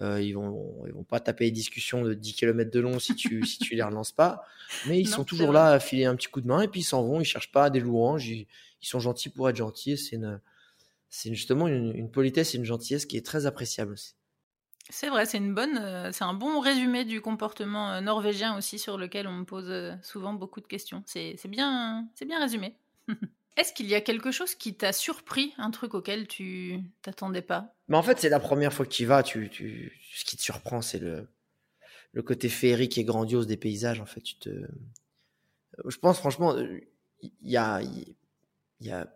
Euh, 0.00 0.22
ils 0.22 0.32
vont, 0.32 0.84
ils 0.86 0.92
vont 0.92 1.02
pas 1.02 1.18
taper 1.18 1.46
des 1.46 1.50
discussions 1.50 2.02
de 2.02 2.14
10 2.14 2.34
km 2.34 2.70
de 2.70 2.80
long 2.80 2.98
si 3.00 3.16
tu, 3.16 3.44
si 3.44 3.58
tu 3.58 3.74
les 3.74 3.82
relances 3.82 4.12
pas. 4.12 4.44
Mais 4.86 5.00
ils 5.00 5.08
sont 5.08 5.24
toujours 5.24 5.52
là 5.52 5.72
à 5.72 5.80
filer 5.80 6.04
un 6.04 6.14
petit 6.14 6.28
coup 6.28 6.40
de 6.40 6.46
main 6.46 6.60
et 6.60 6.68
puis 6.68 6.80
ils 6.80 6.84
s'en 6.84 7.02
vont. 7.02 7.20
Ils 7.20 7.24
cherchent 7.24 7.50
pas 7.50 7.68
des 7.68 7.80
louanges. 7.80 8.28
Ils, 8.28 8.46
sont 8.80 9.00
gentils 9.00 9.28
pour 9.28 9.48
être 9.48 9.56
gentils. 9.56 9.98
C'est 9.98 10.16
une, 10.16 10.40
c'est 11.08 11.34
justement 11.34 11.66
une, 11.66 11.94
une 11.96 12.10
politesse 12.10 12.54
et 12.54 12.58
une 12.58 12.64
gentillesse 12.64 13.06
qui 13.06 13.16
est 13.16 13.26
très 13.26 13.46
appréciable 13.46 13.92
aussi. 13.92 14.14
C'est 14.90 15.10
vrai, 15.10 15.26
c'est 15.26 15.36
une 15.36 15.52
bonne, 15.52 15.76
euh, 15.78 16.12
c'est 16.12 16.24
un 16.24 16.32
bon 16.32 16.60
résumé 16.60 17.04
du 17.04 17.20
comportement 17.20 17.92
euh, 17.92 18.00
norvégien 18.00 18.56
aussi 18.56 18.78
sur 18.78 18.96
lequel 18.96 19.26
on 19.26 19.32
me 19.32 19.44
pose 19.44 19.98
souvent 20.02 20.32
beaucoup 20.32 20.60
de 20.60 20.66
questions. 20.66 21.02
C'est 21.06 21.36
bien, 21.46 22.08
c'est 22.14 22.24
bien 22.24 22.40
résumé. 22.40 22.74
Est-ce 23.56 23.72
qu'il 23.72 23.86
y 23.86 23.94
a 23.94 24.00
quelque 24.00 24.30
chose 24.30 24.54
qui 24.54 24.74
t'a 24.74 24.92
surpris, 24.92 25.52
un 25.58 25.70
truc 25.70 25.94
auquel 25.94 26.28
tu 26.28 26.80
t'attendais 27.02 27.42
pas? 27.42 27.74
Mais 27.88 27.96
en 27.96 28.02
fait, 28.02 28.18
c'est 28.20 28.28
la 28.28 28.40
première 28.40 28.72
fois 28.72 28.84
que 28.86 28.90
tu 28.90 29.02
y 29.04 29.06
vas. 29.06 29.22
Tu, 29.22 29.50
ce 30.14 30.24
qui 30.24 30.36
te 30.36 30.42
surprend, 30.42 30.82
c'est 30.82 30.98
le, 30.98 31.28
le 32.12 32.22
côté 32.22 32.48
féerique 32.48 32.98
et 32.98 33.04
grandiose 33.04 33.46
des 33.46 33.56
paysages. 33.56 34.00
En 34.00 34.06
fait, 34.06 34.22
tu 34.22 34.38
te, 34.38 34.50
je 35.86 35.96
pense 35.98 36.18
franchement, 36.18 36.56
il 36.58 37.32
y 37.42 37.56
a, 37.56 37.80
y 38.80 38.90
a 38.90 39.14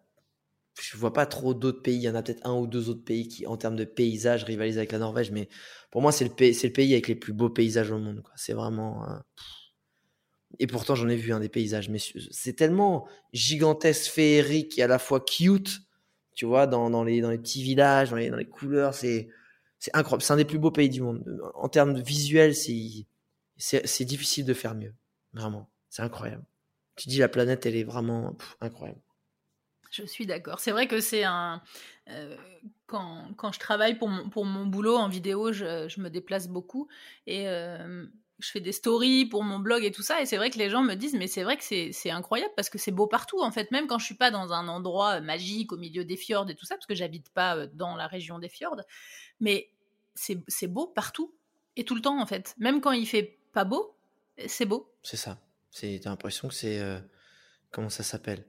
je 0.80 0.96
vois 0.96 1.12
pas 1.12 1.26
trop 1.26 1.54
d'autres 1.54 1.82
pays. 1.82 1.96
Il 1.96 2.02
y 2.02 2.08
en 2.08 2.14
a 2.14 2.22
peut-être 2.22 2.46
un 2.46 2.54
ou 2.54 2.66
deux 2.66 2.88
autres 2.88 3.04
pays 3.04 3.28
qui, 3.28 3.46
en 3.46 3.56
termes 3.56 3.76
de 3.76 3.84
paysages, 3.84 4.44
rivalisent 4.44 4.78
avec 4.78 4.92
la 4.92 4.98
Norvège. 4.98 5.30
Mais 5.30 5.48
pour 5.90 6.02
moi, 6.02 6.12
c'est 6.12 6.24
le 6.24 6.30
pays, 6.34 6.58
le 6.62 6.70
pays 6.70 6.92
avec 6.94 7.08
les 7.08 7.14
plus 7.16 7.32
beaux 7.34 7.50
paysages 7.50 7.90
au 7.90 7.98
monde. 7.98 8.22
C'est 8.36 8.54
vraiment. 8.54 9.06
Et 10.58 10.66
pourtant, 10.66 10.94
j'en 10.94 11.08
ai 11.08 11.16
vu 11.16 11.32
un 11.32 11.40
des 11.40 11.48
paysages. 11.48 11.88
Mais 11.88 11.98
c'est 12.30 12.54
tellement 12.54 13.06
gigantesque, 13.32 14.10
féerique 14.10 14.78
et 14.78 14.82
à 14.82 14.86
la 14.86 14.98
fois 14.98 15.20
cute. 15.20 15.80
Tu 16.34 16.46
vois, 16.46 16.66
dans, 16.66 16.90
dans, 16.90 17.04
les, 17.04 17.20
dans 17.20 17.30
les 17.30 17.38
petits 17.38 17.62
villages, 17.62 18.10
dans 18.10 18.16
les, 18.16 18.30
dans 18.30 18.36
les 18.36 18.48
couleurs, 18.48 18.94
c'est, 18.94 19.28
c'est 19.78 19.94
incroyable. 19.94 20.22
C'est 20.22 20.32
un 20.32 20.36
des 20.36 20.44
plus 20.44 20.58
beaux 20.58 20.70
pays 20.70 20.88
du 20.88 21.02
monde. 21.02 21.24
En 21.54 21.68
termes 21.68 21.94
de 21.94 22.00
visuel, 22.00 22.54
c'est, 22.54 24.04
difficile 24.04 24.44
de 24.44 24.54
faire 24.54 24.74
mieux. 24.74 24.94
Vraiment. 25.32 25.70
C'est 25.90 26.02
incroyable. 26.02 26.44
Tu 26.96 27.08
dis 27.08 27.18
la 27.18 27.28
planète, 27.28 27.66
elle 27.66 27.76
est 27.76 27.84
vraiment 27.84 28.36
incroyable. 28.60 29.00
Je 29.90 30.04
suis 30.04 30.24
d'accord. 30.24 30.60
C'est 30.60 30.70
vrai 30.70 30.88
que 30.88 31.00
c'est 31.00 31.24
un. 31.24 31.62
Euh, 32.08 32.36
quand, 32.86 33.34
quand, 33.36 33.52
je 33.52 33.58
travaille 33.58 33.98
pour 33.98 34.08
mon, 34.08 34.30
pour 34.30 34.44
mon 34.46 34.66
boulot 34.66 34.96
en 34.96 35.08
vidéo, 35.08 35.52
je, 35.52 35.86
je 35.88 36.00
me 36.00 36.08
déplace 36.08 36.48
beaucoup 36.48 36.88
et 37.26 37.48
euh, 37.48 38.06
je 38.44 38.50
fais 38.50 38.60
des 38.60 38.72
stories 38.72 39.26
pour 39.26 39.42
mon 39.42 39.58
blog 39.58 39.84
et 39.84 39.90
tout 39.90 40.02
ça. 40.02 40.20
Et 40.20 40.26
c'est 40.26 40.36
vrai 40.36 40.50
que 40.50 40.58
les 40.58 40.70
gens 40.70 40.82
me 40.82 40.94
disent, 40.94 41.14
mais 41.14 41.26
c'est 41.26 41.42
vrai 41.42 41.56
que 41.56 41.62
c'est 41.62 42.10
incroyable 42.10 42.52
parce 42.56 42.70
que 42.70 42.78
c'est 42.78 42.90
beau 42.90 43.06
partout 43.06 43.40
en 43.42 43.50
fait. 43.50 43.70
Même 43.70 43.86
quand 43.86 43.98
je 43.98 44.04
suis 44.04 44.14
pas 44.14 44.30
dans 44.30 44.52
un 44.52 44.68
endroit 44.68 45.20
magique 45.20 45.72
au 45.72 45.76
milieu 45.76 46.04
des 46.04 46.16
fjords 46.16 46.50
et 46.50 46.54
tout 46.54 46.66
ça, 46.66 46.74
parce 46.76 46.86
que 46.86 46.94
j'habite 46.94 47.30
pas 47.30 47.56
euh, 47.56 47.68
dans 47.74 47.96
la 47.96 48.06
région 48.06 48.38
des 48.38 48.48
fjords, 48.48 48.80
mais 49.40 49.70
c'est 50.14 50.66
beau 50.66 50.86
partout 50.86 51.34
et 51.76 51.84
tout 51.84 51.94
le 51.94 52.02
temps 52.02 52.20
en 52.20 52.26
fait. 52.26 52.54
Même 52.58 52.80
quand 52.80 52.92
il 52.92 53.06
fait 53.06 53.38
pas 53.52 53.64
beau, 53.64 53.96
c'est 54.46 54.66
beau. 54.66 54.92
C'est 55.02 55.16
ça. 55.16 55.38
C'est 55.70 56.04
l'impression 56.04 56.48
que 56.48 56.54
c'est 56.54 56.80
comment 57.70 57.88
ça 57.88 58.02
s'appelle? 58.02 58.44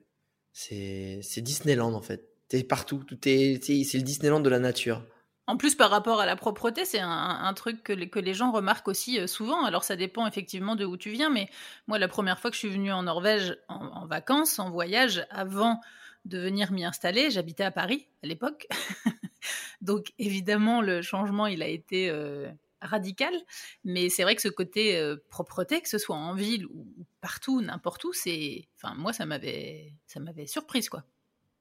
C'est 0.52 1.22
Disneyland 1.38 1.94
en 1.94 2.02
fait. 2.02 2.30
T'es 2.50 2.64
partout, 2.64 3.04
tout 3.06 3.18
est, 3.28 3.64
c'est 3.64 3.98
le 3.98 4.04
Disneyland 4.04 4.41
de 4.41 4.50
la 4.50 4.60
nature. 4.60 5.06
En 5.46 5.58
plus, 5.58 5.76
par 5.76 5.89
rapport 5.89 6.22
à 6.22 6.26
la 6.26 6.38
propreté, 6.38 6.86
c'est 6.86 7.02
un, 7.02 7.54
truc 7.54 7.84
que 7.84 7.91
les, 7.91 8.10
que 8.10 8.20
les, 8.20 8.34
gens 8.34 8.52
remarquent 8.52 8.88
aussi 8.88 9.20
euh, 9.20 9.28
souvent. 9.28 9.66
Alors, 9.66 9.84
ça 9.84 9.98
dépend 9.98 10.26
effectivement 10.26 10.78
de 10.78 10.86
où 10.86 10.96
tu 10.96 11.10
viens, 11.10 11.30
mais 11.30 11.50
moi, 11.88 12.00
la 12.00 12.08
première 12.08 12.39
fois 12.39 12.50
que 12.50 12.56
je 12.56 12.60
suis 12.60 12.70
venue 12.70 12.94
en 12.94 13.04
Norvège 13.04 13.58
en, 13.68 14.06
vacances, 14.06 14.58
en 14.60 14.70
voyage, 14.70 15.26
avant 15.30 15.82
de 16.24 16.39
venir 16.39 16.72
m'y 16.72 16.86
installer, 16.86 17.30
j'habitais 17.30 17.66
à 17.66 17.72
Paris 17.72 18.08
à 18.24 18.28
l'époque. 18.28 18.68
Donc, 19.82 20.14
évidemment, 20.18 20.82
le 20.82 21.02
changement, 21.02 21.48
il 21.48 21.62
a 21.62 21.68
été 21.68 22.10
euh, 22.10 22.50
radical. 22.82 23.34
Mais 23.84 24.08
c'est 24.08 24.24
vrai 24.24 24.36
que 24.36 24.41
ce 24.41 24.48
côté 24.48 25.14
propreté, 25.30 25.82
que 25.82 25.89
ce 25.89 25.98
soit 25.98 26.16
en 26.16 26.34
ville 26.34 26.68
ou 26.68 26.88
partout, 27.20 27.60
n'importe 27.62 28.06
où, 28.06 28.14
c'est, 28.14 28.70
enfin, 28.78 28.96
moi, 28.96 29.12
ça 29.12 29.26
m'avait, 29.26 29.94
ça 30.08 30.22
m'avait 30.22 30.48
surprise, 30.48 30.88
quoi. 30.88 31.04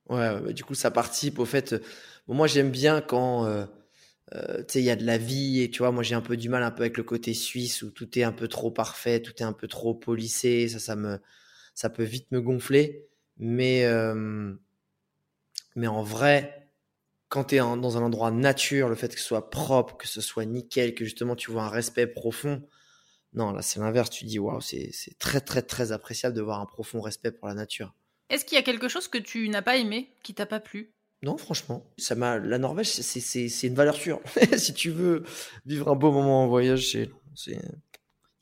Ouais, 0.08 0.52
du 0.52 0.64
coup, 0.64 0.74
ça 0.74 0.90
participe 0.90 1.38
au 1.38 1.44
fait. 1.44 1.74
moi, 2.28 2.46
j'aime 2.46 2.70
bien 2.70 3.00
quand, 3.00 3.46
tu 4.32 4.38
sais, 4.68 4.80
il 4.80 4.84
y 4.84 4.90
a 4.90 4.96
de 4.96 5.04
la 5.06 5.18
vie 5.18 5.62
et 5.62 5.70
tu 5.70 5.78
vois, 5.78 5.92
moi, 5.92 6.02
j'ai 6.02 6.14
un 6.14 6.20
peu 6.22 6.36
du 6.36 6.48
mal 6.48 6.62
un 6.62 6.70
peu 6.70 6.82
avec 6.82 6.96
le 6.96 7.04
côté 7.04 7.34
suisse 7.34 7.82
où 7.82 7.90
tout 7.90 8.18
est 8.18 8.22
un 8.24 8.32
peu 8.32 8.48
trop 8.48 8.70
parfait, 8.70 9.20
tout 9.22 9.34
est 9.38 9.44
un 9.44 9.52
peu 9.52 9.68
trop 9.68 9.94
polissé. 9.94 10.68
Ça, 10.68 10.78
ça 10.80 10.96
me, 10.96 11.18
ça 11.74 11.90
peut 11.90 12.04
vite 12.04 12.30
me 12.32 12.40
gonfler. 12.42 13.08
Mais, 13.38 13.86
mais 15.76 15.86
en 15.86 16.02
vrai, 16.02 16.70
quand 17.28 17.44
tu 17.44 17.56
es 17.56 17.58
dans 17.58 17.96
un 17.98 18.02
endroit 18.02 18.30
nature, 18.30 18.88
le 18.88 18.94
fait 18.96 19.08
que 19.14 19.20
ce 19.20 19.26
soit 19.26 19.50
propre, 19.50 19.96
que 19.96 20.08
ce 20.08 20.20
soit 20.20 20.44
nickel, 20.46 20.94
que 20.94 21.04
justement 21.04 21.36
tu 21.36 21.50
vois 21.50 21.64
un 21.64 21.70
respect 21.70 22.06
profond, 22.06 22.66
non, 23.34 23.52
là 23.52 23.62
c'est 23.62 23.80
l'inverse. 23.80 24.10
Tu 24.10 24.24
dis, 24.26 24.38
waouh, 24.40 24.60
c'est 24.60 24.92
très 25.18 25.40
très 25.42 25.62
très 25.62 25.92
appréciable 25.92 26.36
de 26.36 26.42
voir 26.42 26.60
un 26.60 26.66
profond 26.66 27.00
respect 27.02 27.32
pour 27.32 27.48
la 27.48 27.54
nature. 27.54 27.94
Est-ce 28.32 28.46
qu'il 28.46 28.56
y 28.56 28.58
a 28.58 28.62
quelque 28.62 28.88
chose 28.88 29.08
que 29.08 29.18
tu 29.18 29.50
n'as 29.50 29.60
pas 29.60 29.76
aimé, 29.76 30.10
qui 30.22 30.32
t'a 30.32 30.46
pas 30.46 30.58
plu? 30.58 30.90
Non, 31.22 31.36
franchement, 31.36 31.86
ça 31.98 32.14
m'a. 32.14 32.38
La 32.38 32.56
Norvège, 32.56 32.88
c'est 32.88 33.66
une 33.66 33.74
valeur 33.74 33.94
sûre. 33.94 34.20
si 34.56 34.72
tu 34.72 34.90
veux 34.90 35.22
vivre 35.66 35.88
un 35.88 35.94
beau 35.94 36.10
moment 36.10 36.42
en 36.42 36.48
voyage, 36.48 36.90
c'est. 36.90 37.10
Il 37.46 37.60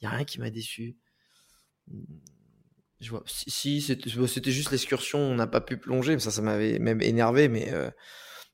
y 0.03 0.07
a 0.07 0.11
rien 0.11 0.24
qui 0.24 0.38
m'a 0.38 0.49
déçu. 0.49 0.97
Je 3.01 3.11
vois. 3.11 3.24
Si, 3.26 3.82
c'était 3.82 4.51
juste 4.53 4.70
l'excursion, 4.70 5.18
on 5.18 5.34
n'a 5.34 5.49
pas 5.49 5.61
pu 5.61 5.76
plonger, 5.76 6.18
ça, 6.20 6.30
ça 6.30 6.41
m'avait 6.41 6.78
même 6.78 7.03
énervé, 7.03 7.49
mais 7.49 7.72
euh, 7.72 7.91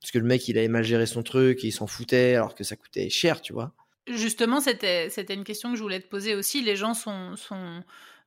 parce 0.00 0.12
que 0.12 0.18
le 0.18 0.24
mec, 0.24 0.48
il 0.48 0.56
avait 0.56 0.68
mal 0.68 0.84
géré 0.84 1.04
son 1.04 1.22
truc, 1.22 1.62
et 1.64 1.68
il 1.68 1.72
s'en 1.72 1.86
foutait, 1.86 2.34
alors 2.34 2.54
que 2.54 2.64
ça 2.64 2.76
coûtait 2.76 3.10
cher, 3.10 3.42
tu 3.42 3.52
vois. 3.52 3.74
Justement, 4.08 4.60
c'était 4.60 5.10
c'était 5.10 5.34
une 5.34 5.44
question 5.44 5.70
que 5.70 5.76
je 5.76 5.82
voulais 5.82 6.00
te 6.00 6.08
poser 6.08 6.34
aussi. 6.34 6.62
Les 6.62 6.76
gens 6.76 6.94
sont 6.94 7.36
sont 7.36 7.82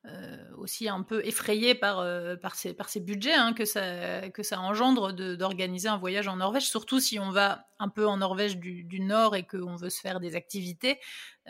euh, 0.06 0.36
aussi 0.56 0.88
un 0.88 1.02
peu 1.02 1.22
effrayé 1.26 1.74
par, 1.74 1.98
euh, 1.98 2.34
par, 2.34 2.54
ces, 2.56 3.00
budgets 3.00 3.34
hein, 3.34 3.52
que, 3.52 3.66
ça, 3.66 4.58
engendre 4.58 5.12
d'organiser 5.12 5.88
un 5.88 5.98
voyage 5.98 6.26
en 6.26 6.36
Norvège, 6.36 6.66
surtout 6.66 7.00
si 7.00 7.18
on 7.18 7.28
va 7.30 7.66
un 7.78 7.90
peu 7.90 8.06
en 8.06 8.16
Norvège 8.16 8.56
du, 8.56 9.00
Nord 9.00 9.36
et 9.36 9.42
qu'on 9.42 9.76
veut 9.76 9.90
se 9.90 10.00
faire 10.00 10.18
des 10.18 10.36
activités. 10.36 10.98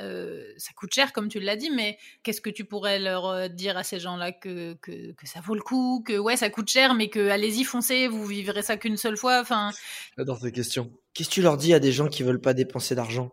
Euh, 0.01 0.53
ça 0.57 0.73
coûte 0.75 0.93
cher, 0.93 1.13
comme 1.13 1.29
tu 1.29 1.39
l'as 1.39 1.55
dit, 1.55 1.71
mais 1.71 1.97
qu'est-ce 2.25 2.41
que 2.41 2.51
tu 2.51 2.65
pourrais 2.65 2.99
leur 2.99 3.49
dire 3.51 3.77
à 3.77 3.85
ces 3.85 4.01
gens-là 4.01 4.33
que, 4.33 4.77
ça 5.23 5.41
vaut 5.41 5.55
le 5.55 5.63
coup, 5.63 6.03
que 6.05 6.19
ouais, 6.19 6.37
ça 6.37 6.51
coûte 6.51 6.69
cher, 6.69 6.95
mais 6.95 7.09
que 7.09 7.29
allez-y, 7.29 7.63
foncez, 7.63 8.09
vous 8.09 8.27
vivrez 8.27 8.63
ça 8.63 8.77
qu'une 8.77 8.97
seule 8.97 9.17
fois. 9.17 9.41
Enfin. 9.41 9.71
J'adore 10.19 10.41
ces 10.41 10.51
questions. 10.51 10.91
Qu'est-ce 11.15 11.29
que 11.29 11.35
tu 11.35 11.43
leur 11.43 11.57
dis 11.57 11.73
à 11.73 11.79
des 11.79 11.93
gens 11.93 12.09
qui 12.09 12.25
veulent 12.25 12.41
pas 12.41 12.55
dépenser 12.55 12.97
d'argent? 12.97 13.31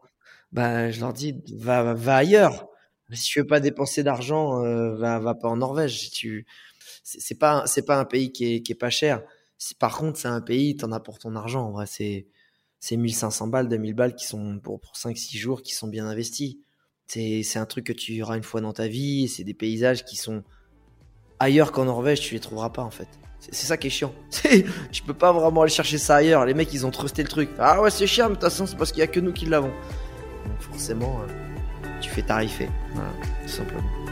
Bah, 0.52 0.92
je 0.92 1.00
leur 1.00 1.12
dis, 1.12 1.42
va 1.56 1.96
ailleurs 2.16 2.68
si 3.16 3.30
tu 3.30 3.40
veux 3.40 3.48
pas 3.48 3.60
dépenser 3.60 4.04
d'argent, 4.04 4.64
euh, 4.64 4.96
va, 4.96 5.34
pas 5.36 5.48
en 5.48 5.58
Norvège. 5.58 6.12
Tu, 6.12 6.46
c'est 7.04 7.36
pas, 7.36 7.64
un 7.90 8.06
pays 8.06 8.32
qui 8.32 8.56
est, 8.56 8.80
pas 8.80 8.90
cher. 8.90 9.22
Par 9.80 9.98
contre, 9.98 10.20
c'est 10.20 10.28
un 10.28 10.42
pays, 10.42 10.76
t'en 10.76 10.92
as 10.92 11.00
pour 11.00 11.20
ton 11.20 11.36
argent. 11.36 11.76
C'est, 11.86 12.28
c'est 12.80 12.98
1500 12.98 13.48
balles, 13.48 13.70
2000 13.70 13.94
balles 13.94 14.16
qui 14.16 14.26
sont 14.26 14.60
pour, 14.60 14.80
pour 14.80 14.94
5-6 14.94 15.38
jours 15.38 15.62
qui 15.62 15.74
sont 15.74 15.88
bien 15.88 16.06
investis. 16.06 16.58
C'est, 17.08 17.58
un 17.58 17.66
truc 17.66 17.86
que 17.86 17.94
tu 17.94 18.22
auras 18.22 18.36
une 18.36 18.44
fois 18.44 18.60
dans 18.60 18.74
ta 18.74 18.88
vie. 18.88 19.28
C'est 19.30 19.46
des 19.46 19.54
paysages 19.54 20.04
qui 20.04 20.18
sont 20.18 20.44
ailleurs 21.40 21.72
qu'en 21.72 21.86
Norvège, 21.86 22.20
tu 22.20 22.34
les 22.34 22.40
trouveras 22.40 22.72
pas 22.72 22.84
en 22.84 22.92
fait. 22.92 23.08
C'est, 23.40 23.54
ça 23.54 23.78
qui 23.78 23.88
est 23.88 23.92
chiant. 23.92 24.14
tu 24.92 25.04
peux 25.04 25.14
pas 25.14 25.32
vraiment 25.32 25.62
aller 25.62 25.72
chercher 25.72 25.98
ça 25.98 26.18
ailleurs. 26.18 26.46
Les 26.46 26.54
mecs, 26.54 26.74
ils 26.74 26.86
ont 26.86 26.92
trusté 26.92 27.24
le 27.24 27.30
truc. 27.30 27.50
Ah 27.58 27.82
ouais, 27.82 27.92
c'est 27.92 28.08
chiant, 28.08 28.26
mais 28.26 28.36
de 28.36 28.42
toute 28.42 28.50
façon, 28.50 28.66
c'est 28.66 28.76
parce 28.76 28.92
qu'il 28.92 29.00
y 29.00 29.04
a 29.04 29.08
que 29.08 29.20
nous 29.20 29.32
qui 29.32 29.46
l'avons. 29.46 29.72
Forcément. 30.60 31.22
Euh, 31.22 31.47
tu 32.02 32.10
fais 32.10 32.22
tarifer. 32.22 32.70
Tout 33.44 33.48
simplement. 33.48 34.08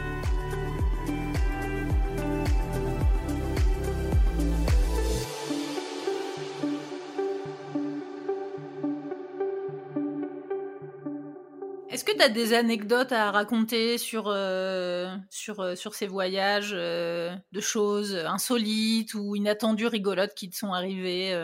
Est-ce 11.96 12.04
que 12.04 12.12
tu 12.12 12.20
as 12.20 12.28
des 12.28 12.52
anecdotes 12.52 13.12
à 13.12 13.30
raconter 13.30 13.96
sur, 13.96 14.28
euh, 14.28 15.16
euh, 15.58 15.74
ces 15.74 16.06
voyages, 16.06 16.74
euh, 16.74 17.34
de 17.52 17.60
choses 17.62 18.14
insolites 18.14 19.14
ou 19.14 19.34
inattendues, 19.34 19.86
rigolotes 19.86 20.34
qui 20.34 20.50
te 20.50 20.56
sont 20.56 20.74
arrivées 20.74 21.34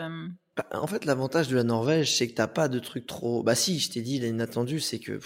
bah, 0.55 0.67
en 0.71 0.85
fait, 0.87 1.05
l'avantage 1.05 1.47
de 1.47 1.55
la 1.55 1.63
Norvège, 1.63 2.15
c'est 2.15 2.27
que 2.27 2.33
t'as 2.33 2.47
pas 2.47 2.67
de 2.67 2.77
trucs 2.79 3.07
trop. 3.07 3.41
Bah 3.43 3.55
si, 3.55 3.79
je 3.79 3.89
t'ai 3.89 4.01
dit 4.01 4.19
l'inattendu, 4.19 4.79
c'est 4.79 4.99
que 4.99 5.19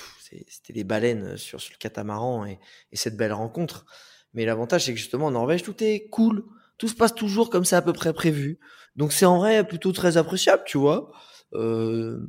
c'était 0.48 0.74
les 0.74 0.86
baleines 0.86 1.34
euh, 1.34 1.38
sur, 1.38 1.60
sur 1.60 1.74
le 1.74 1.78
catamaran 1.78 2.46
et, 2.46 2.60
et, 2.92 2.96
cette 2.98 3.18
belle 3.18 3.34
rencontre. 3.34 3.86
Mais 4.34 4.46
l'avantage, 4.46 4.86
c'est 4.86 4.94
que 4.94 5.00
justement 5.00 5.28
en 5.28 5.32
Norvège, 5.32 5.64
tout 5.64 5.84
est 5.84 6.08
cool, 6.10 6.46
tout 6.78 6.88
se 6.88 6.96
passe 6.96 7.14
toujours 7.14 7.50
comme 7.50 7.66
c'est 7.66 7.76
à 7.76 7.82
peu 7.82 7.94
près 7.94 8.14
prévu. 8.14 8.60
Donc 8.96 9.12
c'est 9.14 9.26
en 9.26 9.38
vrai 9.38 9.68
plutôt 9.68 9.92
très 9.92 10.18
appréciable, 10.18 10.64
tu 10.66 10.78
vois. 10.78 11.12
Euh... 11.54 12.20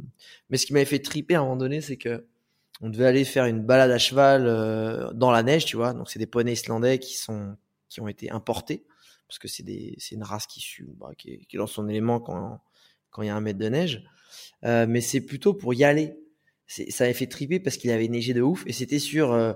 Mais 0.51 0.57
ce 0.59 0.66
qui 0.66 0.72
m'avait 0.72 0.84
fait 0.84 0.99
triper 1.01 1.34
à 1.36 1.40
un 1.40 1.42
moment 1.42 1.57
donné, 1.57 1.80
c'est 1.80 1.96
que 1.96 2.26
on 2.80 2.90
devait 2.90 3.07
aller 3.07 3.24
faire 3.24 3.46
une 3.46 3.64
balade 3.64 3.90
à 3.90 3.99
cheval 3.99 4.46
euh, 4.46 5.12
dans 5.12 5.30
la 5.30 5.42
neige, 5.42 5.64
tu 5.66 5.76
vois. 5.76 5.92
Donc 5.92 6.11
c'est 6.11 6.18
des 6.18 6.26
poneys 6.26 6.53
islandais 6.53 6.99
qui 6.99 7.16
sont 7.16 7.57
qui 7.88 8.01
ont 8.01 8.09
été 8.09 8.30
importés 8.30 8.84
parce 9.28 9.38
que 9.38 9.49
c'est 9.49 9.62
des 9.62 9.94
c'est 9.99 10.14
une 10.14 10.22
race 10.22 10.46
qui, 10.46 10.64
bah, 10.96 11.11
qui, 11.16 11.46
qui 11.46 11.57
est 11.57 11.59
dans 11.59 11.66
son 11.66 11.88
élément 11.88 12.20
quand 12.20 12.61
quand 13.11 13.23
il 13.23 13.27
y 13.27 13.31
a 13.31 13.37
un 13.37 13.41
mètre 13.41 13.59
de 13.59 13.69
neige. 13.69 14.05
Euh, 14.65 14.87
mais 14.89 15.01
c'est 15.01 15.21
plutôt 15.21 15.55
pour 15.55 15.75
y 15.75 15.85
aller. 15.85 16.17
Ça 16.67 17.05
avait 17.05 17.15
fait 17.15 17.27
triper 17.27 17.61
parce 17.61 17.77
qu'il 17.77 17.91
avait 17.91 18.09
neigé 18.09 18.35
de 18.35 18.43
ouf 18.43 18.65
et 18.67 18.73
c'était 18.73 18.99
sur, 18.99 19.33
euh, 19.33 19.53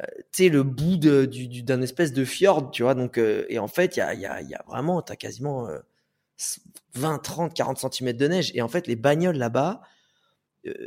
euh 0.00 0.06
tu 0.32 0.44
sais, 0.44 0.48
le 0.48 0.62
bout 0.62 0.96
d'un 0.96 1.82
espèce 1.82 2.12
de 2.12 2.24
fjord, 2.24 2.70
tu 2.70 2.82
vois. 2.82 2.94
Donc, 2.94 3.18
euh, 3.18 3.44
et 3.48 3.58
en 3.58 3.68
fait, 3.68 3.96
il 3.96 4.00
y 4.00 4.02
a, 4.02 4.14
y, 4.14 4.24
a, 4.24 4.40
y 4.40 4.54
a 4.54 4.64
vraiment, 4.66 5.02
t'as 5.02 5.16
quasiment 5.16 5.68
20, 6.94 7.18
30, 7.18 7.54
40 7.54 7.92
cm 7.92 8.12
de 8.14 8.28
neige. 8.28 8.50
Et 8.54 8.62
en 8.62 8.68
fait, 8.68 8.86
les 8.86 8.96
bagnoles 8.96 9.36
là-bas, 9.36 9.82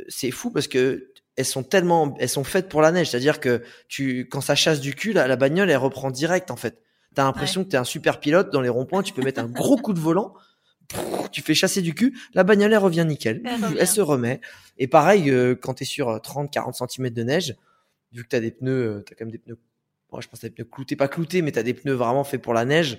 c'est 0.08 0.30
fou 0.30 0.50
parce 0.50 0.68
que 0.68 1.12
elles 1.36 1.44
sont 1.44 1.62
tellement, 1.62 2.16
elles 2.18 2.30
sont 2.30 2.44
faites 2.44 2.68
pour 2.68 2.80
la 2.80 2.90
neige. 2.90 3.10
C'est-à-dire 3.10 3.40
que 3.40 3.62
tu, 3.88 4.26
quand 4.28 4.40
ça 4.40 4.54
chasse 4.54 4.80
du 4.80 4.94
cul, 4.94 5.12
la, 5.12 5.28
la 5.28 5.36
bagnole, 5.36 5.70
elle 5.70 5.76
reprend 5.76 6.10
direct, 6.10 6.50
en 6.50 6.56
fait. 6.56 6.82
T'as 7.14 7.24
l'impression 7.24 7.62
que 7.62 7.68
t'es 7.68 7.76
un 7.76 7.84
super 7.84 8.20
pilote 8.20 8.52
dans 8.52 8.60
les 8.60 8.68
ronds-points. 8.68 9.02
Tu 9.02 9.12
peux 9.12 9.22
mettre 9.22 9.40
un 9.40 9.46
gros 9.46 9.76
coup 9.76 9.92
de 9.92 10.00
volant 10.00 10.34
tu 11.32 11.42
fais 11.42 11.54
chasser 11.54 11.82
du 11.82 11.94
cul, 11.94 12.18
la 12.34 12.44
bagnole 12.44 12.72
elle 12.72 12.78
revient 12.78 13.04
nickel, 13.06 13.42
elle, 13.78 13.86
se 13.86 14.00
remet. 14.00 14.40
Et 14.78 14.86
pareil, 14.86 15.30
euh, 15.30 15.54
quand 15.54 15.74
tu 15.74 15.82
es 15.82 15.86
sur 15.86 16.08
30-40 16.08 16.82
euh, 16.82 16.86
cm 16.86 17.10
de 17.10 17.22
neige, 17.22 17.56
vu 18.12 18.24
que 18.24 18.28
tu 18.28 18.36
as 18.36 18.40
des 18.40 18.50
pneus, 18.50 18.70
euh, 18.70 19.04
tu 19.06 19.12
as 19.12 19.16
quand 19.16 19.24
même 19.24 19.32
des 19.32 19.38
pneus, 19.38 19.58
bon, 20.10 20.20
je 20.20 20.28
pense 20.28 20.40
que 20.40 20.46
des 20.46 20.52
pneus 20.52 20.64
cloutés, 20.64 20.96
pas 20.96 21.08
cloutés, 21.08 21.42
mais 21.42 21.52
tu 21.52 21.58
as 21.58 21.62
des 21.62 21.74
pneus 21.74 21.94
vraiment 21.94 22.24
faits 22.24 22.40
pour 22.40 22.54
la 22.54 22.64
neige, 22.64 22.98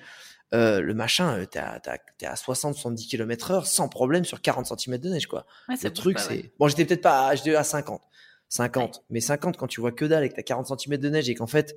euh, 0.53 0.79
le 0.79 0.93
machin, 0.93 1.45
t'es 1.45 1.59
à, 1.59 1.81
à 2.23 2.33
60-70 2.35 3.07
km 3.07 3.51
heure 3.51 3.67
sans 3.67 3.89
problème 3.89 4.23
sur 4.23 4.41
40 4.41 4.79
cm 4.79 4.97
de 4.97 5.09
neige, 5.09 5.27
quoi. 5.27 5.45
le 5.67 5.89
truc, 5.89 6.19
c'est... 6.19 6.51
Bon, 6.57 6.67
j'étais 6.67 6.85
peut-être 6.85 7.01
pas 7.01 7.35
j'étais 7.35 7.55
à 7.55 7.63
50. 7.63 8.01
50. 8.49 9.03
Mais 9.09 9.19
50, 9.19 9.57
quand 9.57 9.67
tu 9.67 9.81
vois 9.81 9.91
que 9.91 10.05
dalle 10.05 10.23
et 10.23 10.29
que 10.29 10.35
t'as 10.35 10.43
40 10.43 10.79
cm 10.79 10.97
de 10.97 11.09
neige 11.09 11.29
et 11.29 11.35
qu'en 11.35 11.47
fait, 11.47 11.75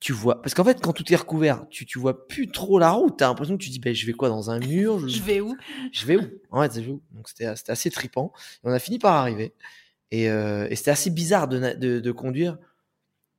tu 0.00 0.12
vois 0.12 0.40
parce 0.42 0.54
qu'en 0.54 0.64
fait 0.64 0.80
quand 0.80 0.92
tout 0.92 1.12
est 1.12 1.16
recouvert 1.16 1.66
tu 1.70 1.84
tu 1.84 1.98
vois 1.98 2.28
plus 2.28 2.50
trop 2.50 2.78
la 2.78 2.90
route. 2.92 3.16
T'as 3.18 3.28
l'impression 3.28 3.56
que 3.56 3.62
tu 3.62 3.70
dis 3.70 3.80
ben 3.80 3.94
je 3.94 4.06
vais 4.06 4.12
quoi 4.12 4.28
dans 4.28 4.50
un 4.50 4.60
mur? 4.60 5.08
Je, 5.08 5.22
vais 5.22 5.40
où? 5.40 5.56
je 5.92 6.06
vais 6.06 6.16
où? 6.16 6.22
En 6.50 6.62
fait 6.62 6.74
je 6.76 6.80
vais 6.80 6.92
où 6.92 7.02
donc 7.10 7.28
c'était 7.28 7.54
c'était 7.56 7.72
assez 7.72 7.90
tripant 7.90 8.32
et 8.64 8.68
on 8.68 8.72
a 8.72 8.78
fini 8.78 8.98
par 8.98 9.14
arriver. 9.14 9.54
Et, 10.10 10.30
euh, 10.30 10.66
et 10.70 10.76
c'était 10.76 10.90
assez 10.90 11.10
bizarre 11.10 11.48
de, 11.48 11.74
de, 11.74 12.00
de 12.00 12.12
conduire 12.12 12.56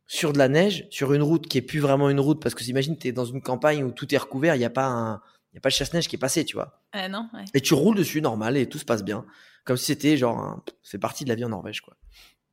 sur 0.06 0.34
de 0.34 0.38
la 0.38 0.50
neige 0.50 0.86
sur 0.90 1.14
une 1.14 1.24
route 1.24 1.48
qui 1.48 1.58
est 1.58 1.64
plus 1.64 1.80
vraiment 1.80 2.10
une 2.10 2.20
route. 2.20 2.42
Parce 2.42 2.56
que 2.56 2.64
t'imagines 2.64 2.98
t'es 2.98 3.12
dans 3.12 3.26
une 3.26 3.42
campagne 3.42 3.84
où 3.84 3.92
tout 3.92 4.14
est 4.14 4.18
recouvert 4.18 4.56
il 4.56 4.62
y 4.62 4.66
a 4.66 4.70
pas 4.70 4.88
un 4.88 5.22
il 5.52 5.56
y 5.56 5.58
a 5.58 5.62
pas 5.62 5.70
de 5.70 5.74
chasse-neige 5.74 6.08
qui 6.08 6.16
est 6.16 6.20
passé 6.20 6.44
tu 6.46 6.56
vois. 6.56 6.84
Euh, 6.96 7.08
non 7.08 7.30
ouais. 7.34 7.46
et 7.54 7.62
tu 7.62 7.74
roules 7.74 7.96
dessus 7.96 8.22
normal 8.22 8.58
et 8.58 8.68
tout 8.68 8.78
se 8.80 8.86
passe 8.86 9.04
bien. 9.04 9.26
Comme 9.64 9.78
si 9.78 9.86
c'était 9.86 10.18
genre 10.18 10.62
c'est 10.84 11.00
parti 11.00 11.24
de 11.24 11.30
la 11.30 11.36
vie 11.36 11.46
en 11.46 11.50
Norvège 11.50 11.82
quoi 11.82 11.96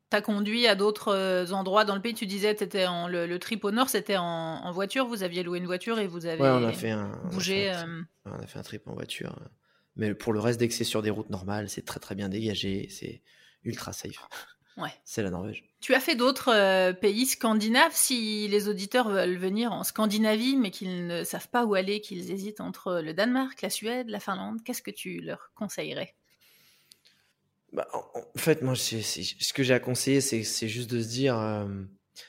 T'as 0.09 0.21
conduit 0.21 0.69
à 0.69 0.77
d'autres 0.77 1.13
euh, 1.13 1.51
endroits 1.51 1.85
dans 1.85 1.97
le 1.97 2.01
pays. 2.01 2.15
Tu 2.15 2.27
disais, 2.27 2.53
étais 2.53 2.87
en 2.87 3.09
le, 3.09 3.27
le, 3.27 3.39
trip 3.39 3.65
au 3.65 3.73
nord, 3.73 3.89
c'était 3.89 4.17
en, 4.17 4.71
voiture. 4.71 5.07
Vous 5.07 5.23
aviez 5.23 5.43
loué 5.43 5.59
une 5.59 5.67
voiture 5.67 5.99
et 5.99 6.07
vous 6.07 6.27
avez 6.27 6.41
ouais, 6.41 6.49
on 6.49 6.65
a 6.65 6.73
fait 6.73 6.91
un, 6.91 7.11
bougé. 7.33 7.73
On 8.25 8.33
a 8.33 8.47
fait 8.47 8.59
un, 8.59 8.63
trip 8.63 8.87
en 8.87 8.95
voiture. 8.95 9.37
Mais 9.97 10.15
pour 10.15 10.33
le 10.33 10.41
reste, 10.41 10.61
dès 10.61 10.69
que 10.69 10.75
c'est 10.75 10.85
sur 10.85 11.03
des 11.03 11.11
routes 11.11 11.31
normales, 11.31 11.69
c'est 11.69 11.85
très 11.85 11.99
très 11.99 12.15
bien 12.15 12.29
dégagé. 12.29 12.89
C'est 12.91 13.23
ultra 13.65 13.93
safe. 13.93 14.29
Ouais. 14.77 14.93
C'est 15.05 15.23
la 15.23 15.31
Norvège. 15.31 15.65
Tu 15.81 15.95
as 15.95 16.01
fait 16.01 16.17
d'autres 16.17 16.53
euh, 16.53 16.93
pays 16.93 17.25
scandinaves. 17.25 17.95
Si 17.95 18.47
les 18.49 18.69
auditeurs 18.69 19.09
veulent 19.09 19.39
venir 19.39 19.73
en 19.73 19.85
Scandinavie, 19.85 20.57
mais 20.57 20.71
qu'ils 20.71 21.07
ne 21.07 21.25
savent 21.25 21.49
pas 21.49 21.65
où 21.65 21.75
aller, 21.75 22.03
qu'ils 22.03 22.31
hésitent 22.31 22.61
entre 22.61 23.01
le 23.01 23.15
Danemark, 23.15 23.63
la 23.63 23.71
Suède, 23.71 24.11
la 24.11 24.21
Finlande, 24.21 24.63
qu'est-ce 24.63 24.83
que 24.83 24.91
tu 24.91 25.21
leur 25.21 25.51
conseillerais? 25.55 26.15
Bah, 27.73 27.89
en, 27.93 28.39
fait, 28.39 28.63
moi, 28.63 28.75
ce 28.75 29.53
que 29.53 29.63
j'ai 29.63 29.75
à 29.75 29.81
conseiller, 29.81 30.21
c'est 30.21 30.69
juste 30.69 30.91
de 30.91 31.01
se 31.01 31.09
dire. 31.09 31.39
Euh, 31.39 31.67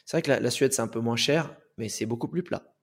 c'est 0.06 0.18
vrai 0.18 0.22
que 0.22 0.32
la, 0.44 0.52
Suède, 0.52 0.74
c'est 0.74 0.82
un 0.82 0.88
peu 0.88 1.00
moins 1.00 1.16
cher, 1.16 1.56
mais 1.78 1.90
c'est 1.90 2.06
beaucoup 2.06 2.28
plus 2.28 2.44
plat. 2.44 2.74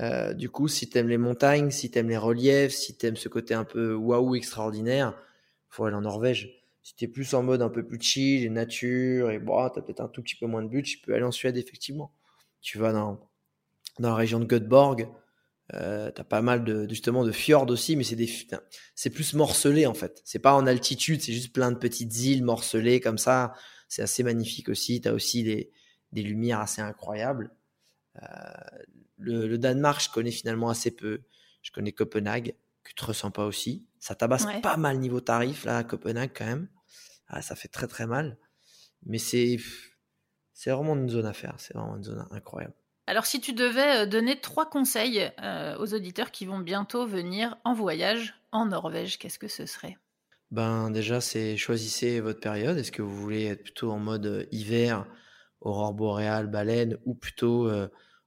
Euh, 0.00 0.32
du 0.32 0.48
coup, 0.48 0.68
si 0.68 0.88
t'aimes 0.88 1.08
les 1.08 1.18
montagnes, 1.18 1.70
si 1.70 1.90
t'aimes 1.90 2.08
les 2.08 2.16
reliefs, 2.16 2.72
si 2.72 2.96
t'aimes 2.96 3.16
ce 3.16 3.28
côté 3.28 3.54
un 3.54 3.64
peu 3.64 3.94
waouh 3.94 4.36
extraordinaire, 4.36 5.14
faut 5.68 5.84
aller 5.84 5.96
en 5.96 6.02
Norvège. 6.02 6.62
Si 6.82 6.94
tu 6.94 7.04
es 7.04 7.08
plus 7.08 7.34
en 7.34 7.42
mode 7.42 7.62
un 7.62 7.68
peu 7.68 7.84
plus 7.84 8.00
chill 8.00 8.44
et 8.44 8.48
nature 8.48 9.30
et 9.30 9.38
bon, 9.38 9.68
tu 9.68 9.78
as 9.78 9.82
peut-être 9.82 10.00
un 10.00 10.08
tout 10.08 10.22
petit 10.22 10.36
peu 10.36 10.46
moins 10.46 10.62
de 10.62 10.68
but, 10.68 10.84
tu 10.84 10.98
peux 10.98 11.14
aller 11.14 11.24
en 11.24 11.32
Suède 11.32 11.56
effectivement. 11.56 12.12
Tu 12.60 12.78
vas 12.78 12.92
dans, 12.92 13.20
dans 13.98 14.10
la 14.10 14.14
région 14.14 14.40
de 14.40 14.46
Göteborg, 14.46 15.08
euh, 15.74 16.10
tu 16.10 16.20
as 16.20 16.24
pas 16.24 16.40
mal 16.40 16.64
de 16.64 16.88
justement 16.88 17.24
de 17.24 17.32
fjords 17.32 17.68
aussi, 17.70 17.94
mais 17.96 18.04
c'est 18.04 18.16
des 18.16 18.30
c'est 18.94 19.10
plus 19.10 19.34
morcelé 19.34 19.86
en 19.86 19.94
fait. 19.94 20.20
C'est 20.24 20.38
pas 20.38 20.54
en 20.54 20.66
altitude, 20.66 21.20
c'est 21.20 21.32
juste 21.32 21.52
plein 21.52 21.72
de 21.72 21.76
petites 21.76 22.16
îles 22.20 22.42
morcelées 22.42 23.00
comme 23.00 23.18
ça. 23.18 23.52
C'est 23.88 24.02
assez 24.02 24.22
magnifique 24.22 24.68
aussi. 24.68 25.00
Tu 25.00 25.08
as 25.08 25.14
aussi 25.14 25.42
des, 25.42 25.70
des 26.12 26.22
lumières 26.22 26.60
assez 26.60 26.80
incroyables. 26.80 27.50
Euh, 28.22 28.26
le, 29.18 29.56
Danemark, 29.58 30.02
je 30.02 30.10
connais 30.10 30.30
finalement 30.30 30.70
assez 30.70 30.90
peu. 30.90 31.20
Je 31.62 31.70
connais 31.70 31.92
Copenhague, 31.92 32.54
que 32.84 32.92
tu 32.94 33.04
ressens 33.04 33.30
pas 33.30 33.44
aussi. 33.44 33.86
Ça 33.98 34.14
tabasse 34.14 34.46
pas 34.62 34.76
mal 34.76 34.98
niveau 34.98 35.20
tarif 35.20 35.64
là 35.64 35.78
à 35.78 35.84
Copenhague 35.84 36.30
quand 36.34 36.46
même. 36.46 36.68
Ah, 37.26 37.42
ça 37.42 37.54
fait 37.56 37.68
très 37.68 37.88
très 37.88 38.06
mal. 38.06 38.38
Mais 39.04 39.18
c'est 39.18 39.58
c'est 40.54 40.70
vraiment 40.70 40.96
une 40.96 41.08
zone 41.08 41.26
à 41.26 41.34
faire. 41.34 41.54
C'est 41.58 41.74
vraiment 41.74 41.96
une 41.96 42.04
zone 42.04 42.26
incroyable. 42.30 42.74
Alors 43.08 43.24
si 43.24 43.40
tu 43.40 43.54
devais 43.54 44.02
euh, 44.02 44.06
donner 44.06 44.38
trois 44.38 44.68
conseils 44.68 45.30
euh, 45.42 45.78
aux 45.78 45.94
auditeurs 45.94 46.30
qui 46.30 46.44
vont 46.44 46.58
bientôt 46.58 47.06
venir 47.06 47.56
en 47.64 47.72
voyage 47.72 48.34
en 48.52 48.66
Norvège, 48.66 49.18
qu'est-ce 49.18 49.38
que 49.38 49.48
ce 49.48 49.64
serait? 49.64 49.96
Ben 50.50 50.90
déjà, 50.90 51.22
c'est 51.22 51.56
choisissez 51.56 52.20
votre 52.20 52.40
période. 52.40 52.76
Est-ce 52.76 52.92
que 52.92 53.00
vous 53.00 53.16
voulez 53.16 53.46
être 53.46 53.62
plutôt 53.62 53.92
en 53.92 53.98
mode 53.98 54.26
euh, 54.26 54.44
hiver, 54.50 55.06
aurore 55.62 55.94
boréale, 55.94 56.48
baleine, 56.48 56.98
ou 57.06 57.14
plutôt 57.14 57.70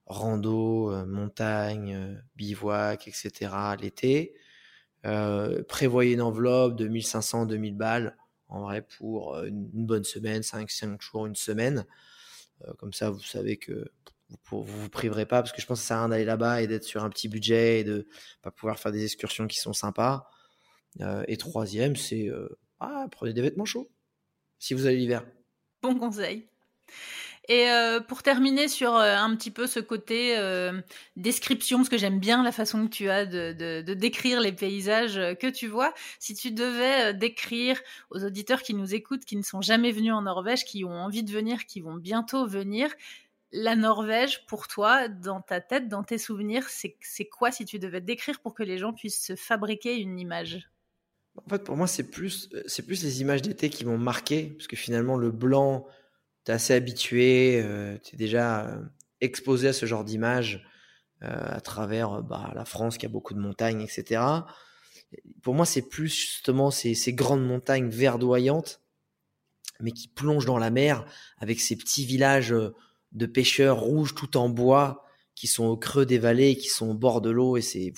rando, 0.06 0.90
montagne, 1.06 2.20
bivouac, 2.34 3.06
etc. 3.06 3.76
l'été? 3.80 4.34
Prévoyez 5.68 6.14
une 6.14 6.20
enveloppe 6.20 6.76
de 6.76 6.88
1500-2000 6.88 7.76
balles 7.76 8.16
en 8.48 8.62
vrai 8.62 8.82
pour 8.82 9.38
une, 9.44 9.86
bonne 9.86 10.04
semaine, 10.04 10.42
5-5 10.42 11.00
jours, 11.00 11.26
une 11.26 11.36
semaine. 11.36 11.86
comme 12.78 12.92
ça, 12.92 13.08
vous 13.10 13.22
savez 13.22 13.56
que 13.56 13.90
vous, 14.50 14.62
vous 14.62 14.82
vous 14.82 14.88
priverez 14.88 15.26
pas 15.26 15.42
parce 15.42 15.52
que 15.52 15.60
je 15.60 15.66
pense 15.66 15.80
que 15.80 15.82
ça 15.82 15.88
sert 15.88 15.96
à 15.98 16.00
rien 16.00 16.08
d'aller 16.08 16.24
là-bas 16.24 16.62
et 16.62 16.66
d'être 16.66 16.84
sur 16.84 17.04
un 17.04 17.10
petit 17.10 17.28
budget 17.28 17.80
et 17.80 17.84
de 17.84 18.06
pas 18.42 18.50
pouvoir 18.50 18.78
faire 18.78 18.92
des 18.92 19.04
excursions 19.04 19.46
qui 19.46 19.58
sont 19.58 19.72
sympas. 19.72 20.28
Euh, 21.00 21.24
et 21.28 21.36
troisième, 21.36 21.96
c'est 21.96 22.28
euh, 22.28 22.48
ah, 22.80 23.06
prenez 23.10 23.32
des 23.32 23.42
vêtements 23.42 23.64
chauds 23.64 23.90
si 24.58 24.74
vous 24.74 24.86
allez 24.86 24.96
l'hiver. 24.96 25.24
Bon 25.82 25.98
conseil. 25.98 26.46
Et 27.48 27.68
euh, 27.70 27.98
pour 27.98 28.22
terminer 28.22 28.68
sur 28.68 28.94
un 28.94 29.34
petit 29.34 29.50
peu 29.50 29.66
ce 29.66 29.80
côté 29.80 30.38
description, 31.16 31.78
parce 31.78 31.88
que 31.88 31.98
j'aime 31.98 32.20
bien 32.20 32.44
la 32.44 32.52
façon 32.52 32.84
que 32.84 32.90
tu 32.90 33.10
as 33.10 33.26
de, 33.26 33.52
de, 33.82 33.94
décrire 33.94 34.40
les 34.40 34.52
paysages 34.52 35.14
que 35.40 35.50
tu 35.50 35.66
vois, 35.66 35.92
si 36.20 36.36
tu 36.36 36.52
devais 36.52 37.12
décrire 37.14 37.80
aux 38.10 38.24
auditeurs 38.24 38.62
qui 38.62 38.74
nous 38.74 38.94
écoutent, 38.94 39.24
qui 39.24 39.36
ne 39.36 39.42
sont 39.42 39.60
jamais 39.60 39.90
venus 39.90 40.12
en 40.12 40.22
Norvège, 40.22 40.64
qui 40.64 40.84
ont 40.84 40.94
envie 40.94 41.24
de 41.24 41.32
venir, 41.32 41.66
qui 41.66 41.80
vont 41.80 41.96
bientôt 41.96 42.46
venir, 42.46 42.94
la 43.52 43.76
Norvège, 43.76 44.46
pour 44.46 44.66
toi, 44.66 45.08
dans 45.08 45.42
ta 45.42 45.60
tête, 45.60 45.88
dans 45.88 46.02
tes 46.02 46.18
souvenirs, 46.18 46.66
c'est 46.68 47.26
quoi 47.26 47.52
si 47.52 47.64
tu 47.66 47.78
devais 47.78 48.00
décrire 48.00 48.40
pour 48.40 48.54
que 48.54 48.62
les 48.62 48.78
gens 48.78 48.94
puissent 48.94 49.22
se 49.22 49.36
fabriquer 49.36 49.96
une 49.98 50.18
image? 50.18 50.70
En 51.36 51.48
fait, 51.48 51.62
pour 51.62 51.76
moi, 51.76 51.86
c'est 51.86 52.10
plus, 52.10 52.50
c'est 52.66 52.84
plus 52.86 53.02
les 53.02 53.20
images 53.20 53.42
d'été 53.42 53.68
qui 53.68 53.84
m'ont 53.84 53.98
marqué, 53.98 54.54
parce 54.56 54.66
que 54.66 54.76
finalement, 54.76 55.16
le 55.16 55.30
blanc, 55.30 55.86
tu 56.44 56.50
es 56.50 56.54
assez 56.54 56.74
habitué, 56.74 57.60
euh, 57.62 57.98
tu 58.02 58.14
es 58.14 58.18
déjà 58.18 58.66
euh, 58.66 58.82
exposé 59.20 59.68
à 59.68 59.72
ce 59.72 59.84
genre 59.84 60.04
d'images 60.04 60.66
euh, 61.22 61.28
à 61.28 61.60
travers 61.60 62.22
bah, 62.22 62.52
la 62.54 62.64
France 62.64 62.96
qui 62.96 63.06
a 63.06 63.10
beaucoup 63.10 63.34
de 63.34 63.38
montagnes, 63.38 63.82
etc. 63.82 64.22
Pour 65.42 65.54
moi, 65.54 65.66
c'est 65.66 65.88
plus 65.88 66.08
justement 66.08 66.70
ces 66.70 67.12
grandes 67.12 67.44
montagnes 67.44 67.88
verdoyantes, 67.88 68.80
mais 69.80 69.92
qui 69.92 70.08
plongent 70.08 70.46
dans 70.46 70.58
la 70.58 70.70
mer 70.70 71.04
avec 71.38 71.60
ces 71.60 71.76
petits 71.76 72.06
villages 72.06 72.54
de 73.12 73.26
pêcheurs 73.26 73.80
rouges 73.80 74.14
tout 74.14 74.36
en 74.36 74.48
bois 74.48 75.04
qui 75.34 75.46
sont 75.46 75.64
au 75.64 75.76
creux 75.76 76.06
des 76.06 76.18
vallées, 76.18 76.56
qui 76.56 76.68
sont 76.68 76.90
au 76.90 76.94
bord 76.94 77.20
de 77.20 77.30
l'eau. 77.30 77.56
Et 77.56 77.62
c'est, 77.62 77.92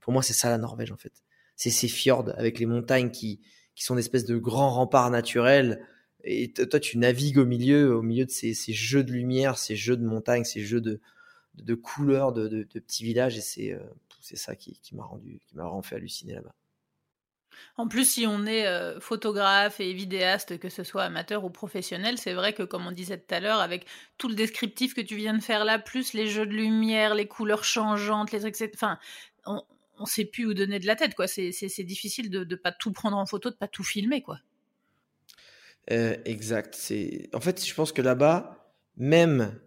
pour 0.00 0.12
moi, 0.12 0.22
c'est 0.22 0.32
ça 0.32 0.50
la 0.50 0.58
Norvège 0.58 0.92
en 0.92 0.96
fait. 0.96 1.12
C'est 1.56 1.70
ces 1.70 1.88
fjords 1.88 2.32
avec 2.36 2.58
les 2.58 2.66
montagnes 2.66 3.10
qui, 3.10 3.40
qui 3.74 3.84
sont 3.84 3.94
des 3.94 4.00
espèces 4.00 4.24
de 4.24 4.36
grands 4.36 4.70
remparts 4.70 5.10
naturels. 5.10 5.86
Et 6.24 6.52
toi, 6.52 6.80
tu 6.80 6.98
navigues 6.98 7.38
au 7.38 7.46
milieu, 7.46 7.94
au 7.94 8.02
milieu 8.02 8.24
de 8.24 8.30
ces, 8.30 8.52
ces 8.52 8.72
jeux 8.72 9.04
de 9.04 9.12
lumière, 9.12 9.58
ces 9.58 9.76
jeux 9.76 9.96
de 9.96 10.04
montagnes, 10.04 10.44
ces 10.44 10.60
jeux 10.60 10.80
de, 10.80 11.00
de, 11.54 11.74
couleurs, 11.74 12.32
de, 12.32 12.48
de, 12.48 12.64
petits 12.64 13.04
villages. 13.04 13.38
Et 13.38 13.42
c'est, 13.42 13.72
euh, 13.72 13.78
c'est 14.20 14.36
ça 14.36 14.56
qui, 14.56 14.80
qui 14.80 14.96
m'a 14.96 15.04
rendu, 15.04 15.40
qui 15.46 15.56
m'a 15.56 15.64
vraiment 15.64 15.82
fait 15.82 15.96
halluciner 15.96 16.34
là-bas. 16.34 16.54
En 17.76 17.88
plus, 17.88 18.08
si 18.08 18.26
on 18.26 18.46
est 18.46 18.66
euh, 18.66 18.98
photographe 19.00 19.80
et 19.80 19.92
vidéaste, 19.92 20.58
que 20.58 20.68
ce 20.68 20.82
soit 20.82 21.02
amateur 21.02 21.44
ou 21.44 21.50
professionnel, 21.50 22.18
c'est 22.18 22.32
vrai 22.32 22.52
que, 22.52 22.62
comme 22.62 22.86
on 22.86 22.92
disait 22.92 23.18
tout 23.18 23.34
à 23.34 23.40
l'heure, 23.40 23.60
avec 23.60 23.86
tout 24.18 24.28
le 24.28 24.34
descriptif 24.34 24.94
que 24.94 25.00
tu 25.00 25.16
viens 25.16 25.34
de 25.34 25.42
faire 25.42 25.64
là, 25.64 25.78
plus 25.78 26.14
les 26.14 26.26
jeux 26.26 26.46
de 26.46 26.52
lumière, 26.52 27.14
les 27.14 27.26
couleurs 27.26 27.64
changeantes, 27.64 28.32
les 28.32 28.40
trucs, 28.40 28.56
enfin, 28.74 28.98
on, 29.44 29.62
ne 30.00 30.06
sait 30.06 30.24
plus 30.24 30.46
où 30.46 30.54
donner 30.54 30.78
de 30.78 30.86
la 30.86 30.96
tête, 30.96 31.14
quoi. 31.14 31.26
C'est 31.26 31.84
difficile 31.84 32.30
de 32.30 32.44
ne 32.44 32.56
pas 32.56 32.72
tout 32.72 32.92
prendre 32.92 33.16
en 33.16 33.26
photo, 33.26 33.50
de 33.50 33.56
pas 33.56 33.68
tout 33.68 33.84
filmer, 33.84 34.22
quoi. 34.22 34.38
Euh, 35.90 36.16
exact. 36.24 36.74
C'est 36.74 37.28
en 37.32 37.40
fait, 37.40 37.64
je 37.64 37.74
pense 37.74 37.92
que 37.92 38.02
là-bas, 38.02 38.72
même 38.96 39.60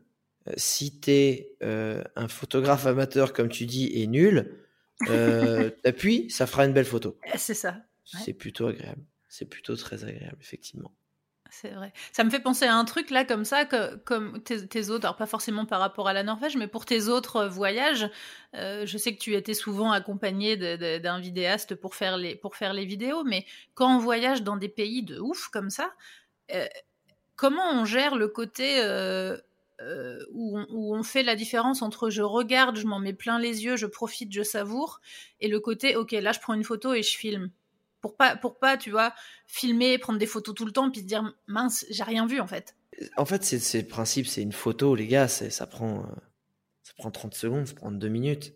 euh, 0.48 0.54
si 0.58 1.00
tu 1.00 1.12
es 1.12 1.58
un 1.62 2.28
photographe 2.28 2.86
amateur, 2.86 3.34
comme 3.34 3.50
tu 3.50 3.66
dis, 3.66 3.90
et 3.94 4.08
nul, 4.08 4.60
euh, 5.08 5.70
t'appuies, 5.84 6.30
ça 6.30 6.48
fera 6.48 6.66
une 6.66 6.74
belle 6.74 6.86
photo. 6.86 7.18
C'est 7.36 7.54
ça. 7.54 7.78
C'est 8.04 8.34
plutôt 8.34 8.68
agréable. 8.68 9.04
C'est 9.28 9.46
plutôt 9.46 9.76
très 9.76 10.04
agréable, 10.04 10.38
effectivement. 10.42 10.92
C'est 11.52 11.72
vrai. 11.72 11.94
Ça 12.12 12.24
me 12.24 12.30
fait 12.30 12.40
penser 12.40 12.66
à 12.66 12.76
un 12.76 12.86
truc 12.86 13.10
là 13.10 13.26
comme 13.26 13.44
ça, 13.44 13.66
que, 13.66 13.96
comme 13.98 14.42
tes, 14.44 14.90
autres, 14.90 15.06
alors 15.06 15.18
pas 15.18 15.26
forcément 15.26 15.66
par 15.66 15.80
rapport 15.80 16.08
à 16.08 16.14
la 16.14 16.24
Norvège, 16.24 16.56
mais 16.58 16.68
pour 16.68 16.86
tes 16.86 17.08
autres 17.08 17.38
euh, 17.38 17.50
voyages, 17.50 18.10
euh, 18.56 18.86
je 18.86 18.98
sais 18.98 19.16
que 19.16 19.20
tu 19.20 19.34
étais 19.34 19.56
souvent 19.56 19.92
accompagné 19.92 20.58
d'un 20.58 21.20
vidéaste 21.20 21.76
pour 21.76 21.96
faire, 21.96 22.18
les, 22.18 22.36
pour 22.36 22.56
faire 22.56 22.74
les 22.74 22.86
vidéos, 22.86 23.24
mais 23.24 23.46
quand 23.74 23.96
on 23.96 24.00
voyage 24.00 24.44
dans 24.44 24.58
des 24.58 24.70
pays 24.70 25.02
de 25.02 25.20
ouf 25.20 25.48
comme 25.48 25.72
ça, 25.72 25.92
euh, 26.54 26.68
comment 27.36 27.72
on 27.72 27.86
gère 27.86 28.16
le 28.16 28.28
côté 28.28 28.82
euh, 28.84 29.38
où, 30.34 30.60
on, 30.60 31.04
fait 31.04 31.24
la 31.24 31.36
différence 31.36 31.82
entre 31.82 32.10
je 32.10 32.22
regarde, 32.22 32.78
je 32.78 32.86
m'en 32.86 33.00
mets 33.00 33.14
plein 33.14 33.40
les 33.40 33.64
yeux, 33.64 33.78
je 33.78 33.86
profite, 33.86 34.32
je 34.32 34.44
savoure, 34.44 35.00
et 35.40 35.48
le 35.48 35.60
côté 35.60 35.96
ok 35.96 36.12
là 36.12 36.32
je 36.32 36.40
prends 36.40 36.54
une 36.54 36.64
photo 36.64 36.94
et 36.94 37.04
je 37.04 37.18
filme 37.18 37.50
pour 38.02 38.16
pas 38.16 38.36
pour 38.36 38.60
pas 38.60 38.78
tu 38.78 38.92
vois 38.92 39.14
filmer, 39.48 39.98
prendre 39.98 40.20
des 40.20 40.26
photos 40.26 40.56
tout 40.56 40.66
le 40.66 40.72
temps 40.72 40.92
puis 40.92 41.02
se 41.02 41.06
dire 41.06 41.34
mince 41.48 41.86
j'ai 41.90 42.04
rien 42.04 42.26
vu 42.28 42.40
en 42.40 42.48
fait. 42.48 42.76
En 43.18 43.26
fait 43.26 43.44
c'est 43.44 43.82
le 43.82 43.88
principe, 43.88 44.28
c'est 44.28 44.42
une 44.42 44.52
photo 44.52 44.96
les 44.96 45.08
gars, 45.08 45.28
ça 45.28 45.68
prend 45.68 46.00
euh, 46.00 46.16
ça 46.84 46.94
prend 46.98 47.12
30 47.12 47.34
secondes, 47.34 47.68
ça 47.68 47.74
prend 47.74 47.92
deux 47.92 48.10
minutes. 48.10 48.54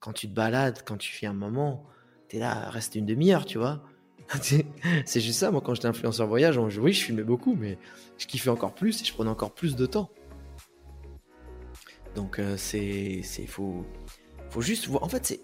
Quand 0.00 0.12
tu 0.12 0.28
te 0.28 0.34
balades, 0.34 0.82
quand 0.84 0.96
tu 0.96 1.12
fais 1.12 1.26
un 1.26 1.32
moment, 1.32 1.86
t'es 2.28 2.40
là, 2.40 2.68
reste 2.70 2.96
une 2.96 3.06
demi-heure, 3.06 3.46
tu 3.46 3.56
vois. 3.56 3.82
c'est 5.06 5.20
juste 5.20 5.38
ça, 5.38 5.50
moi 5.50 5.62
quand 5.62 5.74
j'étais 5.74 5.88
influenceur 5.88 6.26
voyage, 6.26 6.58
oui 6.58 6.92
je 6.92 7.04
filmais 7.04 7.22
beaucoup, 7.22 7.54
mais 7.54 7.78
je 8.18 8.26
kiffais 8.26 8.50
encore 8.50 8.74
plus 8.74 9.00
et 9.00 9.04
je 9.04 9.12
prenais 9.14 9.30
encore 9.30 9.54
plus 9.54 9.76
de 9.76 9.86
temps. 9.86 10.10
Donc 12.14 12.38
euh, 12.38 12.56
c'est 12.56 13.20
c'est 13.22 13.46
faut 13.46 13.84
juste 14.58 14.86
voir. 14.86 15.02
En 15.02 15.08
fait 15.08 15.24
c'est 15.26 15.40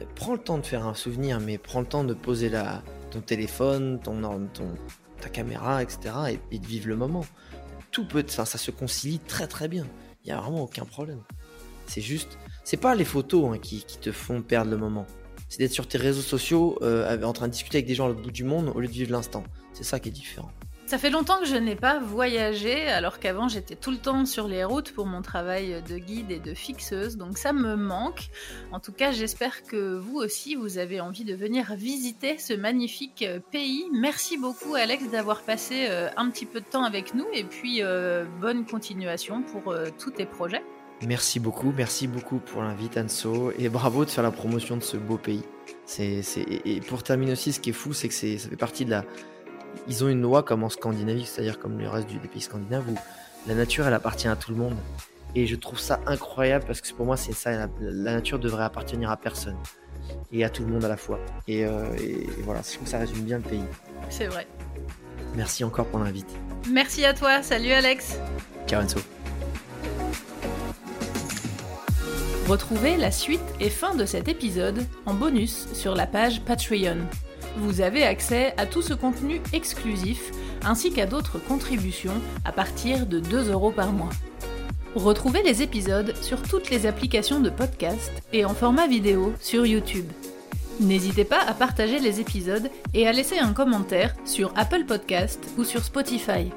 euh, 0.00 0.04
prends 0.14 0.32
le 0.32 0.38
temps 0.38 0.58
de 0.58 0.66
faire 0.66 0.86
un 0.86 0.94
souvenir, 0.94 1.40
mais 1.40 1.58
prends 1.58 1.80
le 1.80 1.86
temps 1.86 2.04
de 2.04 2.14
poser 2.14 2.50
ton 3.10 3.20
téléphone, 3.20 4.00
ton 4.02 4.20
ton 4.48 4.74
ta 5.20 5.28
caméra, 5.28 5.82
etc. 5.82 6.38
et, 6.50 6.58
de 6.58 6.66
vivre 6.66 6.88
le 6.88 6.96
moment. 6.96 7.24
Tout 7.90 8.06
peut, 8.06 8.24
ça, 8.26 8.44
ça 8.44 8.58
se 8.58 8.70
concilie 8.70 9.18
très 9.20 9.46
très 9.46 9.68
bien. 9.68 9.86
Il 10.24 10.28
y 10.28 10.32
a 10.32 10.40
vraiment 10.40 10.62
aucun 10.64 10.84
problème. 10.84 11.22
C'est 11.86 12.00
juste, 12.00 12.38
c'est 12.64 12.76
pas 12.76 12.94
les 12.94 13.04
photos 13.04 13.54
hein, 13.54 13.58
qui, 13.58 13.84
qui, 13.84 13.98
te 13.98 14.10
font 14.10 14.42
perdre 14.42 14.70
le 14.70 14.76
moment. 14.76 15.06
C'est 15.48 15.58
d'être 15.58 15.72
sur 15.72 15.86
tes 15.86 15.98
réseaux 15.98 16.22
sociaux 16.22 16.78
euh, 16.82 17.22
en 17.22 17.32
train 17.32 17.46
de 17.46 17.52
discuter 17.52 17.78
avec 17.78 17.86
des 17.86 17.94
gens 17.94 18.06
à 18.06 18.08
l'autre 18.08 18.22
bout 18.22 18.30
du 18.30 18.44
monde 18.44 18.72
au 18.74 18.80
lieu 18.80 18.88
de 18.88 18.92
vivre 18.92 19.12
l'instant. 19.12 19.44
C'est 19.72 19.84
ça 19.84 20.00
qui 20.00 20.08
est 20.08 20.12
différent. 20.12 20.50
Ça 20.86 20.98
fait 20.98 21.08
longtemps 21.08 21.38
que 21.40 21.46
je 21.46 21.56
n'ai 21.56 21.76
pas 21.76 21.98
voyagé, 21.98 22.88
alors 22.88 23.18
qu'avant 23.18 23.48
j'étais 23.48 23.74
tout 23.74 23.90
le 23.90 23.96
temps 23.96 24.26
sur 24.26 24.46
les 24.46 24.64
routes 24.64 24.92
pour 24.92 25.06
mon 25.06 25.22
travail 25.22 25.82
de 25.88 25.96
guide 25.96 26.30
et 26.30 26.38
de 26.38 26.52
fixeuse, 26.52 27.16
donc 27.16 27.38
ça 27.38 27.54
me 27.54 27.74
manque. 27.74 28.28
En 28.70 28.80
tout 28.80 28.92
cas, 28.92 29.10
j'espère 29.10 29.62
que 29.62 29.96
vous 29.96 30.16
aussi, 30.16 30.56
vous 30.56 30.76
avez 30.76 31.00
envie 31.00 31.24
de 31.24 31.34
venir 31.34 31.74
visiter 31.74 32.36
ce 32.36 32.52
magnifique 32.52 33.24
euh, 33.26 33.40
pays. 33.50 33.86
Merci 33.94 34.36
beaucoup 34.36 34.74
Alex 34.74 35.10
d'avoir 35.10 35.40
passé 35.40 35.86
euh, 35.88 36.10
un 36.18 36.28
petit 36.28 36.44
peu 36.44 36.60
de 36.60 36.66
temps 36.66 36.84
avec 36.84 37.14
nous 37.14 37.26
et 37.32 37.44
puis 37.44 37.82
euh, 37.82 38.26
bonne 38.42 38.66
continuation 38.66 39.42
pour 39.42 39.74
tous 39.98 40.10
tes 40.10 40.26
projets. 40.26 40.62
Merci 41.06 41.40
beaucoup, 41.40 41.72
merci 41.74 42.06
beaucoup 42.06 42.38
pour 42.38 42.62
l'invite 42.62 42.98
Anso 42.98 43.52
et 43.58 43.70
bravo 43.70 44.04
de 44.04 44.10
faire 44.10 44.22
la 44.22 44.30
promotion 44.30 44.76
de 44.76 44.82
ce 44.82 44.98
beau 44.98 45.16
pays. 45.16 45.42
Et 45.98 46.80
pour 46.86 47.02
terminer 47.02 47.32
aussi, 47.32 47.52
ce 47.52 47.60
qui 47.60 47.70
est 47.70 47.74
fou, 47.74 47.94
c'est 47.94 48.08
que 48.08 48.14
ça 48.14 48.48
fait 48.48 48.56
partie 48.56 48.84
de 48.84 48.90
la 48.90 49.04
ils 49.88 50.04
ont 50.04 50.08
une 50.08 50.22
loi 50.22 50.42
comme 50.42 50.64
en 50.64 50.68
Scandinavie, 50.68 51.26
c'est-à-dire 51.26 51.58
comme 51.58 51.78
le 51.78 51.88
reste 51.88 52.08
des 52.08 52.28
pays 52.28 52.40
scandinaves, 52.40 52.88
où 52.88 52.96
la 53.46 53.54
nature, 53.54 53.86
elle 53.86 53.94
appartient 53.94 54.28
à 54.28 54.36
tout 54.36 54.50
le 54.50 54.56
monde. 54.56 54.76
Et 55.34 55.46
je 55.46 55.56
trouve 55.56 55.78
ça 55.78 56.00
incroyable 56.06 56.64
parce 56.66 56.80
que 56.80 56.92
pour 56.94 57.06
moi, 57.06 57.16
c'est 57.16 57.32
ça. 57.32 57.68
La, 57.80 58.12
nature 58.12 58.38
devrait 58.38 58.64
appartenir 58.64 59.10
à 59.10 59.16
personne 59.16 59.56
et 60.32 60.44
à 60.44 60.48
tout 60.48 60.62
le 60.62 60.72
monde 60.72 60.84
à 60.84 60.88
la 60.88 60.96
fois. 60.96 61.18
Et, 61.48 61.66
euh, 61.66 61.92
et 62.00 62.26
voilà, 62.42 62.60
je 62.62 62.74
trouve 62.74 62.84
que 62.84 62.90
ça 62.90 62.98
résume 62.98 63.22
bien 63.22 63.38
le 63.38 63.42
pays. 63.42 63.64
C'est 64.10 64.26
vrai. 64.26 64.46
Merci 65.34 65.64
encore 65.64 65.86
pour 65.86 65.98
l'invite. 65.98 66.28
Merci 66.70 67.04
à 67.04 67.12
toi. 67.14 67.42
Salut 67.42 67.72
Alex. 67.72 68.18
Ciao 68.66 68.80
Enzo. 68.80 69.00
Retrouvez 72.46 72.96
la 72.96 73.10
suite 73.10 73.40
et 73.58 73.70
fin 73.70 73.94
de 73.94 74.04
cet 74.04 74.28
épisode 74.28 74.86
en 75.06 75.14
bonus 75.14 75.66
sur 75.72 75.94
la 75.94 76.06
page 76.06 76.42
Patreon. 76.42 76.98
Vous 77.56 77.80
avez 77.80 78.02
accès 78.02 78.52
à 78.56 78.66
tout 78.66 78.82
ce 78.82 78.94
contenu 78.94 79.40
exclusif 79.52 80.32
ainsi 80.64 80.92
qu'à 80.92 81.06
d'autres 81.06 81.38
contributions 81.38 82.20
à 82.44 82.52
partir 82.52 83.06
de 83.06 83.20
2 83.20 83.50
euros 83.52 83.70
par 83.70 83.92
mois. 83.92 84.10
Retrouvez 84.94 85.42
les 85.42 85.62
épisodes 85.62 86.14
sur 86.20 86.42
toutes 86.42 86.70
les 86.70 86.86
applications 86.86 87.40
de 87.40 87.50
podcast 87.50 88.12
et 88.32 88.44
en 88.44 88.54
format 88.54 88.86
vidéo 88.86 89.32
sur 89.40 89.66
YouTube. 89.66 90.06
N'hésitez 90.80 91.24
pas 91.24 91.40
à 91.46 91.54
partager 91.54 91.98
les 92.00 92.20
épisodes 92.20 92.70
et 92.94 93.06
à 93.06 93.12
laisser 93.12 93.38
un 93.38 93.52
commentaire 93.52 94.14
sur 94.24 94.52
Apple 94.56 94.84
Podcast 94.84 95.40
ou 95.56 95.64
sur 95.64 95.84
Spotify. 95.84 96.50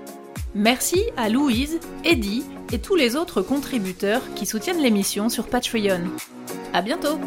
Merci 0.56 1.04
à 1.18 1.30
Louise, 1.30 1.80
Eddie 2.04 2.44
et 2.72 2.80
tous 2.80 2.96
les 2.96 3.16
autres 3.16 3.42
contributeurs 3.42 4.22
qui 4.36 4.46
soutiennent 4.46 4.82
l'émission 4.82 5.30
sur 5.30 5.48
Patreon. 5.48 6.02
À 6.74 6.82
bientôt! 6.82 7.20